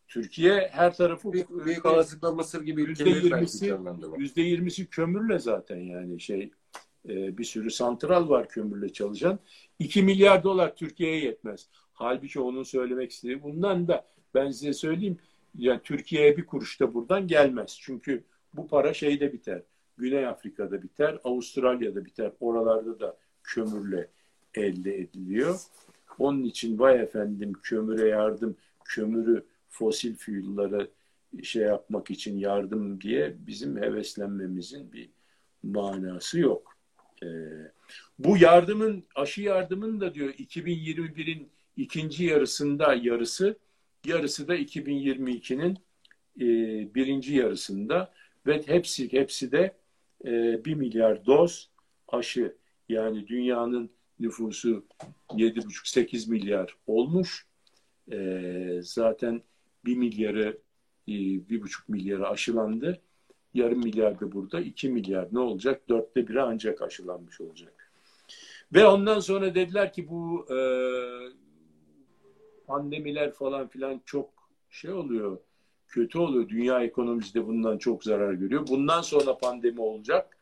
[0.08, 3.16] Türkiye her tarafı büyük, büyük olasılıkla Mısır gibi ülkeleri
[4.18, 6.52] yüzde yirmisi kömürle zaten yani şey
[7.10, 9.40] e, bir sürü santral var kömürle çalışan.
[9.80, 11.68] 2 milyar dolar Türkiye'ye yetmez.
[11.94, 15.18] Halbuki onun söylemek istediği bundan da ben size söyleyeyim
[15.58, 17.78] yani Türkiye'ye bir kuruş da buradan gelmez.
[17.82, 18.24] Çünkü
[18.54, 19.62] bu para şeyde biter.
[19.98, 22.32] Güney Afrika'da biter, Avustralya'da biter.
[22.40, 24.08] Oralarda da kömürle
[24.56, 25.60] elde ediliyor.
[26.20, 30.88] Onun için vay efendim kömüre yardım, kömürü fosil fuel'lara
[31.44, 35.10] şey yapmak için yardım diye bizim heveslenmemizin bir
[35.64, 36.78] manası yok.
[37.24, 37.28] Ee,
[38.20, 43.58] bu yardımın, aşı yardımın da diyor 2021'in ikinci yarısında yarısı
[44.06, 45.78] yarısı da 2022'nin
[46.40, 46.46] e,
[46.96, 48.14] birinci yarısında
[48.46, 49.76] ve hepsi hepsi de
[50.26, 51.70] e, 1 milyar doz
[52.08, 52.56] aşı
[52.90, 53.90] yani dünyanın
[54.20, 54.86] nüfusu
[55.30, 57.48] 7,5-8 milyar olmuş.
[58.12, 59.42] E, zaten
[59.86, 60.58] 1 milyarı
[61.08, 63.02] e, 1,5 milyarı aşılandı.
[63.54, 64.60] Yarım milyar da burada.
[64.62, 65.90] 2 milyar ne olacak?
[65.90, 67.92] Dörtte biri ancak aşılanmış olacak.
[68.74, 70.58] Ve ondan sonra dediler ki bu e,
[72.68, 74.30] pandemiler falan filan çok
[74.70, 75.38] şey oluyor,
[75.88, 76.50] kötü oluyor.
[76.50, 78.68] Dünya ekonomisi de bundan çok zarar görüyor.
[78.68, 80.38] Bundan sonra pandemi olacak.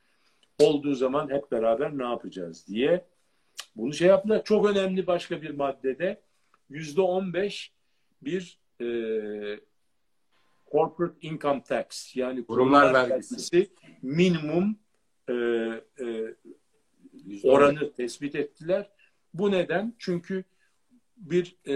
[0.60, 3.06] Olduğu zaman hep beraber ne yapacağız diye
[3.76, 4.44] bunu şey yaptılar.
[4.44, 6.22] Çok önemli başka bir maddede
[6.70, 7.72] yüzde on beş
[8.22, 9.60] bir e,
[10.72, 13.70] corporate income tax yani kurumlar, vergisi
[14.02, 14.76] minimum
[15.30, 16.36] e, e,
[17.44, 18.90] oranı tespit ettiler.
[19.34, 19.94] Bu neden?
[19.98, 20.44] Çünkü
[21.18, 21.76] bir e,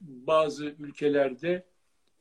[0.00, 1.66] bazı ülkelerde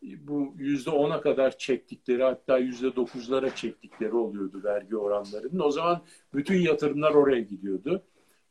[0.01, 5.59] bu yüzde ona kadar çektikleri hatta yüzde dokuzlara çektikleri oluyordu vergi oranlarının.
[5.59, 6.01] O zaman
[6.33, 8.03] bütün yatırımlar oraya gidiyordu.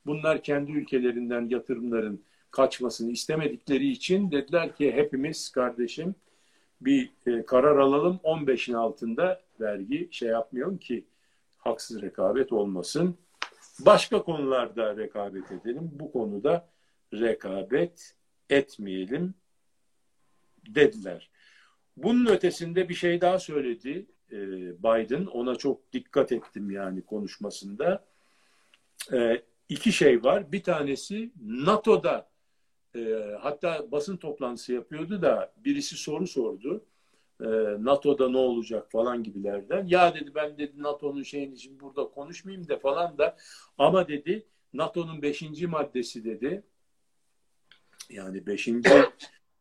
[0.07, 6.15] Bunlar kendi ülkelerinden yatırımların kaçmasını istemedikleri için dediler ki hepimiz kardeşim
[6.81, 11.05] bir e, karar alalım 15'in altında vergi şey yapmayalım ki
[11.59, 13.17] haksız rekabet olmasın.
[13.81, 15.91] Başka konularda rekabet edelim.
[15.93, 16.69] Bu konuda
[17.15, 18.15] rekabet
[18.51, 19.35] etmeyelim
[20.67, 21.31] dediler.
[21.97, 24.37] Bunun ötesinde bir şey daha söyledi e,
[24.79, 25.27] Biden.
[25.27, 28.05] Ona çok dikkat ettim yani konuşmasında.
[29.13, 30.53] E, iki şey var.
[30.53, 32.32] Bir tanesi NATO'da
[32.97, 33.01] e,
[33.41, 36.85] hatta basın toplantısı yapıyordu da birisi soru sordu.
[37.41, 37.47] E,
[37.79, 39.87] NATO'da ne olacak falan gibilerden.
[39.87, 43.37] Ya dedi ben dedi NATO'nun şeyin için burada konuşmayayım da falan da
[43.79, 46.63] ama dedi NATO'nun beşinci maddesi dedi.
[48.11, 48.91] Yani beşinci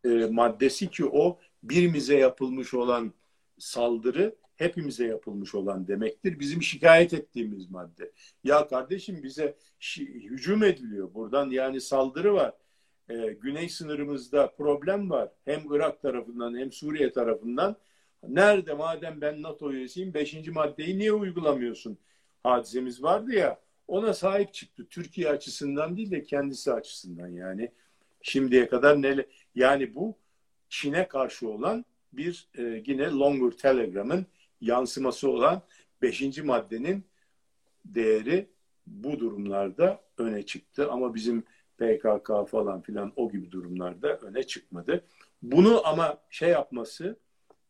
[0.06, 3.14] e, maddesi ki o birimize yapılmış olan
[3.60, 6.40] saldırı hepimize yapılmış olan demektir.
[6.40, 8.12] Bizim şikayet ettiğimiz madde.
[8.44, 9.58] Ya kardeşim bize
[9.98, 11.14] hücum ediliyor.
[11.14, 12.54] Buradan yani saldırı var.
[13.12, 15.30] Ee, güney sınırımızda problem var.
[15.46, 17.76] Hem Irak tarafından hem Suriye tarafından.
[18.28, 21.98] Nerede madem ben NATO üyesiyim beşinci maddeyi niye uygulamıyorsun?
[22.44, 24.88] Hadisemiz vardı ya ona sahip çıktı.
[24.90, 27.72] Türkiye açısından değil de kendisi açısından yani.
[28.22, 29.26] Şimdiye kadar ne
[29.56, 30.16] yani bu
[30.70, 34.26] Çin'e karşı olan bir e, yine Longer Telegram'ın
[34.62, 35.62] yansıması olan
[36.02, 37.04] beşinci maddenin
[37.86, 38.48] değeri
[38.88, 40.92] bu durumlarda öne çıktı.
[40.92, 41.44] Ama bizim
[41.82, 45.06] PKK falan filan o gibi durumlarda öne çıkmadı.
[45.42, 47.20] Bunu ama şey yapması,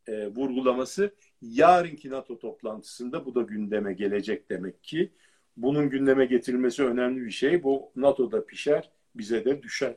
[0.07, 5.11] e, vurgulaması yarınki NATO toplantısında bu da gündeme gelecek demek ki.
[5.57, 7.63] Bunun gündeme getirilmesi önemli bir şey.
[7.63, 9.95] Bu NATO'da pişer, bize de düşer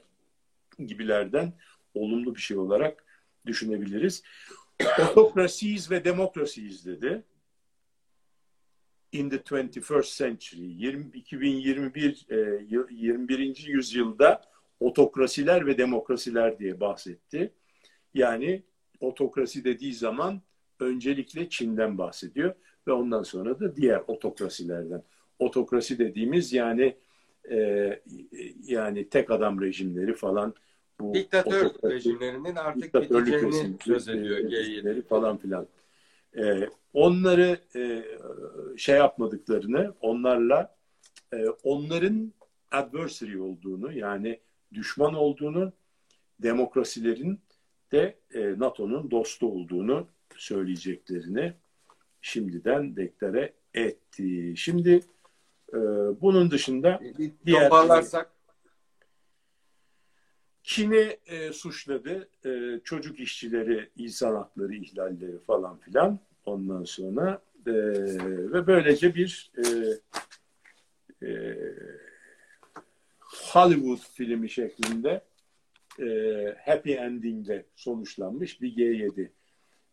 [0.87, 1.53] gibilerden
[1.95, 3.05] olumlu bir şey olarak
[3.47, 4.23] düşünebiliriz.
[5.17, 7.23] Otokrasiyiz ve demokrasiyiz dedi.
[9.15, 12.37] In the 21st century, 20, 2021 e,
[12.91, 13.67] 21.
[13.67, 14.43] yüzyılda
[14.81, 17.53] otokrasiler ve demokrasiler diye bahsetti.
[18.15, 18.63] Yani
[19.01, 20.41] otokrasi dediği zaman
[20.81, 22.55] öncelikle Çin'den bahsediyor
[22.87, 25.03] ve ondan sonra da diğer otokrasilerden.
[25.39, 26.97] Otokrasi dediğimiz yani
[27.51, 28.01] e,
[28.67, 30.55] yani tek adam rejimleri falan
[31.01, 35.67] bu diktatör rejimlerinin artık biteceğini söz ediyor G7 falan filan.
[36.39, 38.05] Ee, onları e,
[38.77, 40.77] şey yapmadıklarını, onlarla
[41.33, 42.33] e, onların
[42.71, 44.41] adversary olduğunu yani
[44.73, 45.73] düşman olduğunu,
[46.43, 47.41] demokrasilerin
[47.93, 50.07] de e, NATO'nun dostu olduğunu
[50.37, 51.53] söyleyeceklerini
[52.21, 54.55] şimdiden deklare etti.
[54.57, 55.01] Şimdi
[55.73, 55.79] e,
[56.21, 57.01] bunun dışında
[57.47, 58.34] diğer toparlarsak
[60.65, 62.29] Çin'i e, suçladı.
[62.45, 66.19] E, çocuk işçileri, insan hakları ihlalleri falan filan.
[66.47, 67.73] Ondan sonra e,
[68.53, 69.67] ve böylece bir e,
[71.27, 71.57] e,
[73.21, 75.25] Hollywood filmi şeklinde
[76.01, 76.07] e,
[76.67, 79.29] happy endingle sonuçlanmış bir G7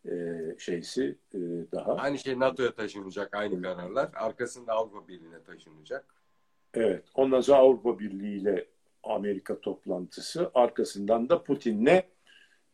[0.08, 0.14] e,
[0.58, 1.38] şeysi e,
[1.72, 1.96] daha.
[1.96, 4.10] Aynı şey NATO'ya taşınacak aynı kararlar.
[4.14, 6.14] Arkasında Avrupa Birliği'ne taşınacak.
[6.74, 7.04] Evet.
[7.14, 8.71] Ondan sonra Avrupa Birliği ile
[9.02, 10.50] Amerika toplantısı.
[10.54, 12.02] Arkasından da Putin'le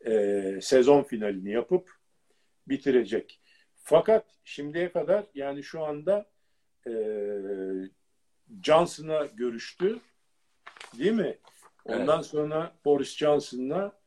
[0.07, 1.91] e, sezon finalini yapıp
[2.67, 3.41] bitirecek.
[3.75, 6.27] Fakat şimdiye kadar yani şu anda
[6.87, 6.93] e,
[8.63, 9.99] Johnson'a görüştü.
[10.99, 11.39] Değil mi?
[11.85, 12.27] Ondan evet.
[12.27, 13.99] sonra Boris Johnson'la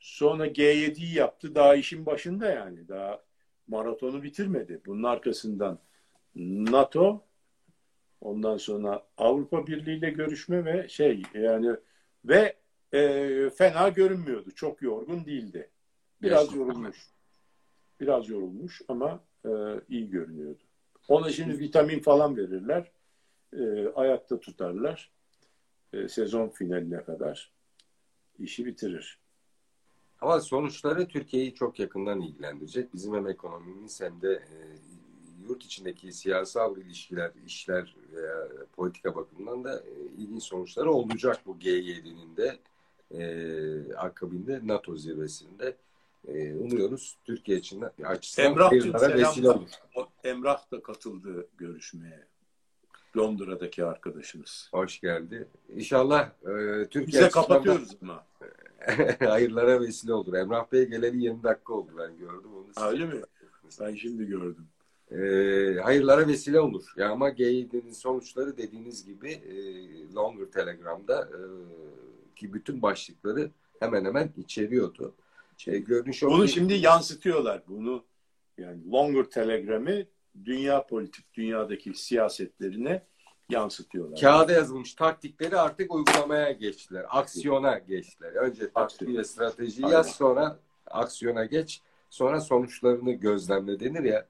[0.00, 1.54] sonra G7'yi yaptı.
[1.54, 2.88] Daha işin başında yani.
[2.88, 3.22] Daha
[3.68, 4.80] maratonu bitirmedi.
[4.86, 5.78] Bunun arkasından
[6.34, 7.27] NATO
[8.20, 11.76] Ondan sonra Avrupa Birliği ile görüşme ve şey yani
[12.24, 12.56] ve
[12.92, 14.50] e, fena görünmüyordu.
[14.50, 15.70] Çok yorgun değildi.
[16.22, 17.06] Biraz Yaşlı yorulmuş.
[18.00, 19.50] Biraz yorulmuş ama e,
[19.88, 20.62] iyi görünüyordu.
[21.08, 22.92] Ona şimdi vitamin falan verirler.
[23.52, 25.10] E, ayakta tutarlar.
[25.92, 27.52] E, sezon finaline kadar
[28.38, 29.18] işi bitirir.
[30.20, 32.94] Ama sonuçları Türkiye'yi çok yakından ilgilendirecek.
[32.94, 34.56] Bizim hem ekonomimiz hem de e,
[35.48, 42.36] yurt içindeki siyasal ilişkiler, işler veya politika bakımından da e, ilginç sonuçları olacak bu G7'nin
[42.36, 42.58] de
[43.10, 45.76] e, akabinde NATO zirvesinde.
[46.28, 49.68] E, umuyoruz Türkiye için açısından Emrah vesile olur.
[50.24, 52.26] Emrah da katıldı görüşmeye.
[53.16, 54.68] Londra'daki arkadaşımız.
[54.72, 55.48] Hoş geldi.
[55.68, 58.26] İnşallah e, Türkiye Bize kapatıyoruz ama.
[59.18, 60.34] hayırlara vesile olur.
[60.34, 62.86] Emrah Bey geleli 20 dakika oldu ben gördüm onu.
[62.86, 63.20] Öyle mi?
[63.80, 64.68] Ben şimdi gördüm
[65.12, 65.16] e,
[65.82, 66.84] hayırlara vesile olur.
[66.96, 69.54] Ya ama G7'nin sonuçları dediğiniz gibi e,
[70.14, 71.40] Longer Telegram'da e,
[72.36, 75.14] ki bütün başlıkları hemen hemen içeriyordu.
[75.56, 77.62] Şey, görünüş Bunu ki, şimdi yansıtıyorlar.
[77.68, 78.04] Bunu
[78.58, 80.06] yani Longer Telegram'ı
[80.44, 83.02] dünya politik, dünyadaki siyasetlerine
[83.48, 84.20] yansıtıyorlar.
[84.20, 87.06] Kağıda yazılmış taktikleri artık uygulamaya geçtiler.
[87.08, 88.32] Aksiyona geçtiler.
[88.32, 91.82] Önce taktik ve strateji yaz sonra aksiyona geç.
[92.10, 94.26] Sonra sonuçlarını gözlemle denir ya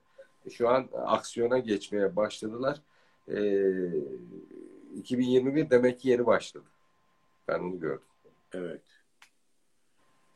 [0.51, 2.81] şu an aksiyona geçmeye başladılar.
[3.29, 3.91] E, ee,
[4.97, 6.65] 2021 demek ki yeni başladı.
[7.49, 8.07] Ben onu gördüm.
[8.53, 8.83] Evet.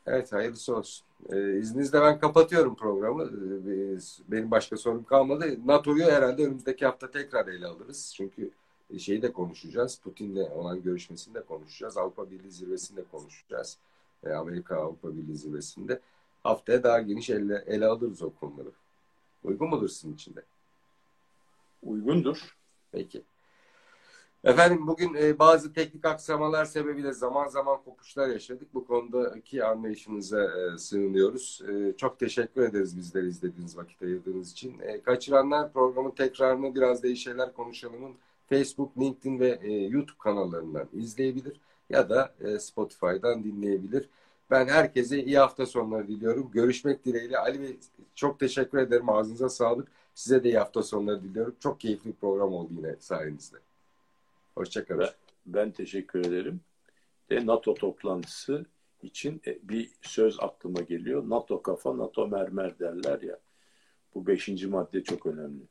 [0.07, 1.05] Evet hayırlısı olsun.
[1.29, 3.23] Ee, izninizle ben kapatıyorum programı.
[3.23, 5.57] Ee, benim başka sorum kalmadı.
[5.65, 8.13] NATO'yu herhalde önümüzdeki hafta tekrar ele alırız.
[8.15, 8.51] Çünkü
[8.97, 9.99] şeyi de konuşacağız.
[10.03, 11.97] Putin'le olan görüşmesini de konuşacağız.
[11.97, 13.77] Avrupa Birliği zirvesinde konuşacağız.
[14.23, 15.99] Ee, Amerika Avrupa Birliği zirvesinde.
[16.43, 18.69] Haftaya daha geniş ele, ele alırız o konuları.
[19.43, 20.43] Uygun mudur sizin için de?
[21.83, 22.57] Uygundur.
[22.91, 23.23] Peki.
[24.43, 28.73] Efendim bugün e, bazı teknik aksamalar sebebiyle zaman zaman kopuşlar yaşadık.
[28.73, 31.61] Bu konudaki anlayışınıza e, sığınıyoruz.
[31.69, 34.79] E, çok teşekkür ederiz bizleri izlediğiniz vakit ayırdığınız için.
[34.79, 38.13] E, kaçıranlar programın tekrarını biraz değişeler konuşalımın
[38.49, 41.59] Facebook, LinkedIn ve e, YouTube kanallarından izleyebilir
[41.89, 44.09] ya da e, Spotify'dan dinleyebilir.
[44.53, 46.51] Ben herkese iyi hafta sonları diliyorum.
[46.51, 47.37] Görüşmek dileğiyle.
[47.37, 47.77] Ali Bey
[48.15, 49.09] çok teşekkür ederim.
[49.09, 49.87] Ağzınıza sağlık.
[50.15, 51.55] Size de iyi hafta sonları diliyorum.
[51.59, 53.57] Çok keyifli bir program oldu yine sayenizde.
[54.55, 54.99] Hoşçakalın.
[54.99, 55.11] Ben,
[55.45, 56.61] ben teşekkür ederim.
[57.29, 58.65] De NATO toplantısı
[59.03, 61.29] için e, bir söz aklıma geliyor.
[61.29, 63.39] NATO kafa, NATO mermer derler ya.
[64.15, 65.63] Bu beşinci madde çok önemli.